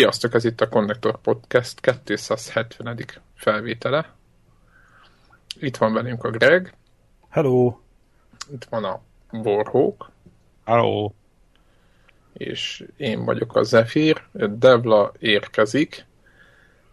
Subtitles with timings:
[0.00, 3.04] Sziasztok, ez itt a Connector Podcast 270.
[3.34, 4.14] felvétele.
[5.58, 6.74] Itt van velünk a Greg.
[7.28, 7.78] Hello.
[8.52, 9.00] Itt van a
[9.30, 10.10] Borhók.
[10.64, 11.12] Hello.
[12.32, 14.22] És én vagyok a Zephyr.
[14.32, 16.04] Devla érkezik.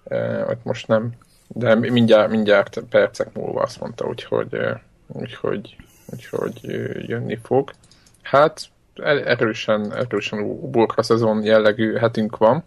[0.04, 1.14] E, most nem,
[1.48, 6.60] de mindjárt, mindjárt percek múlva azt mondta, úgyhogy, e, úgyhogy, úgyhogy
[7.08, 7.72] jönni fog.
[8.22, 8.70] Hát
[9.04, 12.64] erősen, erősen burka szezon jellegű hetünk van.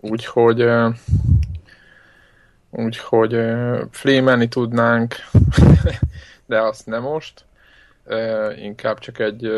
[0.00, 0.64] Úgyhogy
[2.70, 3.40] úgyhogy
[3.90, 5.14] flémelni tudnánk,
[6.46, 7.44] de azt nem most.
[8.56, 9.50] Inkább csak egy,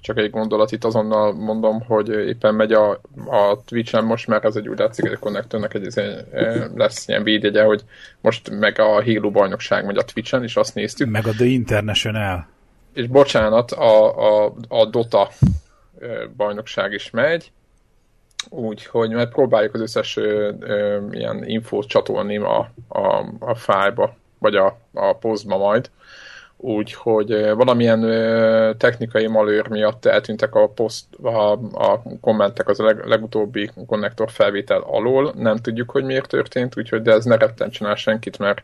[0.00, 2.90] csak egy gondolat itt azonnal mondom, hogy éppen megy a,
[3.26, 5.94] a Twitch-en most, mert ez egy úgy látszik, hogy a Connectornek egy,
[6.74, 7.84] lesz ilyen védjegye, hogy
[8.20, 11.10] most meg a Halo bajnokság megy a Twitch-en, és azt néztük.
[11.10, 12.46] Meg a The International.
[12.92, 15.30] És bocsánat, a, a, a Dota
[16.36, 17.52] bajnokság is megy,
[18.50, 24.54] úgyhogy mert próbáljuk az összes ö, ö, ilyen infót csatolni a, a, a fájba, vagy
[24.54, 25.90] a, a posztba majd.
[26.56, 33.06] Úgyhogy valamilyen ö, technikai malőr miatt eltűntek a, poszt, a, a kommentek az a leg,
[33.06, 35.32] legutóbbi konnektor felvétel alól.
[35.36, 38.62] Nem tudjuk, hogy miért történt, úgyhogy de ez ne rettentsen el senkit, mert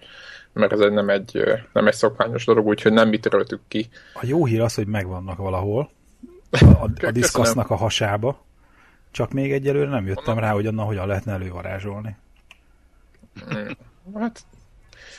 [0.52, 3.88] mert ez egy, nem, egy, nem egy szokványos dolog, úgyhogy nem mit töröltük ki.
[4.14, 5.90] A jó hír az, hogy megvannak valahol
[6.50, 8.44] a, a, a diszkasznak a hasába.
[9.12, 12.16] Csak még egyelőre nem jöttem rá, hogy annak hogyan lehetne elővarázsolni.
[14.14, 14.40] Hát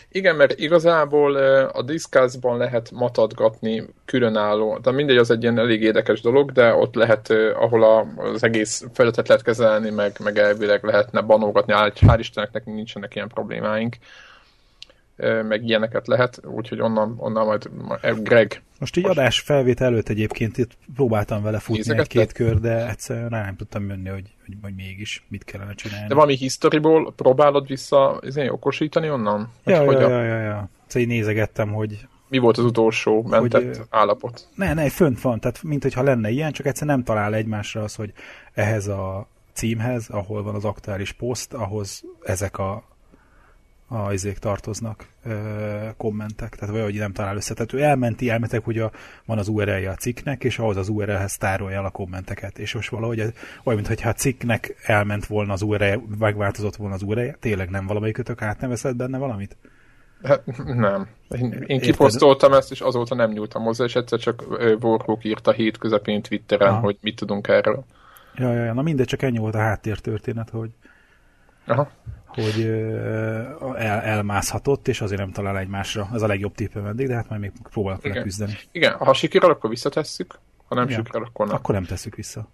[0.09, 1.35] igen, mert igazából
[1.65, 6.95] a diszkázban lehet matadgatni különálló, de mindegy, az egy ilyen elég érdekes dolog, de ott
[6.95, 12.51] lehet, ahol a, az egész felületet lehet kezelni, meg, meg elvileg lehetne banógatni, hál' Istennek
[12.51, 13.95] nekünk nincsenek ilyen problémáink
[15.47, 17.69] meg ilyeneket lehet, úgyhogy onnan, onnan majd
[18.21, 18.61] Greg.
[18.79, 23.43] Most így adás felvét előtt egyébként itt próbáltam vele futni egy-két kör, de egyszerűen rá
[23.45, 26.07] nem tudtam jönni, hogy, hogy, hogy mégis mit kellene csinálni.
[26.07, 29.51] De valami historyból próbálod vissza izé, okosítani onnan?
[29.63, 30.69] Ja, ja, ja, ja, ja.
[30.87, 34.47] Szóval így nézegettem, hogy mi volt az utolsó mentett hogy, állapot?
[34.55, 37.95] Ne, ne, fönt van, tehát mint hogyha lenne ilyen, csak egyszer nem talál egymásra az,
[37.95, 38.13] hogy
[38.53, 42.83] ehhez a címhez, ahol van az aktuális poszt, ahhoz ezek a
[43.93, 45.31] a izék tartoznak ö,
[45.97, 47.53] kommentek, tehát vagy hogy nem talál össze.
[47.53, 48.91] Tehát ő elmenti, elmentek, hogy a,
[49.25, 52.59] van az URL-je a cikknek, és ahhoz az URL-hez tárolja el a kommenteket.
[52.59, 53.19] És most valahogy
[53.63, 58.41] olyan, mintha a cikknek elment volna az URL, megváltozott volna az URL, tényleg nem valamelyikötök
[58.41, 59.57] átnevezett benne valamit?
[60.23, 61.07] Hát nem.
[61.29, 64.43] Én, én kiposztoltam ezt, és azóta nem nyúltam hozzá, és egyszer csak
[64.81, 66.79] Warhawk írta hét közepén Twitteren, Aha.
[66.79, 67.85] hogy mit tudunk erről.
[68.35, 70.69] Ja, ja, ja, na mindegy, csak ennyi volt a háttértörténet, hogy
[71.65, 71.89] Aha
[72.33, 72.61] hogy
[73.75, 76.09] el, elmászhatott, és azért nem talál egymásra.
[76.13, 78.53] Ez a legjobb tippem eddig, de hát majd még próbálok vele küzdeni.
[78.71, 81.55] Igen, ha sikerül, akkor visszatesszük, ha nem sikerül, akkor nem.
[81.55, 82.47] Akkor nem tesszük vissza.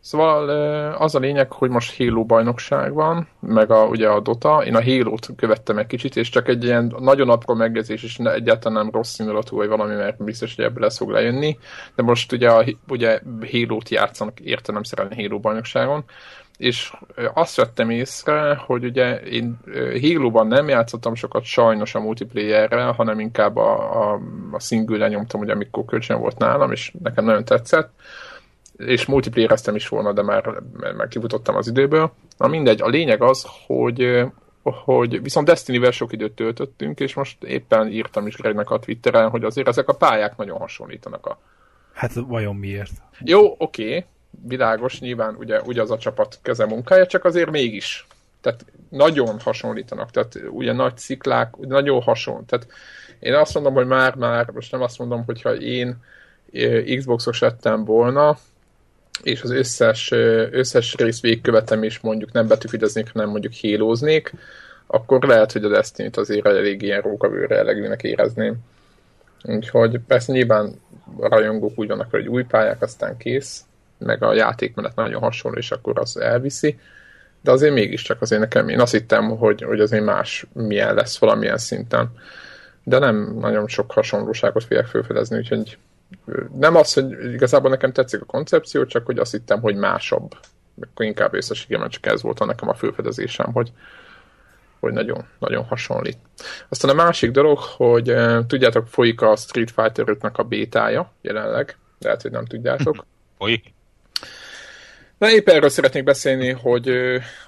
[0.00, 0.48] Szóval
[0.92, 4.64] az a lényeg, hogy most Halo bajnokság van, meg a, ugye a Dota.
[4.64, 8.82] Én a Halo-t követtem egy kicsit, és csak egy ilyen nagyon apró megjegyzés, és egyáltalán
[8.84, 11.58] nem rossz színulatú, vagy valami, mert biztos, hogy ebből lesz fog lejönni.
[11.94, 13.20] De most ugye, a, ugye
[13.50, 16.04] Halo-t játszanak értelemszerűen Halo bajnokságon,
[16.56, 16.92] és
[17.34, 19.58] azt vettem észre, hogy ugye én
[20.00, 25.52] Halo-ban nem játszottam sokat sajnos a multiplayerrel, hanem inkább a, a, a single nyomtam, ugye
[25.52, 27.90] amikor kölcsön volt nálam, és nekem nagyon tetszett,
[28.76, 30.62] és multiplayereztem is volna, de már,
[30.96, 32.12] már kifutottam az időből.
[32.38, 34.26] Na mindegy, a lényeg az, hogy
[34.84, 39.44] hogy viszont Destiny-vel sok időt töltöttünk, és most éppen írtam is Gregnek a Twitteren, hogy
[39.44, 41.38] azért ezek a pályák nagyon hasonlítanak a...
[41.92, 42.90] Hát vajon miért?
[43.20, 44.04] Jó, oké, okay
[44.46, 48.06] világos, nyilván ugye, ugye az a csapat keze munkája, csak azért mégis.
[48.40, 52.42] Tehát nagyon hasonlítanak, tehát ugye nagy sziklák, nagyon hasonló.
[52.46, 52.66] Tehát
[53.18, 55.96] én azt mondom, hogy már-már, most nem azt mondom, hogyha én
[56.96, 58.38] Xboxos lettem volna,
[59.22, 60.10] és az összes,
[60.50, 64.32] összes rész végkövetem is mondjuk nem betűfideznék, hanem mondjuk hélóznék,
[64.86, 68.56] akkor lehet, hogy a Destiny-t azért elég ilyen rókavőre jellegűnek érezném.
[69.42, 70.80] Úgyhogy persze nyilván
[71.20, 73.64] a rajongók úgy vannak, hogy új pályák, aztán kész,
[73.98, 76.78] meg a játékmenet nagyon hasonló, és akkor az elviszi.
[77.40, 81.58] De azért mégiscsak azért nekem, én azt hittem, hogy, hogy azért más milyen lesz valamilyen
[81.58, 82.10] szinten.
[82.82, 85.78] De nem nagyon sok hasonlóságot fogják felfedezni, úgyhogy
[86.58, 90.36] nem az, hogy igazából nekem tetszik a koncepció, csak hogy azt hittem, hogy másabb.
[90.82, 93.72] Akkor inkább összességében csak ez volt a nekem a felfedezésem, hogy,
[94.80, 96.18] hogy nagyon, nagyon hasonlít.
[96.68, 98.14] Aztán a másik dolog, hogy
[98.46, 103.06] tudjátok, folyik a Street Fighter 5-nek a bétája jelenleg, lehet, hogy nem tudjátok.
[103.38, 103.74] Folyik?
[105.18, 106.88] Na épp erről szeretnék beszélni, hogy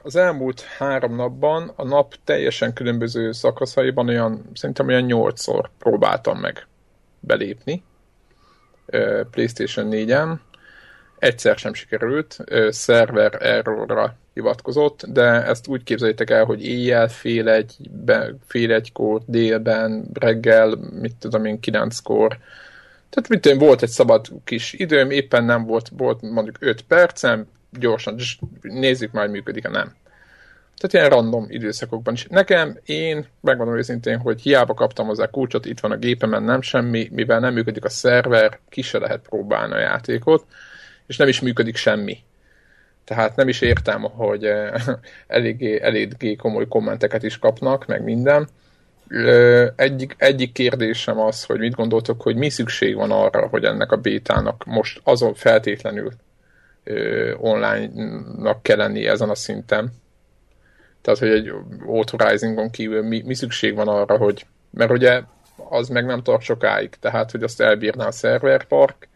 [0.03, 6.67] az elmúlt három napban a nap teljesen különböző szakaszaiban olyan, szerintem olyan nyolcszor próbáltam meg
[7.21, 7.83] belépni
[9.31, 10.39] PlayStation 4-en,
[11.19, 12.37] egyszer sem sikerült,
[12.69, 17.77] szerver errorra hivatkozott, de ezt úgy képzeljétek el, hogy éjjel fél, egy,
[18.47, 22.39] fél egykor, délben, reggel, mit tudom én, kilenckor,
[23.11, 27.47] tehát mit tudom, volt egy szabad kis időm, éppen nem volt, volt mondjuk 5 percem,
[27.71, 28.17] gyorsan,
[28.61, 29.95] nézzük már, működik-e nem.
[30.79, 32.27] Tehát ilyen random időszakokban is.
[32.29, 37.09] Nekem, én megmondom őszintén, hogy hiába kaptam hozzá kulcsot, itt van a gépemen, nem semmi,
[37.13, 40.45] mivel nem működik a szerver, ki se lehet próbálni a játékot,
[41.07, 42.19] és nem is működik semmi.
[43.05, 44.73] Tehát nem is értem, hogy eh,
[45.27, 48.49] eléggé, eléggé komoly kommenteket is kapnak, meg minden.
[49.77, 53.97] Egyik, egyik kérdésem az, hogy mit gondoltok, hogy mi szükség van arra, hogy ennek a
[53.97, 56.11] bétának most azon feltétlenül
[57.37, 59.93] online-nak kell lennie ezen a szinten.
[61.01, 61.53] Tehát, hogy egy
[61.87, 65.23] authorizingon kívül mi, mi szükség van arra, hogy, mert ugye
[65.69, 69.09] az meg nem tart sokáig, tehát, hogy azt elbírná a szerverpark,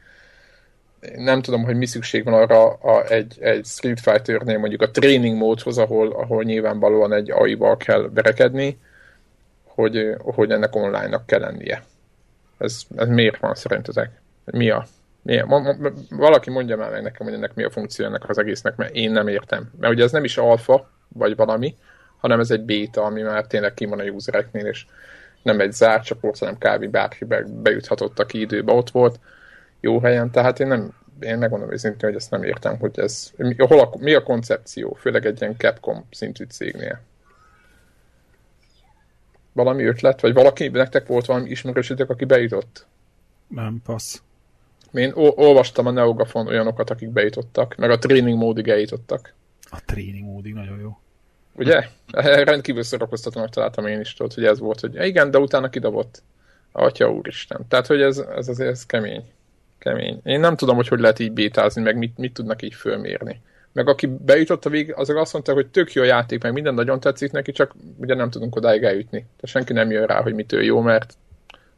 [1.17, 5.37] nem tudom, hogy mi szükség van arra a, egy, egy Street Fighter-nél mondjuk a training
[5.37, 8.79] módhoz, ahol, ahol nyilvánvalóan egy AI-val kell berekedni,
[9.65, 11.83] hogy, hogy ennek online-nak kell lennie.
[12.59, 14.11] Ez, ez miért van szerintetek?
[14.45, 14.87] Mi a,
[15.23, 18.29] mi a, ma, ma, valaki mondja már meg nekem, hogy ennek mi a funkció ennek
[18.29, 19.71] az egésznek, mert én nem értem.
[19.81, 21.77] Mert ugye ez nem is alfa, vagy valami,
[22.17, 24.87] hanem ez egy béta, ami már tényleg ki van a usereknél, és
[25.43, 26.87] nem egy zárt csoport, hanem kb.
[26.87, 29.21] bárki be, bejuthatott, aki időben ott volt
[29.81, 33.55] jó helyen, tehát én nem, én megmondom őszintén, hogy ezt nem értem, hogy ez, mi,
[33.59, 37.01] hol a, mi a koncepció, főleg egy ilyen Capcom szintű cégnél.
[39.53, 42.87] Valami ötlet, vagy valaki, nektek volt valami ismerősötök, aki bejutott?
[43.49, 44.21] Nem, passz.
[44.93, 49.35] Én olvastam a Neogafon olyanokat, akik bejutottak, meg a training módig eljutottak.
[49.71, 50.99] A training módig nagyon jó.
[51.53, 51.87] Ugye?
[52.45, 56.23] Rendkívül szórakoztatónak találtam én is, tudod, hogy ez volt, hogy igen, de utána kidobott.
[56.73, 57.65] Atya úristen.
[57.69, 59.25] Tehát, hogy ez, ez azért ez kemény.
[59.79, 60.21] Kemény.
[60.25, 63.41] Én nem tudom, hogy hogy lehet így bétázni, meg mit, mit tudnak így fölmérni.
[63.73, 67.01] Meg aki bejutott a vég, azok azt mondta, hogy tök jó játék, meg minden nagyon
[67.01, 69.19] tetszik neki, csak ugye nem tudunk odáig eljutni.
[69.19, 71.17] Tehát senki nem jön rá, hogy mitől jó, mert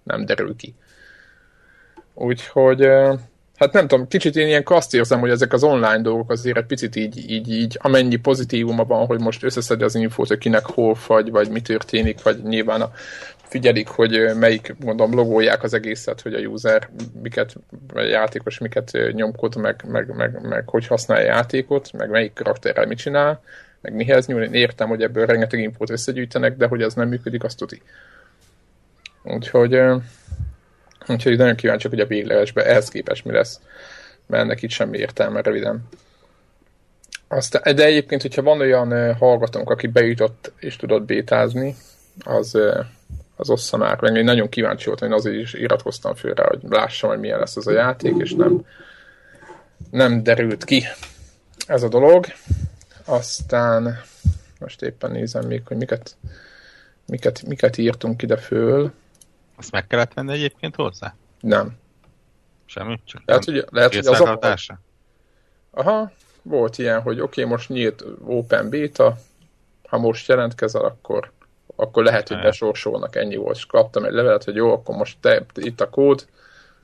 [0.02, 0.75] nem derül ki.
[2.14, 2.87] Úgyhogy
[3.56, 6.66] hát nem tudom, kicsit én ilyen azt érzem, hogy ezek az online dolgok azért egy
[6.66, 10.94] picit így, így, így amennyi pozitívuma van, hogy most összeszedje az infót, hogy kinek hol
[10.94, 12.93] fagy, vagy mi történik, vagy nyilván a,
[13.55, 16.88] figyelik, hogy melyik, mondom, logolják az egészet, hogy a user
[17.22, 17.55] miket,
[17.94, 22.87] a játékos miket nyomkod, meg, meg, meg, meg hogy használja a játékot, meg melyik karakterrel
[22.87, 23.43] mit csinál,
[23.81, 24.43] meg mihez nyúl.
[24.43, 27.82] Én értem, hogy ebből rengeteg infót összegyűjtenek, de hogy ez nem működik, azt tudni.
[29.22, 29.81] Úgyhogy
[31.06, 33.61] Úgyhogy nagyon kíváncsiak, hogy a véglegesben ehhez képest mi lesz,
[34.27, 35.89] mert ennek itt semmi értelme röviden.
[37.29, 41.77] Aztán, de egyébként, hogyha van olyan hallgatónk, aki bejutott és tudott bétázni,
[42.25, 42.59] az,
[43.37, 44.17] az ossza már meg.
[44.17, 47.57] Én nagyon kíváncsi voltam, én azért is iratkoztam föl rá, hogy lássam, hogy milyen lesz
[47.57, 48.67] ez a játék, és nem,
[49.91, 50.85] nem derült ki
[51.67, 52.27] ez a dolog.
[53.05, 54.03] Aztán
[54.59, 56.17] most éppen nézem még, hogy miket,
[57.07, 58.93] miket, miket írtunk ide föl.
[59.56, 61.15] Azt meg kellett venni egyébként hozzá?
[61.41, 61.77] Nem.
[62.65, 63.01] Semmi?
[63.05, 64.56] Csak lehet, hogy, lehet, hogy az a...
[65.71, 66.12] Aha,
[66.43, 69.17] volt ilyen, hogy oké, okay, most nyílt Open Beta,
[69.88, 71.33] ha most jelentkezel, akkor,
[71.76, 73.57] akkor lehet, hogy besorsolnak, ennyi volt.
[73.57, 76.26] És kaptam egy levelet, hogy jó, akkor most te, itt a kód,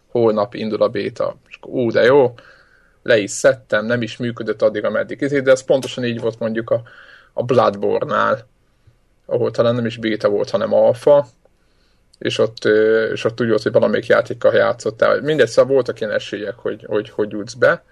[0.09, 1.37] holnap indul a beta.
[1.49, 2.35] És akkor, ú, de jó,
[3.03, 6.71] le is szedtem, nem is működött addig, ameddig izé, de ez pontosan így volt mondjuk
[6.71, 6.83] a,
[7.33, 8.47] a Bloodborne-nál,
[9.27, 11.27] ahol talán nem is beta volt, hanem alfa,
[12.21, 12.65] és ott,
[13.13, 15.21] és ott úgy volt, hogy valamelyik játékkal játszottál.
[15.21, 17.83] Mindegy, szóval voltak ilyen esélyek, hogy hogy, hogy jutsz be.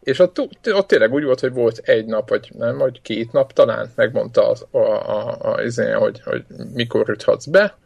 [0.00, 3.52] És ott, ott tényleg úgy volt, hogy volt egy nap, vagy nem, vagy két nap
[3.52, 7.76] talán, megmondta az, a, a, a, izén, hogy, hogy mikor juthatsz be,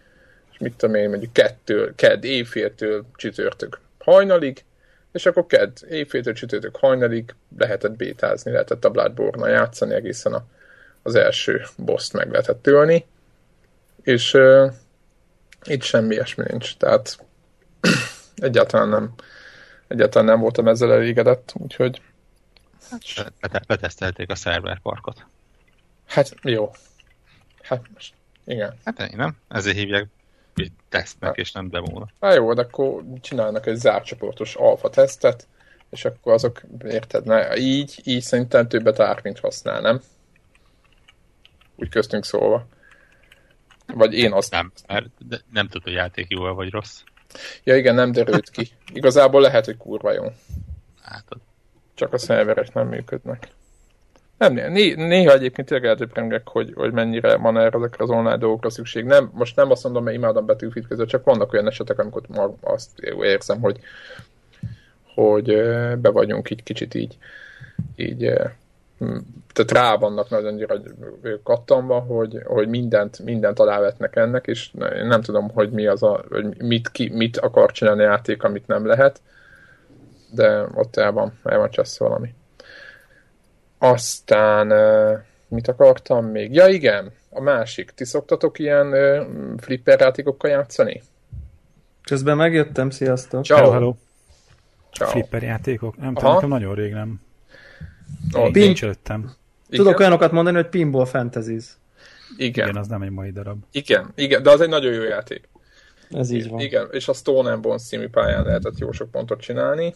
[0.52, 4.64] és mit tudom én, mondjuk kettő, kedd éjféltől csütörtök hajnalig,
[5.12, 10.44] és akkor kedd éjféltől csütörtök hajnalig lehetett bétázni, lehetett a bloodborne játszani egészen a,
[11.02, 13.06] az első boss meg lehetett tölni,
[14.02, 14.36] és
[15.64, 17.26] itt semmi ilyesmi nincs, tehát
[18.36, 19.14] egyáltalán nem,
[19.88, 22.02] egyáltalán nem voltam ezzel elégedett, úgyhogy...
[23.40, 25.26] Hát, letesztelték a szerverparkot.
[26.06, 26.70] Hát jó.
[27.62, 28.74] Hát most, igen.
[28.84, 30.06] Hát én nem, ezért hívják
[30.88, 31.38] tesztnek, hát.
[31.38, 32.10] és nem demónak.
[32.20, 35.46] Hát jó, de akkor csinálnak egy zárcsoportos alfa tesztet,
[35.90, 40.00] és akkor azok, érted, ne, így, így szerintem többet ár, mint használ, nem?
[41.76, 42.66] Úgy köztünk szólva.
[43.94, 44.50] Vagy én azt...
[44.50, 45.06] Nem, mert
[45.52, 47.02] nem tudod, hogy játék jó vagy rossz.
[47.64, 48.68] Ja igen, nem derült ki.
[48.92, 50.24] Igazából lehet, hogy kurva jó.
[51.02, 51.24] Hát,
[51.94, 53.48] Csak a szerverek nem működnek.
[54.38, 58.70] Nem, né, néha egyébként tényleg eltöprengek, hogy, hogy mennyire van erre ezekre az online dolgokra
[58.70, 59.04] szükség.
[59.04, 62.22] Nem, most nem azt mondom, mert imádom betűfit között, csak vannak olyan esetek, amikor
[62.60, 63.80] azt érzem, hogy
[65.18, 65.46] hogy
[66.00, 67.16] be vagyunk így kicsit így,
[67.96, 68.32] így
[69.52, 70.66] tehát rá vannak nagyon
[71.42, 74.70] kattanva, hogy, hogy mindent, mindent alávetnek ennek, és
[75.08, 78.66] nem tudom, hogy mi az a, hogy mit, ki, mit akar csinálni a játék, amit
[78.66, 79.20] nem lehet,
[80.30, 82.34] de ott el van, el van csesz valami.
[83.78, 84.72] Aztán
[85.48, 86.52] mit akartam még?
[86.52, 87.90] Ja igen, a másik.
[87.90, 88.94] Ti szoktatok ilyen
[89.58, 91.02] flipper játékokkal játszani?
[92.02, 93.44] Közben megjöttem, sziasztok!
[93.44, 93.58] Ciao.
[93.58, 93.94] Hello, hello.
[94.92, 95.08] Ciao.
[95.08, 95.96] Flipper játékok?
[95.96, 97.20] Nem tudom, nekem nagyon rég nem.
[98.32, 98.62] Oh, Pin...
[98.62, 99.32] Nincs előttem.
[99.68, 100.00] Tudok igen?
[100.00, 101.64] olyanokat mondani, hogy Pinball Fantasies.
[102.36, 102.68] Igen.
[102.68, 103.62] Igen, az nem egy mai darab.
[103.70, 105.48] Igen, igen, de az egy nagyon jó játék.
[106.10, 106.60] Ez így van.
[106.60, 109.94] Igen, és a Stone and Bones című pályán lehetett jó sok pontot csinálni.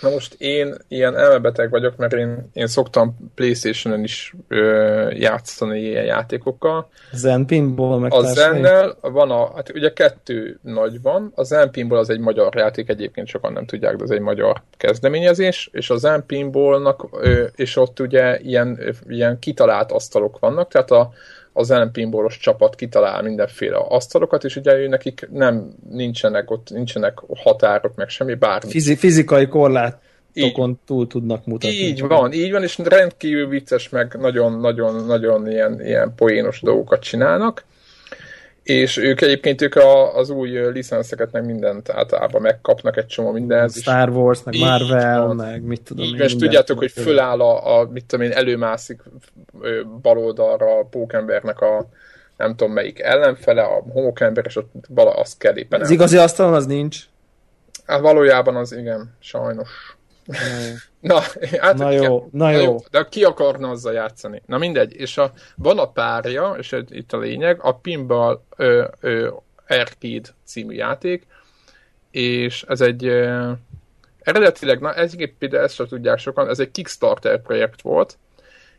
[0.00, 6.04] Na most én ilyen elmebeteg vagyok, mert én, én szoktam Playstation-on is ö, játszani ilyen
[6.04, 6.88] játékokkal.
[7.12, 11.98] Zen Pinball meg A Zennel van a, hát ugye kettő nagy van, a Zen Pinball
[11.98, 15.96] az egy magyar játék, egyébként sokan nem tudják, de ez egy magyar kezdeményezés, és a
[15.96, 21.12] Zen Pinballnak, ö, és ott ugye ilyen, ilyen kitalált asztalok vannak, tehát a,
[21.56, 27.94] a Zen Pinballos csapat kitalál mindenféle asztalokat, és ugye nekik nem nincsenek ott, nincsenek határok,
[27.94, 28.70] meg semmi, bármi.
[28.70, 31.76] Fizi- fizikai korlátokon túl tudnak mutatni.
[31.76, 37.64] Így van, így van, és rendkívül vicces, meg nagyon-nagyon-nagyon ilyen, ilyen poénos dolgokat csinálnak
[38.66, 43.72] és ők egyébként ők a, az új licenszeket meg mindent általában megkapnak egy csomó mindent.
[43.72, 47.88] Star Wars, meg Marvel, van, meg mit tudom így, És tudjátok, hogy föláll a, a,
[47.92, 49.02] mit tudom én, előmászik
[50.02, 51.88] baloldalra a pókembernek a
[52.36, 55.80] nem tudom melyik ellenfele, a homokember, és ott vala azt kell éppen.
[55.80, 56.98] Az igazi asztalon az nincs?
[57.84, 59.96] Hát valójában az igen, sajnos.
[61.00, 61.20] Na,
[61.60, 62.76] hát, na, jó, na jó, jó.
[62.90, 64.42] De ki akarna azzal játszani?
[64.46, 69.30] Na mindegy, és a, van a párja, és itt a lényeg, a Pinball ö, ö,
[69.68, 71.26] Arcade című játék,
[72.10, 73.52] és ez egy ö,
[74.18, 78.18] eredetileg, na ez például ezt sem tudják sokan, ez egy Kickstarter projekt volt,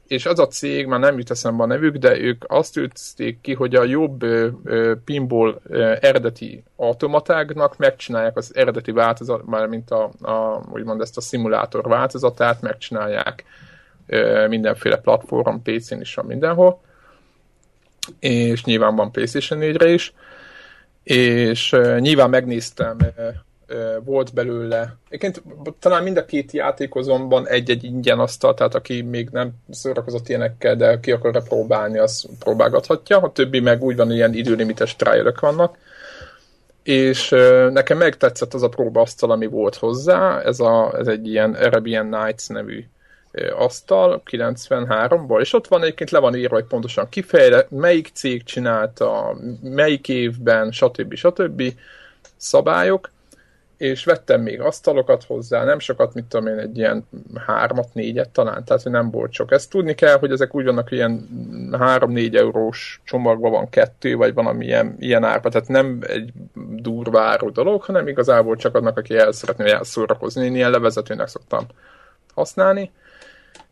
[0.08, 3.54] és az a cég, már nem jut eszembe a nevük, de ők azt ütték ki,
[3.54, 9.92] hogy a jobb ö, ö, pinball ö, eredeti automatáknak megcsinálják az eredeti változat, már mint
[9.92, 13.44] a, a, úgymond ezt a szimulátor változatát, megcsinálják
[14.08, 16.82] ö, mindenféle platformon, PC-n is mindenhol,
[18.20, 20.14] és nyilván van PlayStation 4-re is,
[21.04, 23.28] és ö, nyilván megnéztem ö,
[24.04, 24.96] volt belőle.
[25.10, 25.42] Egyébként
[25.80, 31.00] talán mind a két játékozomban egy-egy ingyen asztal, tehát aki még nem szórakozott ilyenekkel, de
[31.00, 33.18] ki akarja próbálni, az próbálgathatja.
[33.18, 35.78] A többi meg úgy van, ilyen időlimites trialök vannak.
[36.84, 37.30] És
[37.72, 42.50] nekem megtetszett az a próbaasztal, ami volt hozzá, ez, a, ez egy ilyen Arabian Nights
[42.50, 42.86] nevű
[43.58, 49.38] asztal 93-ból, és ott van egyébként le van írva, hogy pontosan kifejle, melyik cég csinálta,
[49.62, 51.14] melyik évben, stb.
[51.14, 51.64] stb.
[52.38, 53.10] szabályok,
[53.78, 57.08] és vettem még asztalokat hozzá, nem sokat, mit tudom én, egy ilyen
[57.46, 59.52] hármat, négyet talán, tehát hogy nem volt sok.
[59.52, 61.28] Ezt tudni kell, hogy ezek úgy vannak, ilyen
[61.80, 66.32] három-négy eurós csomagban van kettő, vagy van ilyen, ilyen árba, tehát nem egy
[66.76, 70.46] durváró dolog, hanem igazából csak annak, aki el szeretné elszórakozni.
[70.46, 71.66] Én ilyen levezetőnek szoktam
[72.34, 72.92] használni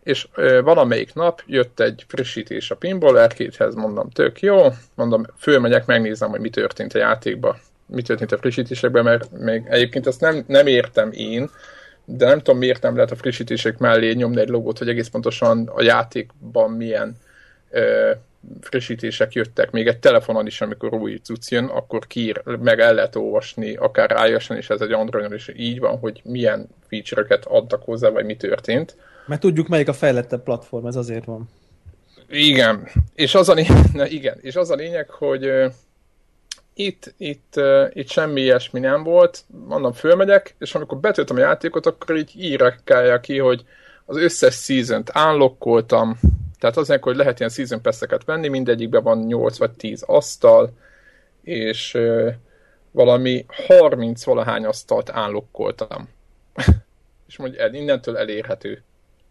[0.03, 5.85] és ö, valamelyik nap jött egy frissítés a pinball arcade mondom, tök jó, mondom, fölmegyek,
[5.85, 10.43] megnézem, hogy mi történt a játékban mi történt a frissítésekben, mert még egyébként azt nem,
[10.47, 11.49] nem értem én,
[12.05, 15.67] de nem tudom miért nem lehet a frissítések mellé nyomni egy logót, hogy egész pontosan
[15.73, 17.17] a játékban milyen
[17.69, 18.11] ö,
[18.61, 19.71] frissítések jöttek.
[19.71, 24.29] Még egy telefonon is, amikor új cucc jön, akkor kír, meg el lehet olvasni, akár
[24.29, 28.35] ios és ez egy Androidon is így van, hogy milyen feature-öket adtak hozzá, vagy mi
[28.35, 28.95] történt.
[29.25, 31.49] Mert tudjuk, melyik a fejlettebb platform, ez azért van.
[32.29, 35.51] Igen, és az a lényeg, igen, és az a lényeg hogy
[36.77, 37.53] itt, itt,
[37.89, 42.79] itt semmi ilyesmi nem volt, mondom, fölmegyek, és amikor betöltöm a játékot, akkor így írek
[43.21, 43.65] ki, hogy
[44.05, 46.19] az összes season-t unlockoltam,
[46.59, 50.73] tehát azért, hogy lehet ilyen season pass venni, mindegyikben van 8 vagy 10 asztal,
[51.41, 51.97] és
[52.91, 56.09] valami 30 valahány asztalt unlockoltam.
[57.27, 58.83] és mondja, innentől elérhető.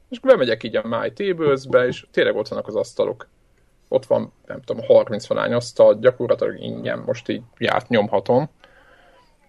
[0.09, 3.29] És akkor bemegyek így a My Tables-be, és tényleg ott vannak az asztalok
[3.95, 8.51] ott van, nem tudom, 30 valány asztal, gyakorlatilag ingyen most így járt nyomhatom.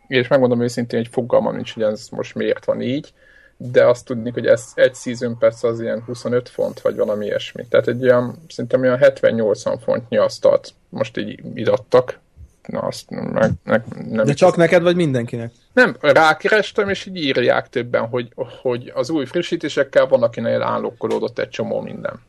[0.07, 3.13] És megmondom őszintén, hogy fogalmam nincs, hogy ez most miért van így,
[3.57, 7.65] de azt tudni, hogy ez egy season pass az ilyen 25 font, vagy valami ilyesmi.
[7.69, 12.19] Tehát egy ilyen, szerintem olyan 70-80 fontnyi asztalt most így idattak.
[12.65, 15.51] Na, azt meg, meg, nem De csak neked, vagy mindenkinek?
[15.73, 21.49] Nem, rákerestem, és így írják többen, hogy, hogy az új frissítésekkel van, akinek állokkolódott egy
[21.49, 22.19] csomó minden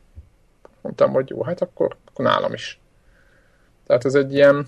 [0.87, 2.79] mondtam, hogy jó, hát akkor, akkor nálam is.
[3.87, 4.67] Tehát ez egy ilyen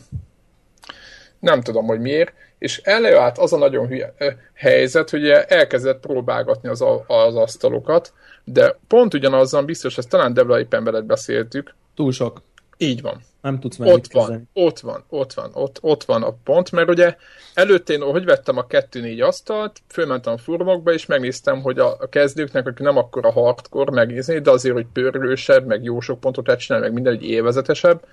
[1.40, 4.14] nem tudom, hogy miért, és előállt az a nagyon hülye
[4.54, 10.84] helyzet, hogy elkezdett próbálgatni az, az asztalokat, de pont ugyanazzal biztos, ezt talán Debla éppen
[10.84, 11.76] veled beszéltük.
[11.96, 12.42] Túl sok.
[12.82, 13.22] Így van.
[13.42, 17.16] Nem tudsz ott van, ott van, ott van, ott, ott van a pont, mert ugye
[17.54, 22.10] előtte én, hogy vettem a 2-4 asztalt, fölmentem a furmokba, és megnéztem, hogy a, a
[22.10, 26.46] kezdőknek, akik nem akkor a hardcore megnézni, de azért, hogy pörgősebb, meg jó sok pontot
[26.46, 28.06] lehet csinálni, meg minden egy élvezetesebb,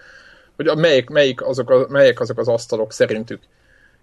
[0.57, 3.43] hogy a, melyik, melyik, azok a, melyik azok az asztalok szerintük.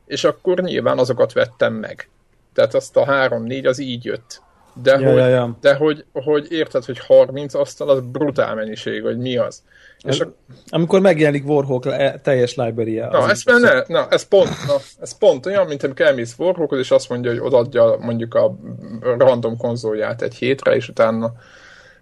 [0.06, 2.10] És akkor nyilván azokat vettem meg.
[2.54, 4.42] Tehát azt a 3-4 az így jött.
[4.82, 5.58] De, ja, hogy, ja, ja.
[5.62, 9.64] de hogy, hogy érted, hogy 30 asztal az brutál mennyiség, hogy mi az.
[10.04, 10.34] És a...
[10.70, 11.84] Amikor megjelenik Warhawk
[12.22, 16.06] teljes library -e, Na, ez, ne, na, ez pont, na, ez pont olyan, mint amikor
[16.06, 18.56] elmész Warhawkhoz, és azt mondja, hogy odaadja mondjuk a
[19.02, 21.34] random konzolját egy hétre, és utána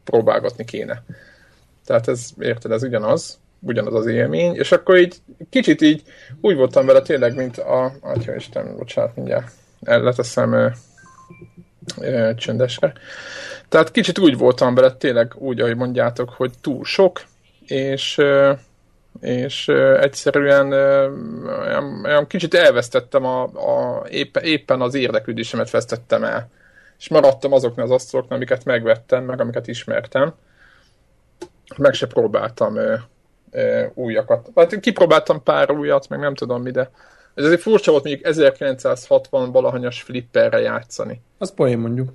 [0.03, 1.03] próbálgatni kéne.
[1.85, 5.15] Tehát ez, érted, ez ugyanaz, ugyanaz az élmény, és akkor így
[5.49, 6.03] kicsit így
[6.41, 10.73] úgy voltam vele tényleg, mint a, atya Isten, bocsánat, mindjárt leteszem
[12.01, 12.93] ö, ö, csöndesre.
[13.69, 17.21] Tehát kicsit úgy voltam vele tényleg úgy, ahogy mondjátok, hogy túl sok,
[17.67, 18.21] és
[19.19, 19.67] és
[19.99, 20.71] egyszerűen
[21.61, 26.49] olyan, olyan kicsit elvesztettem a, a éppen, éppen az érdeklődésemet vesztettem el.
[26.99, 30.33] És maradtam azoknál az asztaloknál, amiket megvettem, meg amiket ismertem.
[31.77, 32.95] Meg se próbáltam ö,
[33.51, 34.49] ö, újakat.
[34.55, 36.89] Hát kipróbáltam pár újat, meg nem tudom mi, de
[37.33, 41.21] ez azért furcsa volt mondjuk 1960 valahanyas flipperre játszani.
[41.37, 42.09] Az poén mondjuk.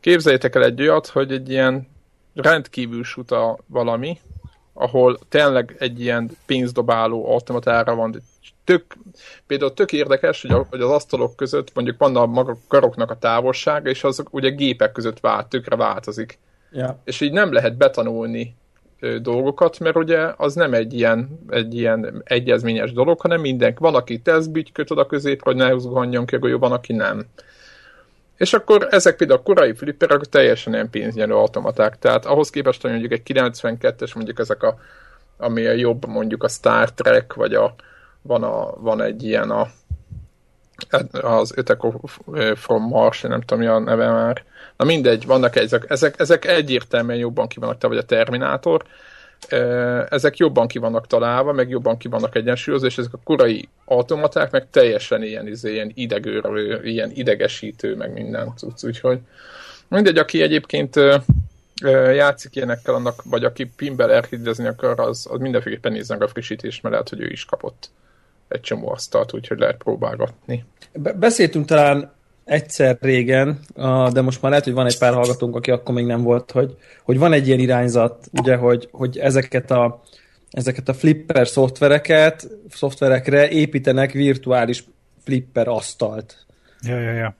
[0.00, 1.88] Képzeljétek el egy olyat, hogy egy ilyen
[2.34, 4.18] rendkívül suta valami,
[4.72, 8.22] ahol tényleg egy ilyen pénzdobáló automatára van.
[8.64, 8.96] Tök,
[9.46, 13.18] például tök érdekes, hogy, a, hogy az asztalok között mondjuk van a maga karoknak a
[13.18, 16.38] távolsága, és azok ugye gépek között vált, tökre változik.
[16.72, 16.96] Yeah.
[17.04, 18.56] És így nem lehet betanulni
[19.22, 23.78] dolgokat, mert ugye az nem egy ilyen, egy ilyen egyezményes dolog, hanem mindenki.
[23.80, 27.26] Van, aki tesztbügy köt oda középre, hogy ne húzgoljon ki a van, aki nem.
[28.36, 31.98] És akkor ezek például a korai flipperek teljesen ilyen pénznyelő automaták.
[31.98, 34.78] Tehát ahhoz képest, hogy mondjuk egy 92-es, mondjuk ezek a,
[35.36, 37.74] ami a jobb, mondjuk a Star Trek, vagy a,
[38.22, 39.66] van, a, van egy ilyen a,
[41.10, 41.92] az Öteko
[42.54, 44.42] from Mars, nem tudom, mi a neve már.
[44.76, 48.84] Na mindegy, vannak ezek, ezek, ezek egyértelműen jobban ki vannak, vagy a Terminátor,
[50.08, 54.50] ezek jobban ki vannak találva, meg jobban ki vannak egyensúlyozva, és ezek a korai automaták
[54.50, 59.18] meg teljesen ilyen, izé, ilyen idegőrlő, ilyen idegesítő, meg minden tudsz, úgyhogy.
[59.88, 60.96] Mindegy, aki egyébként
[62.14, 66.94] játszik ilyenekkel, annak, vagy aki pinbel elhiddezni akar, az, az mindenféleképpen nézzen a frissítést, mert
[66.94, 67.90] lehet, hogy ő is kapott
[68.50, 70.64] egy csomó asztalt, úgyhogy lehet próbálgatni.
[71.18, 72.12] Beszéltünk talán
[72.44, 73.60] egyszer régen,
[74.12, 76.76] de most már lehet, hogy van egy pár hallgatónk, aki akkor még nem volt, hogy,
[77.02, 80.02] hogy van egy ilyen irányzat, ugye, hogy, hogy ezeket a
[80.50, 84.84] ezeket a flipper szoftvereket, szoftverekre építenek virtuális
[85.24, 86.46] flipper asztalt.
[86.82, 87.34] Ja, ja, ja.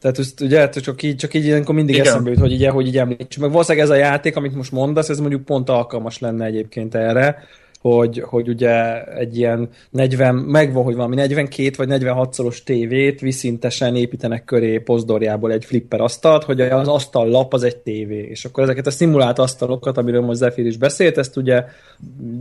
[0.00, 2.06] Tehát ezt ugye csak így, csak így ilyenkor mindig Igen.
[2.06, 3.42] eszembe jut, hogy így, hogy így említsük.
[3.42, 7.42] Meg valószínűleg ez a játék, amit most mondasz, ez mondjuk pont alkalmas lenne egyébként erre,
[7.80, 13.96] hogy, hogy ugye egy ilyen 40, megvan, hogy valami 42 vagy 46 szoros tévét viszintesen
[13.96, 18.62] építenek köré pozdorjából egy flipper asztalt, hogy az asztal lap az egy tévé, és akkor
[18.62, 21.64] ezeket a szimulált asztalokat, amiről most Zephyr is beszélt, ezt ugye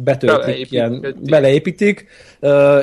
[0.03, 2.07] betöltik, Beleépít, ilyen, beleépítik,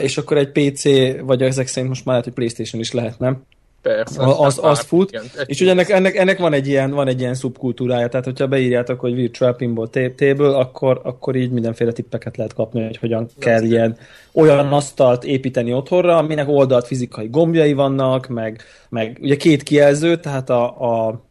[0.01, 0.83] és akkor egy PC,
[1.21, 3.43] vagy ezek szerint most már lehet, hogy Playstation is lehet, nem?
[3.85, 4.23] Persze.
[4.23, 5.11] Az, az fut.
[5.11, 8.47] Igen, és ugye ennek, ennek, ennek van, egy ilyen, van egy ilyen szubkultúrája, tehát hogyha
[8.47, 13.29] beírjátok, hogy Virtual Pinball Table, akkor, akkor így mindenféle tippeket lehet kapni, hogy hogyan Nem
[13.39, 13.97] kell ilyen
[14.33, 20.51] olyan asztalt építeni otthonra, aminek oldalt fizikai gombjai vannak, meg, meg ugye két kijelző, tehát
[20.51, 21.23] a, a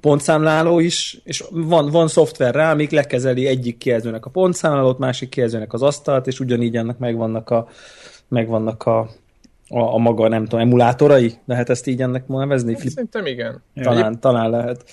[0.00, 5.72] pontszámláló is, és van, van szoftver rá, amik lekezeli egyik kijelzőnek a pontszámlálót, másik kijelzőnek
[5.72, 7.68] az asztalt, és ugyanígy ennek megvannak a,
[8.28, 9.08] megvannak a
[9.68, 11.34] a, a maga, nem tudom, emulátorai?
[11.46, 12.74] Lehet ezt így ennek nevezni?
[12.74, 12.92] Flip...
[12.92, 13.62] Szerintem igen.
[13.82, 14.84] Talán, talán lehet.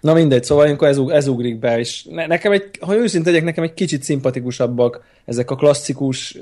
[0.00, 3.44] Na mindegy, szóval ilyenkor ez, ez ugrik be, és ne, nekem egy, ha őszinte legyek,
[3.44, 6.38] nekem egy kicsit szimpatikusabbak ezek a klasszikus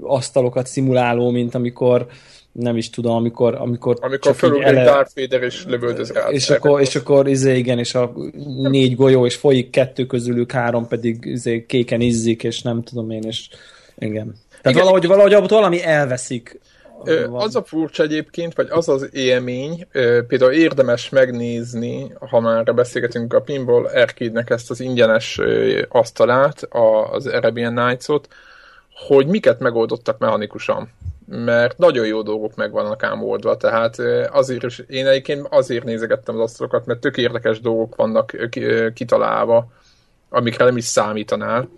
[0.00, 2.06] asztalokat szimuláló, mint amikor
[2.52, 4.84] nem is tudom, amikor amikor, amikor felugrik ele...
[4.84, 6.28] Darth Vader és lövöldöz rá.
[6.28, 8.12] És akkor, és akkor izé, igen, és a
[8.62, 13.22] négy golyó, és folyik kettő közülük, három pedig izé, kéken izzik, és nem tudom én,
[13.22, 13.48] és
[13.98, 14.34] igen.
[14.62, 16.60] Tehát igen, valahogy, valahogy valami elveszik
[17.32, 19.86] az a furcsa egyébként, vagy az az élmény,
[20.26, 25.40] például érdemes megnézni, ha már beszélgetünk a Pinball arcade ezt az ingyenes
[25.88, 26.68] asztalát,
[27.12, 28.28] az Arabian Nights-ot,
[29.06, 30.90] hogy miket megoldottak mechanikusan.
[31.26, 33.98] Mert nagyon jó dolgok meg vannak ám oldva, tehát
[34.30, 38.36] azért is, én egyébként azért nézegettem az asztalokat, mert tök érdekes dolgok vannak
[38.94, 39.72] kitalálva,
[40.28, 41.68] amikre nem is számítanál.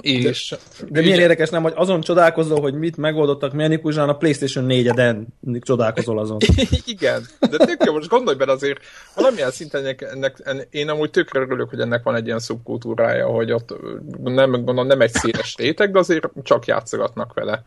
[0.00, 4.66] És, de, de milyen érdekes nem, hogy azon csodálkozol, hogy mit megoldottak mechanikusan a PlayStation
[4.68, 5.26] 4-eden
[5.60, 6.38] csodálkozol azon.
[6.84, 8.80] Igen, de tök most gondolj bele azért,
[9.14, 13.52] valamilyen szinten ennek, ennek, én amúgy tökre örülök, hogy ennek van egy ilyen szubkultúrája, hogy
[13.52, 13.74] ott
[14.22, 17.62] nem, gondolom, nem egy széles réteg, de azért csak játszogatnak vele.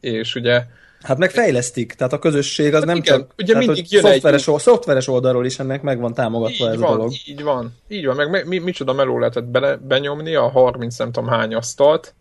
[0.00, 0.64] És ugye
[1.02, 3.32] Hát meg fejlesztik, tehát a közösség az hát nem igen, csak...
[3.38, 4.58] Ugye tehát, mindig jön szoftveres, egy...
[4.58, 7.12] szoftveres oldalról is ennek meg van támogatva így ez van, a dolog.
[7.26, 11.28] Így van, így van, meg mi, micsoda meló lehetett be, benyomni a 30 nem tudom
[11.28, 12.14] hány asztalt,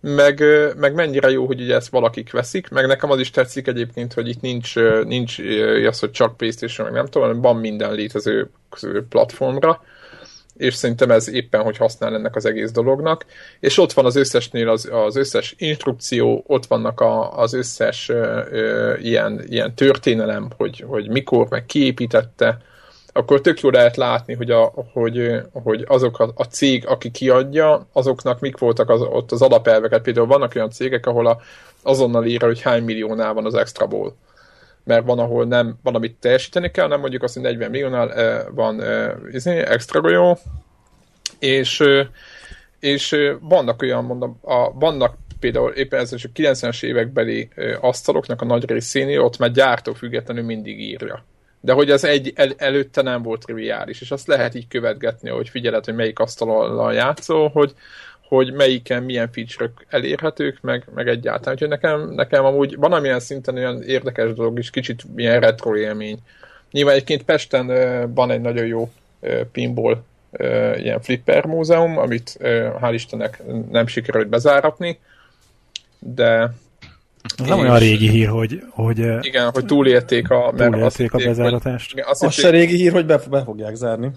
[0.00, 0.42] meg,
[0.76, 4.28] meg mennyire jó, hogy ugye ezt valakik veszik, meg nekem az is tetszik egyébként, hogy
[4.28, 5.38] itt nincs, nincs
[5.88, 8.50] az, hogy csak Playstation, meg nem tudom, van minden létező
[9.08, 9.82] platformra,
[10.58, 13.24] és szerintem ez éppen, hogy használ ennek az egész dolognak.
[13.60, 18.40] És ott van az összesnél az, az összes instrukció, ott vannak a, az összes ö,
[18.50, 22.58] ö, ilyen, ilyen történelem, hogy, hogy mikor, meg kiépítette,
[23.12, 27.86] akkor tök jó lehet látni, hogy, a, hogy, hogy azok a, a cég, aki kiadja,
[27.92, 30.02] azoknak mik voltak az, ott az alapelveket.
[30.02, 31.40] Például vannak olyan cégek, ahol a,
[31.82, 34.12] azonnal írja, hogy hány milliónál van az extra ball
[34.88, 38.82] mert van, ahol nem, van, amit teljesíteni kell, nem mondjuk azt, hogy 40 milliónál van
[39.32, 40.38] izé, extra golyó,
[41.38, 41.84] és,
[42.80, 47.48] és vannak olyan, mondom, a, vannak például éppen ez a 90-es évekbeli
[47.80, 51.24] asztaloknak a nagy részénél, ott már gyártó függetlenül mindig írja.
[51.60, 55.48] De hogy ez egy, el, előtte nem volt triviális, és azt lehet így követgetni, hogy
[55.48, 57.74] figyeled, hogy melyik asztallal játszol, hogy,
[58.28, 61.54] hogy melyiken milyen feature elérhetők, meg, meg egyáltalán.
[61.54, 66.18] Úgyhogy nekem, nekem amúgy van amilyen szinten olyan érdekes dolog is, kicsit milyen retro élmény.
[66.70, 67.66] Nyilván egyébként Pesten
[68.14, 68.90] van egy nagyon jó
[69.52, 70.02] pinball
[70.76, 72.36] ilyen flipper múzeum, amit
[72.80, 74.98] hál' Istennek nem sikerült bezáratni,
[75.98, 76.52] de
[77.38, 78.62] az nem olyan régi hír, hogy...
[78.70, 80.52] hogy igen, hogy túlélték a...
[80.56, 81.92] Túlélték a bezáratást.
[81.92, 84.10] Hogy, azt az se régi hír, hogy be, be fogják zárni.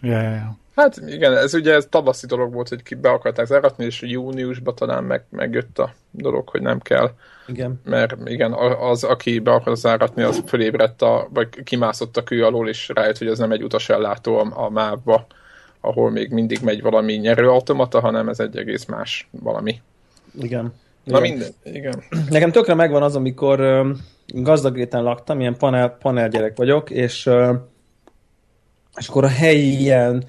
[0.00, 0.56] Ja, ja, ja.
[0.78, 4.74] Hát igen, ez ugye ez tavaszi dolog volt, hogy ki be akarták záratni, és júniusban
[4.74, 7.10] talán meg, megjött a dolog, hogy nem kell.
[7.46, 7.80] Igen.
[7.84, 12.68] Mert igen, az, aki be akar záratni, az fölébredt, a, vagy kimászott a kő alól,
[12.68, 15.26] és rájött, hogy ez nem egy utasellátó a, a mávba,
[15.80, 19.80] ahol még mindig megy valami nyerőautomata, hanem ez egy egész más valami.
[20.40, 20.74] Igen.
[21.04, 21.30] Na igen.
[21.30, 22.02] minden, igen.
[22.30, 23.86] Nekem tökre megvan az, amikor
[24.26, 27.30] gazdagréten laktam, ilyen panel, panel gyerek vagyok, és,
[28.98, 30.24] és akkor a helyi ilyen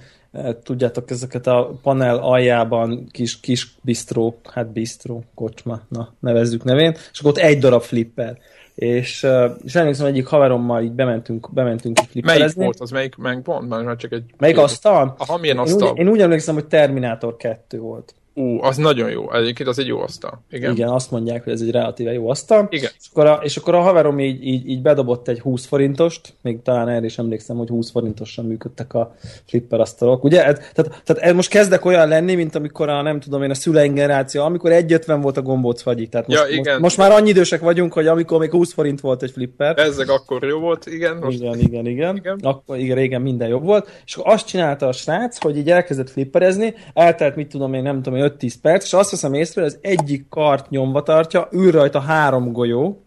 [0.63, 7.19] tudjátok, ezeket a panel aljában kis, kis bistró, hát bistró, kocsma, na, nevezzük nevén, és
[7.19, 8.38] akkor ott egy darab flipper.
[8.75, 9.27] És,
[9.63, 12.43] és emlékszem, egyik haverommal így bementünk, bementünk flipperezni.
[12.43, 12.91] Melyik volt az?
[12.91, 13.69] Melyik megpont?
[13.69, 14.23] Mert csak egy...
[14.38, 15.15] Melyik asztal?
[15.17, 15.88] Aha, milyen asztal?
[15.88, 18.15] Én úgy, én úgy emlékszem, hogy Terminátor 2 volt.
[18.39, 19.34] Ú, az nagyon jó.
[19.34, 20.43] Egyébként az egy jó asztal.
[20.49, 20.71] Igen.
[20.71, 22.67] Igen, azt mondják, hogy ez egy relatíve jó asztal.
[22.69, 22.89] Igen.
[22.99, 26.62] És akkor a, és akkor a haverom így, így, így bedobott egy 20 forintost, még
[26.62, 30.23] talán erre is emlékszem, hogy 20 forintosan működtek a flipper asztalok.
[30.23, 30.38] Ugye?
[30.39, 33.95] Tehát, tehát ez most kezdek olyan lenni, mint amikor a, nem tudom én, a szüleink
[33.95, 36.08] generáció, amikor 1,50 volt a gombóc fagyi.
[36.08, 36.63] Tehát most, ja, igen.
[36.63, 39.78] Most, most, már annyi idősek vagyunk, hogy amikor még 20 forint volt egy flipper.
[39.78, 41.17] Ezek akkor jó volt, igen.
[41.17, 41.38] Most...
[41.38, 42.15] Igen, igen, igen.
[42.15, 42.39] igen.
[42.41, 44.02] Akkor igen, régen minden jobb volt.
[44.06, 48.02] És akkor azt csinálta a srác, hogy így elkezdett flipperezni, eltelt, mit tudom én, nem
[48.02, 51.99] tudom, 5-10 perc, és azt veszem észre, hogy az egyik kart nyomva tartja, ül rajta
[51.99, 53.03] három golyó,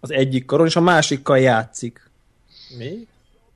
[0.00, 2.10] az egyik karon, és a másikkal játszik.
[2.78, 3.06] Mi?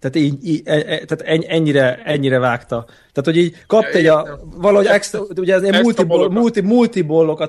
[0.01, 2.85] Tehát így, így e, e, tehát ennyire, ennyire vágta.
[2.87, 7.01] Tehát, hogy így kapt egy a, valahogy extra, ugye ez egy multibollokat multi, multi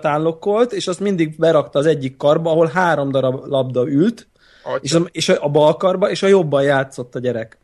[0.03, 4.27] unlockolt, és azt mindig berakta az egyik karba, ahol három darab labda ült,
[4.81, 7.57] és a, és a bal karba, és a jobban játszott a gyerek.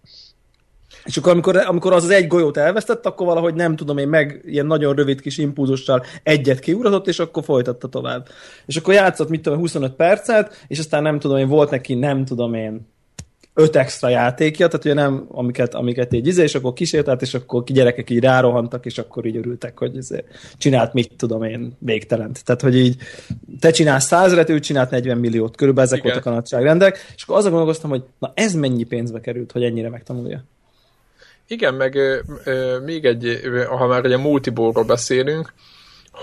[1.06, 4.42] És akkor amikor, amikor az az egy golyót elvesztett, akkor valahogy nem tudom én meg
[4.46, 8.28] ilyen nagyon rövid kis impulzussal egyet kiugratott, és akkor folytatta tovább.
[8.66, 12.26] És akkor játszott, mit tudom, 25 percet, és aztán nem tudom én, volt neki nem
[12.26, 12.88] tudom én
[13.58, 17.64] öt extra játékja, tehát ugye nem, amiket, amiket így izé, és akkor kísértelt, és akkor
[17.64, 20.24] ki gyerekek így rárohantak, és akkor így örültek, hogy izé,
[20.58, 22.44] csinált mit tudom én, végtelent.
[22.46, 22.98] Tehát, hogy így
[23.60, 26.12] te csinálsz százeret, ő csinált 40 milliót, körülbelül ezek Igen.
[26.12, 29.90] voltak a nagyságrendek, és akkor azon gondolkoztam, hogy na ez mennyi pénzbe került, hogy ennyire
[29.90, 30.44] megtanulja.
[31.48, 35.54] Igen, meg ö, még egy, ha már egy multiborról beszélünk,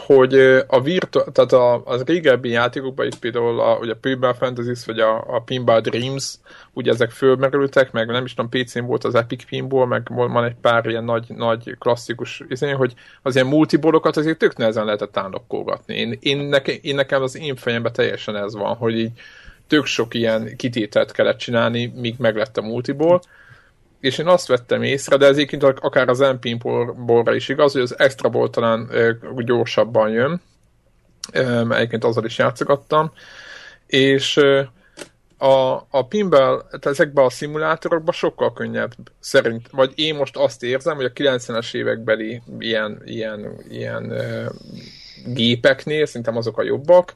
[0.06, 0.34] hogy
[0.66, 5.00] a virtu- tehát a, az régebbi játékokban itt például a, ugye a Pinball Fantasy vagy
[5.00, 6.34] a, a Pinball Dreams,
[6.72, 10.56] ugye ezek fölmerültek, meg nem is tudom, PC-n volt az Epic Pinball, meg van egy
[10.60, 15.94] pár ilyen nagy, nagy klasszikus izé, hogy az ilyen multiborokat azért tök nehezen lehetett állokkolgatni.
[15.94, 19.12] Én, én, neke, én nekem az én fejemben teljesen ez van, hogy így
[19.66, 23.20] tök sok ilyen kitételt kellett csinálni, míg meglett a multiból,
[24.02, 27.98] és én azt vettem észre, de ez egyébként akár az MP-borra is igaz, hogy az
[27.98, 28.90] extra ból talán
[29.36, 30.40] gyorsabban jön,
[31.70, 33.12] egyébként azzal is játszogattam,
[33.86, 34.40] és
[35.38, 41.04] a, a pinball, ezekben a szimulátorokban sokkal könnyebb szerint, vagy én most azt érzem, hogy
[41.04, 44.12] a 90-es évekbeli ilyen, ilyen, ilyen
[45.26, 47.14] gépeknél, szerintem azok a jobbak,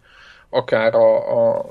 [0.48, 1.66] akár a, a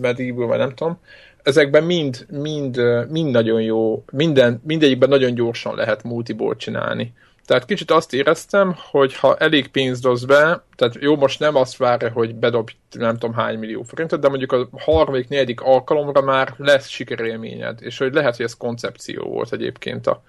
[0.00, 0.98] Medieval, vagy nem tudom,
[1.44, 7.12] ezekben mind, mind, mind nagyon jó, minden, mindegyikben nagyon gyorsan lehet multiból csinálni.
[7.46, 11.76] Tehát kicsit azt éreztem, hogy ha elég pénzt dosz be, tehát jó, most nem azt
[11.76, 16.54] várja, hogy bedob nem tudom hány millió forintot, de mondjuk a harmadik, negyedik alkalomra már
[16.56, 20.22] lesz sikerélményed, és hogy lehet, hogy ez koncepció volt egyébként a,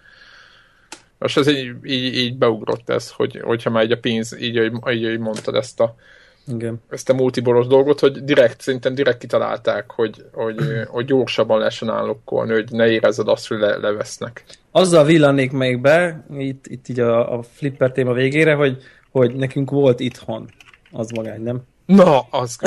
[1.17, 5.04] most ez így, így, így beugrott ez, hogy, hogyha már egy a pénz, így, így,
[5.04, 5.95] így mondtad ezt a,
[6.47, 6.81] igen.
[6.89, 12.53] ezt a multiboros dolgot, hogy direkt, szerintem direkt kitalálták, hogy, hogy, hogy gyorsabban lehessen állokkolni,
[12.53, 14.43] hogy ne érezzed azt, hogy le, levesznek.
[14.71, 18.77] Azzal villannék még be, itt, itt így a, a flipper téma végére, hogy,
[19.12, 20.49] hogy nekünk volt itthon
[20.91, 21.62] az magány, nem?
[21.86, 22.58] Na, az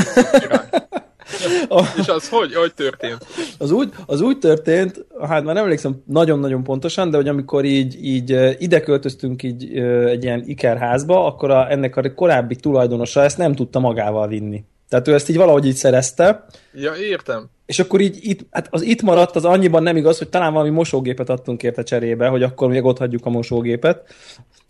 [1.98, 3.26] És az hogy, hogy történt?
[3.58, 8.04] Az úgy, az úgy történt, hát már nem emlékszem nagyon-nagyon pontosan, de hogy amikor így,
[8.04, 13.54] így ide költöztünk így egy ilyen ikerházba, akkor a, ennek a korábbi tulajdonosa ezt nem
[13.54, 14.64] tudta magával vinni.
[14.88, 16.44] Tehát ő ezt így valahogy így szerezte.
[16.72, 17.50] Ja, értem.
[17.66, 20.70] És akkor így itt, hát az itt maradt, az annyiban nem igaz, hogy talán valami
[20.70, 24.14] mosógépet adtunk érte cserébe, hogy akkor még ott hagyjuk a mosógépet.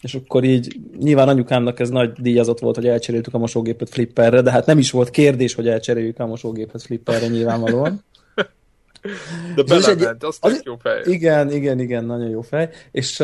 [0.00, 4.50] És akkor így nyilván anyukámnak ez nagy díjazott volt, hogy elcseréltük a mosógépet flipperre, de
[4.50, 8.04] hát nem is volt kérdés, hogy elcseréljük a mosógépet flipperre nyilvánvalóan.
[9.54, 11.02] De belement, az, az jó fej.
[11.04, 12.68] Igen, igen, igen, nagyon jó fej.
[12.90, 13.22] És,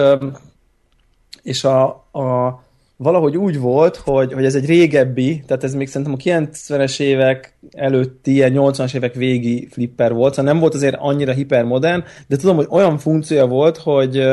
[1.42, 2.62] és a, a,
[2.96, 7.56] valahogy úgy volt, hogy, hogy ez egy régebbi, tehát ez még szerintem a 90-es évek
[7.70, 12.56] előtti, ilyen 80-as évek végi flipper volt, szóval nem volt azért annyira hipermodern, de tudom,
[12.56, 14.24] hogy olyan funkciója volt, hogy,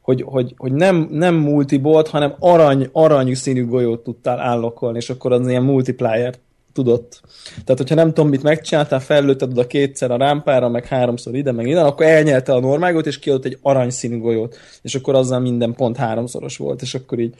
[0.00, 5.32] hogy, hogy, hogy nem, nem multibolt, hanem arany, arany színű golyót tudtál állokolni, és akkor
[5.32, 6.34] az ilyen multiplier
[6.72, 7.20] tudott.
[7.64, 11.66] Tehát, hogyha nem tudom, mit megcsináltál, fellőtted oda kétszer a rámpára, meg háromszor ide, meg
[11.66, 15.96] innen, akkor elnyelte a normálgot, és kiadott egy aranyszínű golyót, és akkor azzal minden pont
[15.96, 17.34] háromszoros volt, és akkor így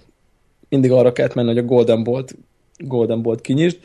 [0.68, 2.36] mindig arra kellett menni, hogy a Golden Bolt,
[2.76, 3.78] Golden Bolt kinyisd.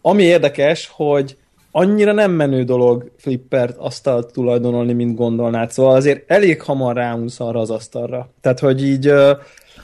[0.00, 1.36] Ami érdekes, hogy
[1.70, 5.70] annyira nem menő dolog flippert asztalt tulajdonolni, mint gondolnád.
[5.70, 8.30] Szóval azért elég hamar ráunsz arra az asztalra.
[8.40, 9.12] Tehát, hogy így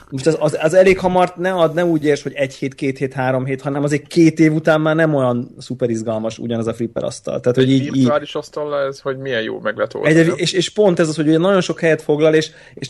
[0.09, 2.97] most az, az, az elég hamar ne, ad, ne úgy érts, hogy egy hét, két
[2.97, 6.73] hét, három hét, hanem azért két év után már nem olyan szuper izgalmas ugyanaz a
[6.73, 7.39] flipper asztal.
[7.39, 10.69] Tehát, hogy így, virtuális így, asztal ez, hogy milyen jó meg lehet egy, és, és,
[10.69, 12.89] pont ez az, hogy ugye nagyon sok helyet foglal, és, és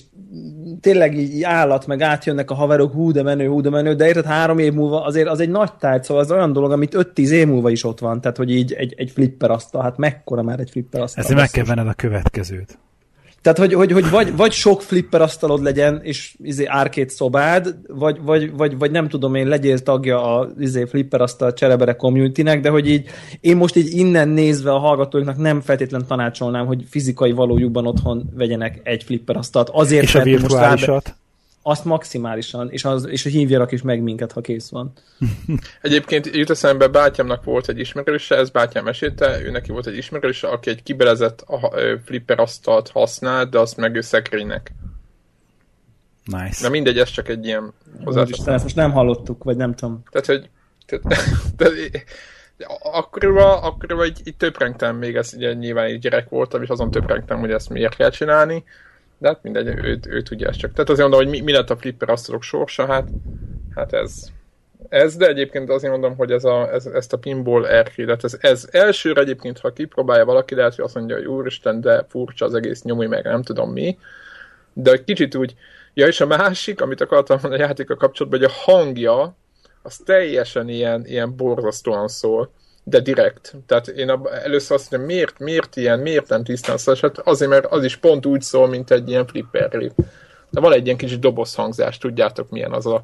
[0.82, 4.26] tényleg így állat, meg átjönnek a haverok, hú de menő, hú de menő, de érted
[4.26, 7.48] három év múlva azért az egy nagy tárgy, szóval az olyan dolog, amit 5-10 év
[7.48, 10.70] múlva is ott van, tehát hogy így egy, egy flipper asztal, hát mekkora már egy
[10.70, 11.24] flipper asztal.
[11.24, 12.78] Ezért meg kell venned a következőt.
[13.42, 18.22] Tehát, hogy, hogy, hogy vagy, vagy sok flipper asztalod legyen, és izé árkét szobád, vagy,
[18.22, 22.70] vagy, vagy, vagy nem tudom én, legyél tagja a izé flipper asztal cserebere community de
[22.70, 27.88] hogy így én most így innen nézve a hallgatóinknak nem feltétlen tanácsolnám, hogy fizikai valójukban
[27.88, 29.70] otthon vegyenek egy flipper asztalt.
[29.70, 30.94] Azért, és a virtuálisat?
[30.94, 31.21] Most rábe,
[31.62, 34.94] azt maximálisan, és, az, és hívjanak is meg minket, ha kész van.
[35.82, 40.48] Egyébként jut eszembe, bátyámnak volt egy ismerőse, ez bátyám mesélte, ő neki volt egy ismerőse,
[40.48, 41.46] aki egy kibelezett
[42.06, 44.72] flipper asztalt használt, de azt meg ő szekrénynek.
[46.26, 46.64] Nice.
[46.64, 48.54] Na mindegy, ez csak egy ilyen hozzátartozás.
[48.54, 50.04] Ezt most nem hallottuk, vagy nem tudom.
[50.12, 50.50] Tehát, hogy
[50.86, 51.22] tehát,
[51.58, 51.74] tehát,
[52.82, 57.40] akkoriban, akkoriban így, így töprengtem még, ez ugye nyilván egy gyerek voltam, és azon töprengtem,
[57.40, 58.64] hogy ezt miért kell csinálni
[59.22, 60.74] de hát mindegy, ő, ő tudja ezt csak.
[60.74, 63.10] Tehát azért mondom, hogy mi, mi lett a flipper asztalok sorsa, hát,
[63.76, 64.28] hát ez,
[64.90, 68.68] ez, de egyébként azért mondom, hogy ez a, ez, ezt a pinball erkélet, ez, ez
[68.72, 72.82] elsőre egyébként, ha kipróbálja valaki, lehet, hogy azt mondja, hogy úristen, de furcsa az egész
[72.82, 73.98] nyomi meg, nem tudom mi,
[74.74, 75.56] de egy kicsit úgy,
[75.94, 79.36] ja és a másik, amit akartam mondani a játéka kapcsolatban, hogy a hangja,
[79.82, 82.52] az teljesen ilyen, ilyen borzasztóan szól
[82.84, 83.56] de direkt.
[83.66, 84.10] Tehát én
[84.44, 87.96] először azt mondom, miért, miért ilyen, miért nem tisztán szól, hát azért, mert az is
[87.96, 89.92] pont úgy szól, mint egy ilyen flipper.
[90.50, 93.04] De van egy ilyen kis dobozhangzás, tudjátok milyen az a,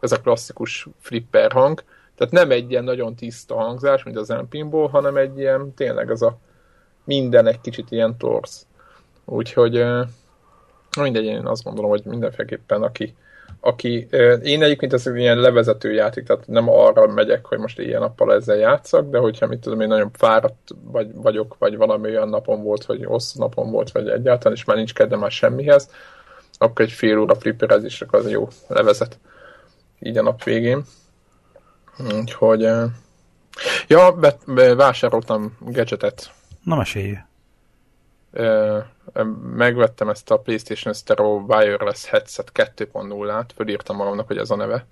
[0.00, 1.82] ez a klasszikus flipper hang.
[2.16, 6.22] Tehát nem egy ilyen nagyon tiszta hangzás, mint az Empinból, hanem egy ilyen, tényleg az
[6.22, 6.38] a
[7.04, 8.66] minden egy kicsit ilyen torsz.
[9.24, 9.84] Úgyhogy
[11.00, 13.14] mindegy, én azt gondolom, hogy mindenféleképpen aki,
[13.60, 14.08] aki,
[14.42, 18.56] én egyébként ez ilyen levezető játék, tehát nem arra megyek, hogy most ilyen nappal ezzel
[18.56, 22.84] játszak, de hogyha mit tudom, én nagyon fáradt vagy, vagyok, vagy valami olyan napon volt,
[22.84, 25.90] vagy hosszú napon volt, vagy egyáltalán, és már nincs kedvem már semmihez,
[26.58, 29.18] akkor egy fél óra flipperezések az jó levezet
[30.00, 30.84] így a nap végén.
[32.14, 32.60] Úgyhogy
[33.86, 36.32] ja, be, be, vásároltam gadgetet.
[36.62, 37.16] Na mesélj
[39.56, 44.86] megvettem ezt a PlayStation Stereo Wireless Headset 2.0-át, fölírtam magamnak, hogy ez a neve,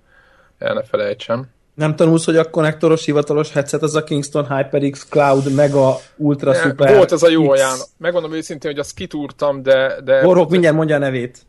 [0.57, 1.49] el ne felejtsem.
[1.73, 6.57] Nem tanulsz, hogy a konnektoros hivatalos headset az a Kingston HyperX Cloud Mega Ultra ne,
[6.57, 7.87] Super Volt ez a jó ajánlat.
[7.97, 10.01] Megmondom őszintén, hogy azt kitúrtam, de...
[10.01, 11.45] de Borok, mindjárt mondja a nevét.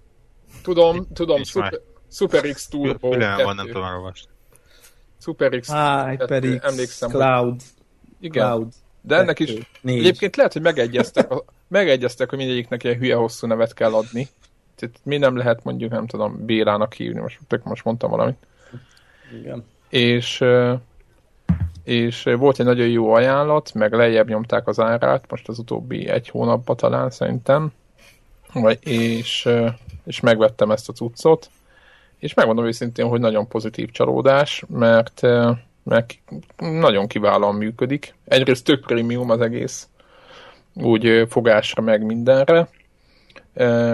[0.62, 4.30] Tudom, tudom, Super, Super X Turbo Külön van, nem tudom elolvasni.
[5.20, 5.68] SuperX.
[6.08, 7.50] HyperX, emlékszem, Cloud.
[7.50, 7.62] Hogy...
[8.20, 8.46] Igen.
[8.46, 8.72] Cloud.
[9.00, 9.98] De ennek is négy.
[9.98, 11.32] egyébként lehet, hogy megegyeztek,
[11.68, 14.28] megegyeztek, hogy mindegyiknek ilyen hülye hosszú nevet kell adni.
[14.74, 18.36] Tehát mi nem lehet mondjuk, nem tudom, Bélának hívni, most, tök most mondtam valamit.
[19.40, 19.64] Igen.
[19.88, 20.44] És,
[21.84, 26.28] és volt egy nagyon jó ajánlat, meg lejjebb nyomták az árát, most az utóbbi egy
[26.28, 27.72] hónapban talán szerintem,
[28.80, 29.48] és,
[30.04, 31.50] és megvettem ezt a cuccot,
[32.18, 35.20] és megmondom őszintén, hogy nagyon pozitív csalódás, mert,
[35.82, 36.18] mert
[36.56, 38.14] nagyon kiválóan működik.
[38.24, 39.88] Egyrészt tök prémium az egész,
[40.82, 42.68] úgy fogásra meg mindenre.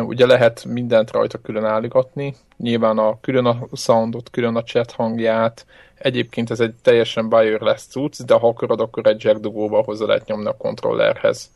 [0.01, 5.67] Ugye lehet mindent rajta külön állítgatni, nyilván a külön a soundot, külön a chat hangját,
[5.95, 10.27] egyébként ez egy teljesen wireless cucc, de ha akarod, akkor egy jack dugóval hozzá lehet
[10.27, 11.51] nyomni a kontrollerhez,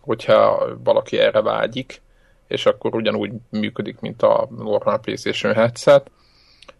[0.00, 2.00] hogyha valaki erre vágyik
[2.46, 6.10] és akkor ugyanúgy működik, mint a normál PlayStation headset.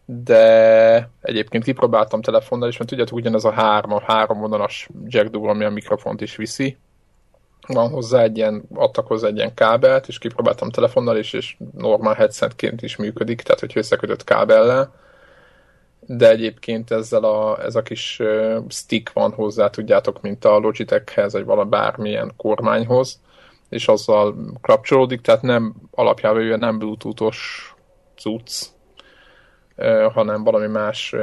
[0.04, 5.50] De egyébként kipróbáltam telefonnal is, mert tudjátok, ugyanez a három, a három vonalas jack dual,
[5.50, 6.76] ami a mikrofont is viszi.
[7.66, 12.14] Van hozzá egy ilyen, adtak hozzá egy ilyen kábelt, és kipróbáltam telefonnal is, és normál
[12.14, 14.94] headsetként is működik, tehát hogy összekötött kábellel.
[16.00, 18.22] De egyébként ezzel a, ez a kis
[18.68, 23.20] stick van hozzá, tudjátok, mint a Logitechhez, vagy valami bármilyen kormányhoz
[23.68, 27.74] és azzal kapcsolódik, tehát nem alapjában ő nem bluetoothos
[28.16, 28.64] cucc,
[30.12, 31.14] hanem valami más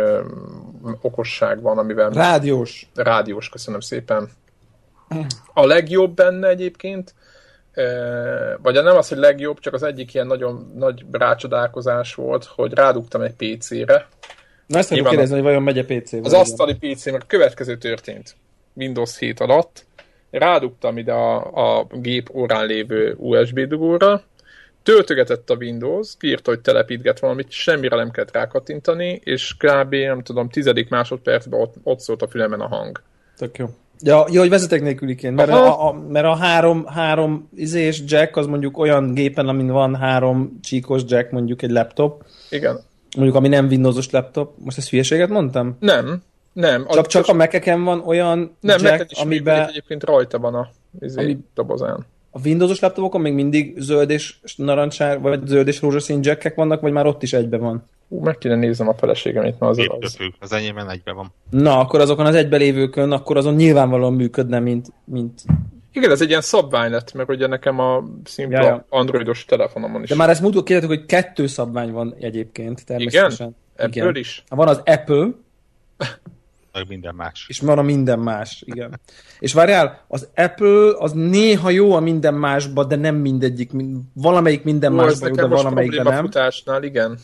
[1.01, 2.09] okosság van, amivel...
[2.09, 2.89] Rádiós.
[2.95, 4.29] Rádiós, köszönöm szépen.
[5.53, 7.13] A legjobb benne egyébként,
[8.61, 13.21] vagy nem az, hogy legjobb, csak az egyik ilyen nagyon nagy rácsodálkozás volt, hogy rádugtam
[13.21, 14.07] egy PC-re.
[14.67, 16.13] Na ezt tudom kérdezni, hogy vajon megy a PC?
[16.13, 18.35] Az asztali PC, mert következő történt
[18.73, 19.85] Windows 7 alatt,
[20.31, 24.23] rádugtam ide a, a gép órán lévő USB dugóra,
[24.83, 29.95] töltögetett a Windows, kiírta, hogy telepítget valamit, semmire nem kellett rákattintani, és kb.
[29.95, 33.01] nem tudom, tizedik másodpercben ott, ott szólt a fülemen a hang.
[33.37, 33.65] Tök jó.
[34.03, 38.45] Ja, jó, hogy vezeték nélküliként, mert a, a, mert a három, három izés jack az
[38.45, 42.23] mondjuk olyan gépen, amin van három csíkos jack, mondjuk egy laptop.
[42.49, 42.79] Igen.
[43.15, 44.53] Mondjuk, ami nem Windowsos laptop.
[44.57, 45.77] Most ezt hülyeséget mondtam?
[45.79, 46.21] Nem.
[46.53, 46.87] Nem.
[46.89, 49.67] Csak, csak a Mac-eken van olyan nem, jack, is amiben...
[49.67, 52.05] egyébként rajta van a izé, ami, dobozán.
[52.31, 56.91] A Windows-os laptopokon még mindig zöld és narancsár, vagy zöld és rózsaszín jackek vannak, vagy
[56.91, 57.83] már ott is egybe van?
[58.13, 60.17] Ú, meg kéne néznem a feleségemét, na az az.
[60.39, 61.33] Az enyémben egybe van.
[61.49, 65.41] Na, akkor azokon az egybelévőkön, akkor azon nyilvánvalóan működne, mint, mint
[65.93, 68.85] igen, ez egy ilyen szabvány lett, mert ugye nekem a szimpla ja, ja.
[68.89, 70.09] androidos telefonomon is.
[70.09, 73.55] De már ezt múltkor kérdezik, hogy kettő szabvány van egyébként, természetesen.
[73.75, 73.87] Igen?
[73.87, 74.15] Apple Igen.
[74.15, 74.43] is?
[74.49, 75.27] Van az Apple,
[76.73, 77.45] meg minden más.
[77.47, 78.99] És van a minden más, igen.
[79.39, 83.71] És várjál, az Apple az néha jó a minden másba, de nem mindegyik,
[84.13, 86.23] valamelyik minden másba jó, de valamelyikben nem.
[86.23, 87.19] futásnál, igen.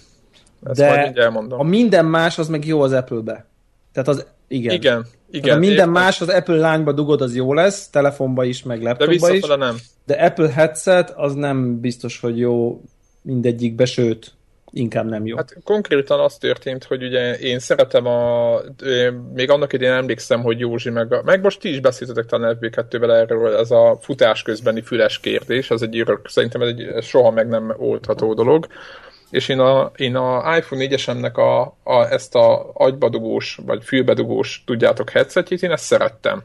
[0.64, 3.46] Ezt de a minden más az meg jó az Apple-be.
[3.92, 4.74] Tehát az, igen.
[4.74, 5.42] Igen, igen.
[5.42, 5.92] Tehát a minden értem.
[5.92, 9.42] más az Apple lányba dugod, az jó lesz, telefonba is, meg laptopba is.
[9.42, 9.78] De nem.
[10.06, 12.82] De Apple headset az nem biztos, hogy jó
[13.22, 14.34] mindegyikbe, sőt,
[14.72, 15.36] inkább nem jó.
[15.36, 18.56] Hát konkrétan az történt, hogy ugye én szeretem a...
[19.34, 21.14] Még annak idén emlékszem, hogy Józsi meg...
[21.14, 25.72] A, meg most ti is beszéltetek talán FB2-vel erről, ez a futás közbeni füles kérdés,
[25.72, 28.68] az egy örök, szerintem ez egy soha meg nem oldható dolog.
[29.30, 31.62] És én a, én a iPhone 4-esemnek a,
[31.92, 36.44] a, ezt a agybadugós, vagy fülbedugós, tudjátok, headsetjét, én ezt szerettem.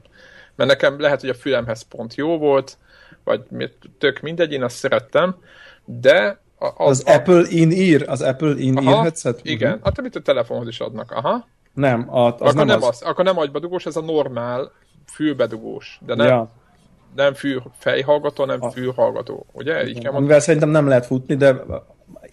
[0.57, 2.77] Mert nekem lehet, hogy a fülemhez pont jó volt,
[3.25, 3.40] vagy
[3.99, 5.37] tök mindegy, én azt szerettem,
[5.85, 7.12] de az, az a...
[7.12, 9.40] Apple in-ear, az Apple in-ear headset?
[9.42, 9.85] Igen, uh-huh.
[9.85, 11.47] hát amit a telefonhoz is adnak, aha.
[11.75, 12.88] Nem, a, az akkor nem, nem az.
[12.88, 13.03] az.
[13.03, 14.73] Akkor nem agybedugós, ez a normál
[15.07, 16.51] fülbedugós, de nem, ja.
[17.14, 18.70] nem fül fejhallgató, nem a...
[18.70, 20.09] fülhallgató, ugye?
[20.09, 21.64] Amivel szerintem nem lehet futni, de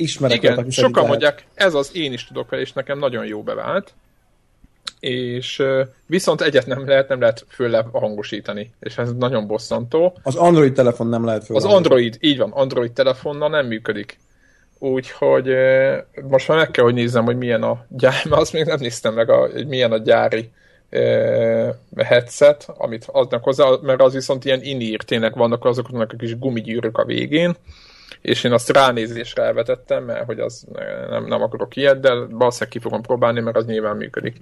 [0.02, 3.94] ismerek Igen, sokan mondják, ez az, én is tudok vele, és nekem nagyon jó bevált
[5.02, 5.64] és
[6.06, 10.18] viszont egyet nem lehet, nem lehet fölle hangosítani, és ez nagyon bosszantó.
[10.24, 14.20] Az Android telefon nem lehet fölle Az Android, így van, Android telefonnal nem működik.
[14.80, 15.56] Úgyhogy
[16.30, 19.14] most már meg kell, hogy nézzem, hogy milyen a gyár, mert azt még nem néztem
[19.14, 20.52] meg, a, hogy milyen a gyári
[21.98, 26.98] headset, amit adnak hozzá, mert az viszont ilyen inír, tényleg vannak azoknak a kis gumigyűrök
[26.98, 27.56] a végén,
[28.22, 30.66] és én azt ránézésre elvetettem, mert hogy az
[31.10, 34.38] nem, nem akarok ilyet, de valószínűleg ki fogom próbálni, mert az nyilván működik.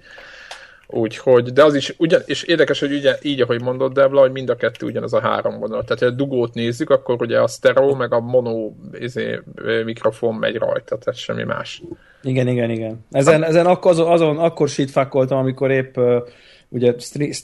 [0.92, 4.50] Úgyhogy, de az is, ugyan, és érdekes, hogy ugye, így, ahogy mondod, Devla, hogy mind
[4.50, 5.84] a kettő ugyanaz a három vonal.
[5.84, 9.40] Tehát, ha a dugót nézzük, akkor ugye a stereo, meg a mono izé,
[9.86, 11.82] mikrofon megy rajta, tehát semmi más.
[12.24, 13.06] Igen, igen, igen.
[13.12, 16.28] Ezen, ezen akkor, azon, azon akkor sítfákoltam, amikor épp uh,
[16.70, 16.94] ugye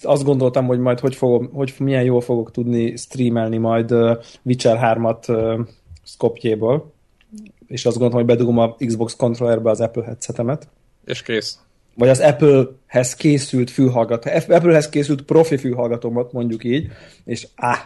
[0.01, 4.97] azt gondoltam, hogy majd hogy, fogom, hogy milyen jól fogok tudni streamelni majd uh, Witcher
[4.97, 5.59] 3-at uh,
[6.05, 6.93] Skopjéból,
[7.67, 10.67] és azt gondoltam, hogy bedugom a Xbox controllerbe az Apple headsetemet.
[11.05, 11.59] És kész.
[11.95, 16.87] vagy az Apple-hez készült fülhallgató, Apple-hez készült profi fülhallgatómat mondjuk így,
[17.25, 17.79] és áh,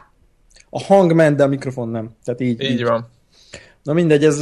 [0.70, 2.16] a hang ment, de a mikrofon nem.
[2.24, 2.84] Tehát így, így, így.
[2.84, 3.10] van.
[3.84, 4.42] Na mindegy, ez...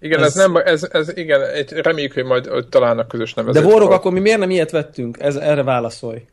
[0.00, 3.62] Igen, ez, ez nem, ez, ez igen, reméljük, hogy majd találnak közös nevezőt.
[3.62, 5.18] De Borog, akkor mi miért nem ilyet vettünk?
[5.20, 6.26] Ez, erre válaszolj.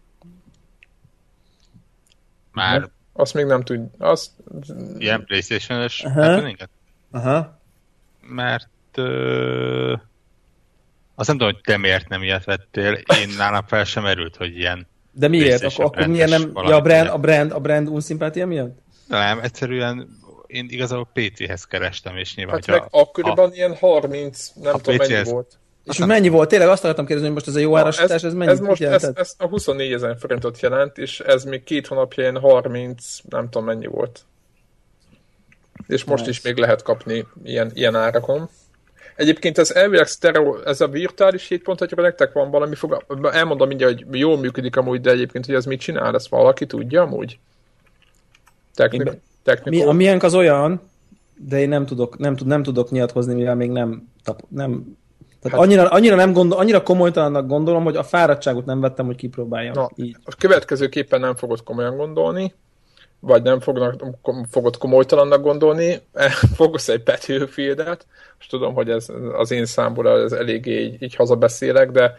[2.52, 2.90] Már...
[3.14, 3.88] Azt még nem tud.
[3.98, 4.30] Azt...
[4.98, 6.04] Ilyen Playstation-es.
[7.12, 7.60] Aha.
[8.22, 8.70] Mert...
[8.98, 10.00] Uh
[11.16, 12.94] azt nem tudom, hogy te miért nem ilyet vettél.
[12.94, 14.88] Én nálam fel sem erült, hogy ilyen...
[15.12, 15.64] De miért?
[15.64, 16.52] Akkor, akkor miért nem...
[16.54, 18.78] Ja, a brand, a brand, a brand unszimpátia miatt?
[19.08, 20.10] Nem, egyszerűen
[20.48, 22.56] én igazából PC-hez kerestem, és nyilván...
[22.56, 25.58] Hát meg akkoriban a, ilyen 30, nem tudom PC-hez, mennyi volt.
[25.84, 26.50] És nem mennyi volt?
[26.50, 28.82] Tényleg azt akartam kérdezni, hogy most ez a jó árasítás, ez, ez mennyi ez most
[28.82, 33.50] ez, ez a 24 ezer forintot jelent, és ez még két hónapja ilyen 30, nem
[33.50, 34.26] tudom mennyi volt.
[35.88, 36.38] És most nice.
[36.38, 38.50] is még lehet kapni ilyen, ilyen árakon.
[39.16, 44.20] Egyébként az elvileg stereo, ez a virtuális 7.1, nektek van valami fog, elmondom mindjárt, hogy
[44.20, 47.40] jól működik amúgy, de egyébként, hogy ez mit csinál, ezt valaki tudja amúgy?
[49.44, 50.82] Technik, Mi, a miénk az olyan,
[51.36, 54.98] de én nem tudok, nem, tud, nem tudok nyilatkozni, mivel még nem, tap, nem
[55.44, 59.16] tehát hát, annyira, annyira, nem gondol, annyira komolytalannak gondolom, hogy a fáradtságot nem vettem, hogy
[59.16, 59.74] kipróbáljam.
[59.74, 60.16] Na, így.
[60.24, 62.54] A következőképpen nem fogod komolyan gondolni,
[63.20, 64.04] vagy nem fognak,
[64.50, 66.02] fogod komolytalannak gondolni,
[66.56, 68.06] fogsz egy Battlefield-et,
[68.40, 72.16] és tudom, hogy ez az én számból ez eléggé így, így hazabeszélek, de,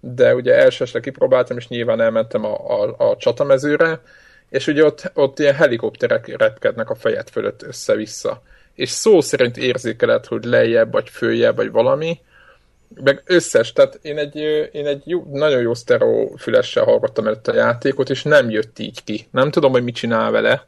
[0.00, 4.00] de ugye elsősre kipróbáltam, és nyilván elmentem a, a, a csatamezőre,
[4.48, 8.42] és ugye ott, ott ilyen helikopterek repkednek a fejed fölött össze-vissza.
[8.74, 12.20] És szó szerint érzékeled, hogy lejjebb, vagy följebb, vagy valami,
[12.94, 14.36] meg összes, tehát én egy,
[14.72, 19.04] én egy jó, nagyon jó sztereó fülessel hallgattam előtt a játékot, és nem jött így
[19.04, 19.26] ki.
[19.30, 20.66] Nem tudom, hogy mit csinál vele,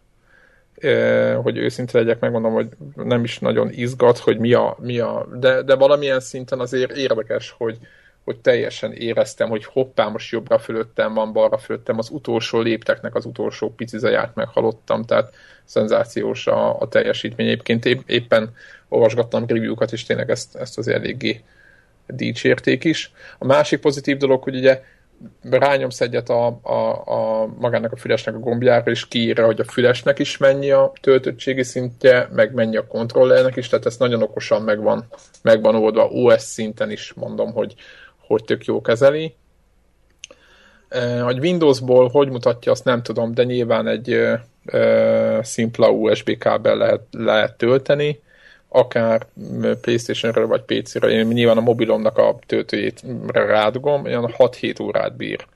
[1.42, 5.62] hogy őszinte legyek, megmondom, hogy nem is nagyon izgat, hogy mi a, mi a de,
[5.62, 7.78] de valamilyen szinten azért érdekes, hogy,
[8.24, 13.24] hogy teljesen éreztem, hogy hoppá, most jobbra fölöttem van, balra fölöttem, az utolsó lépteknek az
[13.24, 17.46] utolsó pici zaját meghallottam, tehát szenzációs a, a teljesítmény.
[17.46, 18.54] Egyébként épp, éppen
[18.88, 21.42] olvasgattam review-kat, és tényleg ezt, ezt az eléggé
[22.07, 23.12] dicsérték is.
[23.38, 24.82] A másik pozitív dolog, hogy ugye
[25.50, 30.18] rányomsz egyet a, a, a magának a fülesnek a gombjára, és kiírja, hogy a fülesnek
[30.18, 35.05] is mennyi a töltöttségi szintje, meg mennyi a kontrollernek is, tehát ez nagyon okosan megvan,
[35.42, 37.74] megvan oldva, OS szinten is mondom, hogy,
[38.26, 39.34] hogy tök jó kezeli.
[41.22, 44.28] Hogy Windowsból hogy mutatja, azt nem tudom, de nyilván egy
[45.40, 48.20] szimpla USB kábel lehet, lehet tölteni
[48.72, 49.26] akár
[49.80, 55.46] Playstation-re vagy PC-re, én nyilván a mobilomnak a töltőjét rádugom, olyan 6-7 órát bír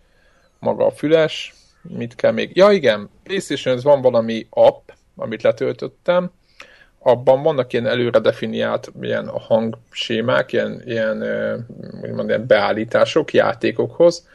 [0.58, 2.56] maga a füles, mit kell még?
[2.56, 6.30] Ja igen, playstation van valami app, amit letöltöttem,
[6.98, 11.16] abban vannak ilyen előre definiált ilyen hangsémák, ilyen, ilyen,
[12.00, 14.28] mondjam, ilyen beállítások játékokhoz,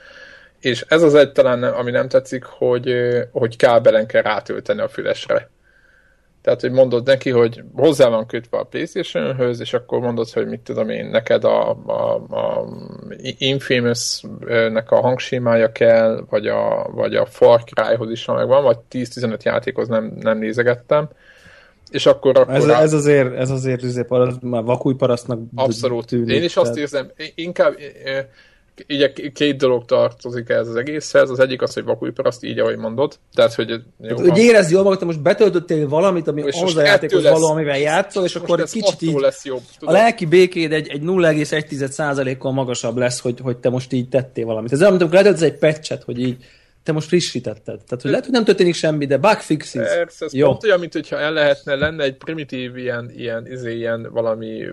[0.59, 2.95] és ez az egy talán, ami nem tetszik, hogy,
[3.31, 5.49] hogy kábelen kell rátölteni a fülesre.
[6.41, 10.59] Tehát, hogy mondod neki, hogy hozzá van kötve a playstation és akkor mondod, hogy mit
[10.59, 12.67] tudom én, neked a, a, a
[13.37, 19.87] Infamous-nek a hangsémája kell, vagy a, vagy a Far Cry-hoz is megvan, vagy 10-15 játékhoz
[19.87, 21.09] nem, nem nézegettem.
[21.91, 24.09] És akkor, akkor ez, ez azért, ez azért, azért
[24.41, 26.05] már vakújparasztnak Abszolút.
[26.05, 26.69] Tűnik, én is tehát...
[26.69, 27.75] azt érzem, inkább
[28.87, 31.29] így két dolog tartozik ez az egészhez.
[31.29, 33.19] Az egyik az, hogy vakújparaszt, így ahogy mondod.
[33.33, 36.83] Tehát, hogy, jó, hát, hogy érezd jól magad, te most betöltöttél valamit, ami ahhoz a
[36.83, 40.87] játékhoz való, amivel játszol, és akkor egy kicsit így lesz jobb, a lelki békéd egy,
[40.87, 44.71] egy 0,1%-kal magasabb lesz, hogy, hogy te most így tettél valamit.
[44.71, 46.37] Ez olyan, mint amikor letöltesz egy patchet, hogy így
[46.83, 47.79] te most frissítetted.
[47.83, 49.93] Tehát, hogy lehet, hogy nem történik semmi, de bug fixes.
[49.93, 50.47] Persze, ez Jó.
[50.47, 54.65] pont olyan, mint hogyha el lehetne, lenne egy primitív ilyen, ilyen, izé, ilyen valami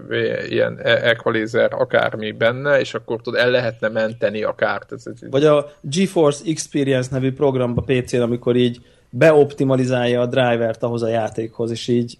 [0.48, 4.92] ilyen e- equalizer akármi benne, és akkor tudod, el lehetne menteni a kárt.
[4.92, 8.80] Ez, ez, Vagy a GeForce Experience nevű programba PC-n, amikor így
[9.10, 12.18] beoptimalizálja a drivert ahhoz a játékhoz, és így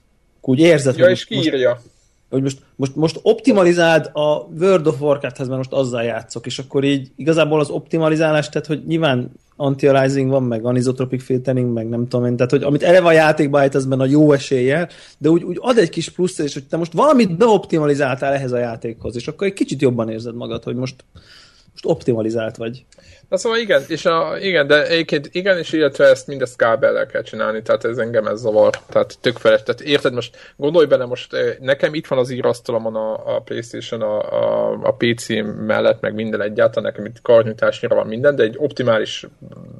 [0.48, 1.68] úgy érzed, ja, hogy és kiírja.
[1.68, 1.82] Most,
[2.30, 6.84] hogy most, most, most optimalizáld a World of Warcraft-hez, mert most azzal játszok, és akkor
[6.84, 9.30] így igazából az optimalizálás, tehát hogy nyilván
[9.60, 13.62] anti-aliasing van, meg anisotropic filtering, meg nem tudom én, tehát hogy amit eleve a játékba
[13.62, 14.88] ez benne a jó eséllyel,
[15.18, 18.58] de úgy, úgy ad egy kis plusz, és hogy te most valamit beoptimalizáltál ehhez a
[18.58, 21.04] játékhoz, és akkor egy kicsit jobban érzed magad, hogy most,
[21.70, 22.84] most optimalizált vagy.
[23.28, 27.22] Na szóval igen, és a, igen, de egyébként igen, és illetve ezt mindezt kábellel kell
[27.22, 29.64] csinálni, tehát ez engem ez zavar, tehát tök felett.
[29.64, 34.02] Tehát érted, most gondolj bele, most eh, nekem itt van az írasztalomon a, a Playstation,
[34.02, 35.28] a, a, a PC
[35.66, 39.26] mellett, meg minden egyáltalán, nekem itt karnyújtásnyira van minden, de egy optimális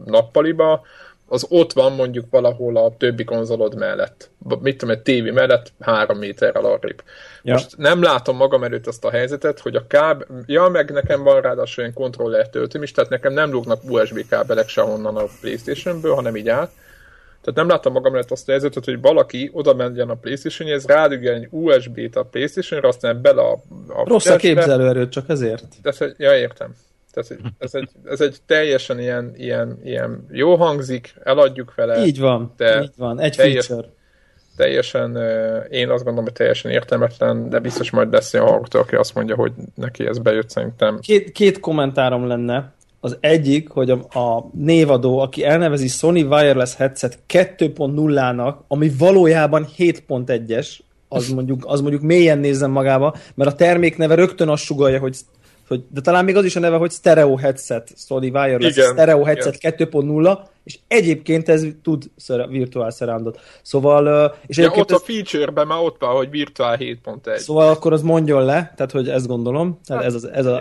[0.05, 0.83] nappaliba
[1.29, 4.31] az ott van mondjuk valahol a többi konzolod mellett.
[4.61, 7.03] Mit tudom, egy tévé mellett három méterrel arrébb.
[7.43, 7.53] Ja.
[7.53, 10.25] Most nem látom magam előtt azt a helyzetet, hogy a káb...
[10.47, 14.69] Ja, meg nekem van ráadásul olyan kontroller töltőm is, tehát nekem nem lógnak USB kábelek
[14.69, 16.71] sehonnan a Playstation-ből, hanem így át.
[17.41, 21.35] Tehát nem látom magam előtt azt a helyzetet, hogy valaki oda menjen a Playstation-hez, rádügyen
[21.35, 23.53] egy USB-t a Playstation-ra, aztán bele a,
[23.89, 25.65] a Rossz a képzelőerőt, csak ezért.
[25.83, 26.75] De, ja, értem.
[27.21, 32.07] Tehát ez egy, ez egy teljesen ilyen, ilyen, ilyen jó hangzik, eladjuk vele.
[32.07, 33.89] Így van, de így van, egy teljes, feature.
[34.57, 35.17] Teljesen,
[35.71, 39.35] én azt gondolom, hogy teljesen értelmetlen, de biztos majd lesz olyan hallgató, aki azt mondja,
[39.35, 40.99] hogy neki ez bejött szerintem.
[41.01, 42.73] Két, két kommentárom lenne.
[43.01, 50.79] Az egyik, hogy a, a névadó, aki elnevezi Sony Wireless Headset 2.0-nak, ami valójában 7.1-es,
[51.09, 55.17] az mondjuk, az mondjuk mélyen nézem magába, mert a termék neve rögtön azt sugalja, hogy
[55.69, 59.23] hogy, de talán még az is a neve, hogy Stereo Headset, Sony Wireless igen, Stereo
[59.23, 62.11] Headset 2.0, és egyébként ez tud
[62.49, 63.41] virtuál surroundot.
[63.63, 64.35] Szóval...
[64.47, 64.97] És ja, ott ez...
[64.97, 67.37] a feature-ben már ott van, hogy virtuál 7.1.
[67.37, 69.79] Szóval akkor az mondjon le, tehát hogy ezt gondolom.
[69.87, 70.61] Tehát ez, az, ez, a...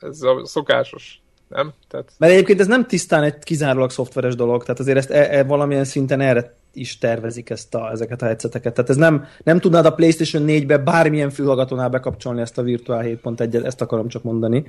[0.00, 1.20] ez a szokásos
[1.50, 1.72] nem?
[1.88, 2.12] Tehát...
[2.18, 5.84] Mert egyébként ez nem tisztán egy kizárólag szoftveres dolog, tehát azért ezt e, e, valamilyen
[5.84, 8.74] szinten erre is tervezik ezt a, ezeket a headseteket.
[8.74, 13.64] Tehát ez nem, nem tudnád a PlayStation 4-be bármilyen fülhallgatónál bekapcsolni ezt a Virtual 7.1-et,
[13.64, 14.64] ezt akarom csak mondani.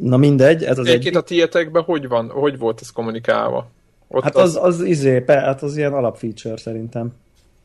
[0.00, 1.22] Na mindegy, ez az Egyébként egy...
[1.22, 3.70] a tietekben hogy van, hogy volt ez kommunikálva?
[4.08, 7.12] Ott hát az, az, az izé, hát az ilyen alapfeature szerintem.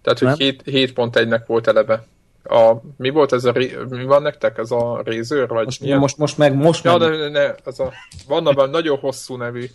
[0.02, 2.06] Tehát, hogy 7.1-nek volt eleve.
[2.50, 3.52] A, mi volt ez a,
[3.90, 4.58] mi van nektek?
[4.58, 5.48] Ez a Razer?
[5.48, 7.10] Vagy most, most, most meg, most ja, meg.
[7.10, 7.94] De, ne, ez a,
[8.28, 9.70] van abban nagyon hosszú nevű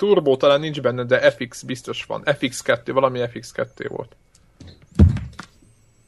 [0.00, 2.22] Turbo talán nincs benne, de FX biztos van.
[2.24, 4.16] FX2, valami FX2 volt.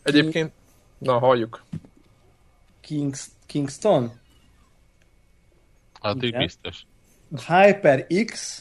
[0.03, 0.53] Egyébként,
[0.99, 1.63] na halljuk.
[2.81, 4.21] Kings, Kingston?
[6.01, 6.87] Addig biztos.
[7.47, 8.61] HyperX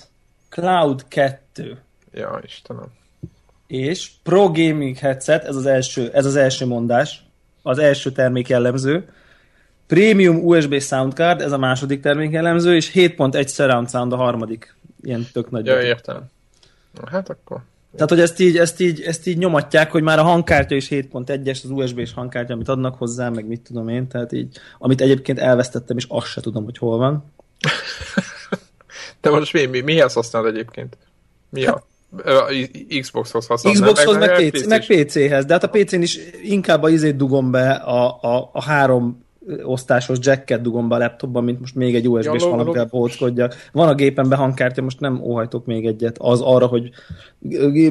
[0.50, 1.84] Cloud 2.
[2.12, 2.92] Ja, Istenem.
[3.72, 7.24] És Pro Gaming Headset, ez az első, ez az első mondás,
[7.62, 9.08] az első termék jellemző.
[9.88, 15.28] Premium USB Soundcard, ez a második termék jellemző, és 7.1 Surround Sound a harmadik ilyen
[15.34, 15.66] tök nagy.
[15.66, 16.24] Ja, értem.
[17.12, 17.62] Hát akkor.
[17.94, 21.64] Tehát, hogy ezt így, ezt, így, ezt így nyomatják, hogy már a hangkártya is 7.1-es,
[21.64, 25.98] az USB-s hangkártya, amit adnak hozzá, meg mit tudom én, tehát így, amit egyébként elvesztettem,
[25.98, 27.26] és azt se tudom, hogy hol van.
[29.22, 30.98] De most mi, mi, mihez használod egyébként?
[31.50, 31.90] Mi a...
[33.00, 33.82] Xboxhoz használod?
[33.82, 37.52] Xboxhoz, meg, meg, PC, meg PC-hez, de hát a PC-n is inkább a izét dugom
[37.52, 39.30] be a, a, a három
[39.64, 43.56] osztásos jacket dugom be a laptopban, mint most még egy USB-s ja, valamivel bóckodjak.
[43.72, 46.18] Van a gépen hangkártya, most nem óhajtok még egyet.
[46.20, 46.90] Az arra, hogy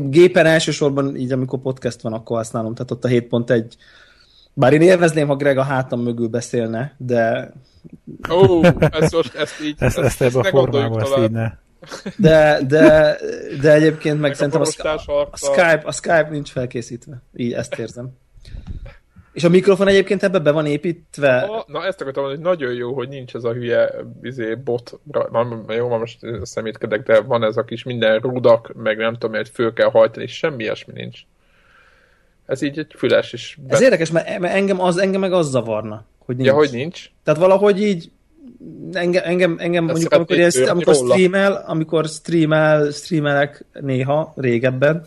[0.09, 2.75] gépen elsősorban így, amikor podcast van, akkor használom.
[2.75, 3.65] Tehát ott a 7.1
[4.55, 7.53] bár én élvezném, ha Greg a hátam mögül beszélne, de...
[8.31, 11.31] Ó, ezt most, ezt így, ezt, ezt, ezt, ezt ne gondoljuk tovább.
[11.31, 11.53] Ne.
[12.17, 13.17] De, de,
[13.61, 17.23] de egyébként meg, szerintem a, a, a, Skype, a Skype nincs felkészítve.
[17.37, 18.11] Így ezt érzem.
[19.33, 21.47] És a mikrofon egyébként ebbe be van építve?
[21.47, 25.01] Na, na ezt akartam mondani, hogy nagyon jó, hogy nincs ez a hülye izé, bot,
[25.69, 29.49] jó, van most szemétkedek, de van ez a kis minden rudak, meg nem tudom, hogy
[29.49, 31.21] föl kell hajtani, és semmi ilyesmi nincs.
[32.47, 33.59] Ez így egy füles is.
[33.67, 33.75] Be...
[33.75, 36.49] Ez érdekes, mert engem, az, engem meg az zavarna, hogy nincs.
[36.49, 37.11] Ja, hogy nincs?
[37.23, 38.11] Tehát valahogy így
[38.93, 45.07] engem, engem, engem mondjuk, amikor, ezt, amikor streamel, amikor streamel, streamelek néha, régebben,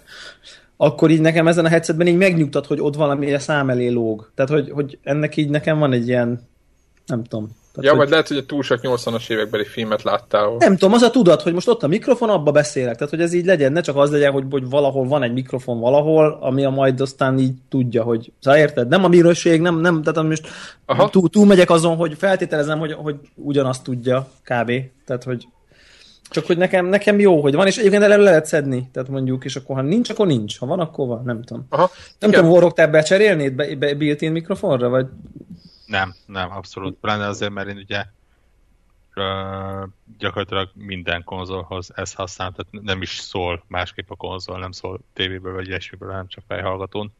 [0.77, 4.31] akkor így nekem ezen a headsetben így megnyugtat, hogy ott valami a szám elé lóg.
[4.35, 6.47] Tehát, hogy, hogy ennek így nekem van egy ilyen,
[7.05, 7.49] nem tudom.
[7.73, 10.55] Tehát, ja, vagy lehet, hogy túl sok 80-as évekbeli filmet láttál.
[10.57, 12.95] Nem tudom, az a tudat, hogy most ott a mikrofon, abba beszélek.
[12.95, 15.79] Tehát, hogy ez így legyen, ne csak az legyen, hogy, hogy valahol van egy mikrofon
[15.79, 18.87] valahol, ami a majd aztán így tudja, hogy szóval érted?
[18.87, 20.47] Nem a minőség, nem, nem tehát most
[21.11, 24.71] túl, túl, megyek azon, hogy feltételezem, hogy, hogy ugyanazt tudja kb.
[25.05, 25.47] Tehát, hogy
[26.29, 29.55] csak hogy nekem, nekem jó, hogy van, és egyébként elő lehet szedni, tehát mondjuk, és
[29.55, 30.59] akkor ha nincs, akkor nincs.
[30.59, 31.65] Ha van, akkor van, nem tudom.
[31.69, 32.41] Aha, nem igen.
[32.41, 35.05] tudom, Warrock, te becserélnéd be, be, built-in mikrofonra, vagy?
[35.85, 36.97] Nem, nem, abszolút.
[37.01, 38.05] Pláne azért, mert én ugye
[39.15, 44.99] uh, gyakorlatilag minden konzolhoz ezt használ, tehát nem is szól másképp a konzol, nem szól
[45.13, 47.13] tévéből vagy ilyesmiből, hanem csak fejhallgatón.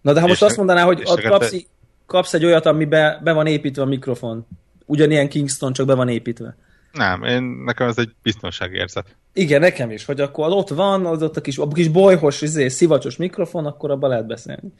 [0.00, 1.66] Na de ha most azt mondaná, hogy ott kapsz,
[2.06, 4.46] kapsz egy olyat, amiben be van építve a mikrofon,
[4.86, 6.56] ugyanilyen Kingston, csak be van építve.
[6.92, 9.16] Nem, én, nekem ez egy biztonsági érzet.
[9.32, 12.68] Igen, nekem is, hogy akkor ott van, az ott a kis, a kis bolyhos, izé,
[12.68, 14.72] szivacsos mikrofon, akkor abban lehet beszélni.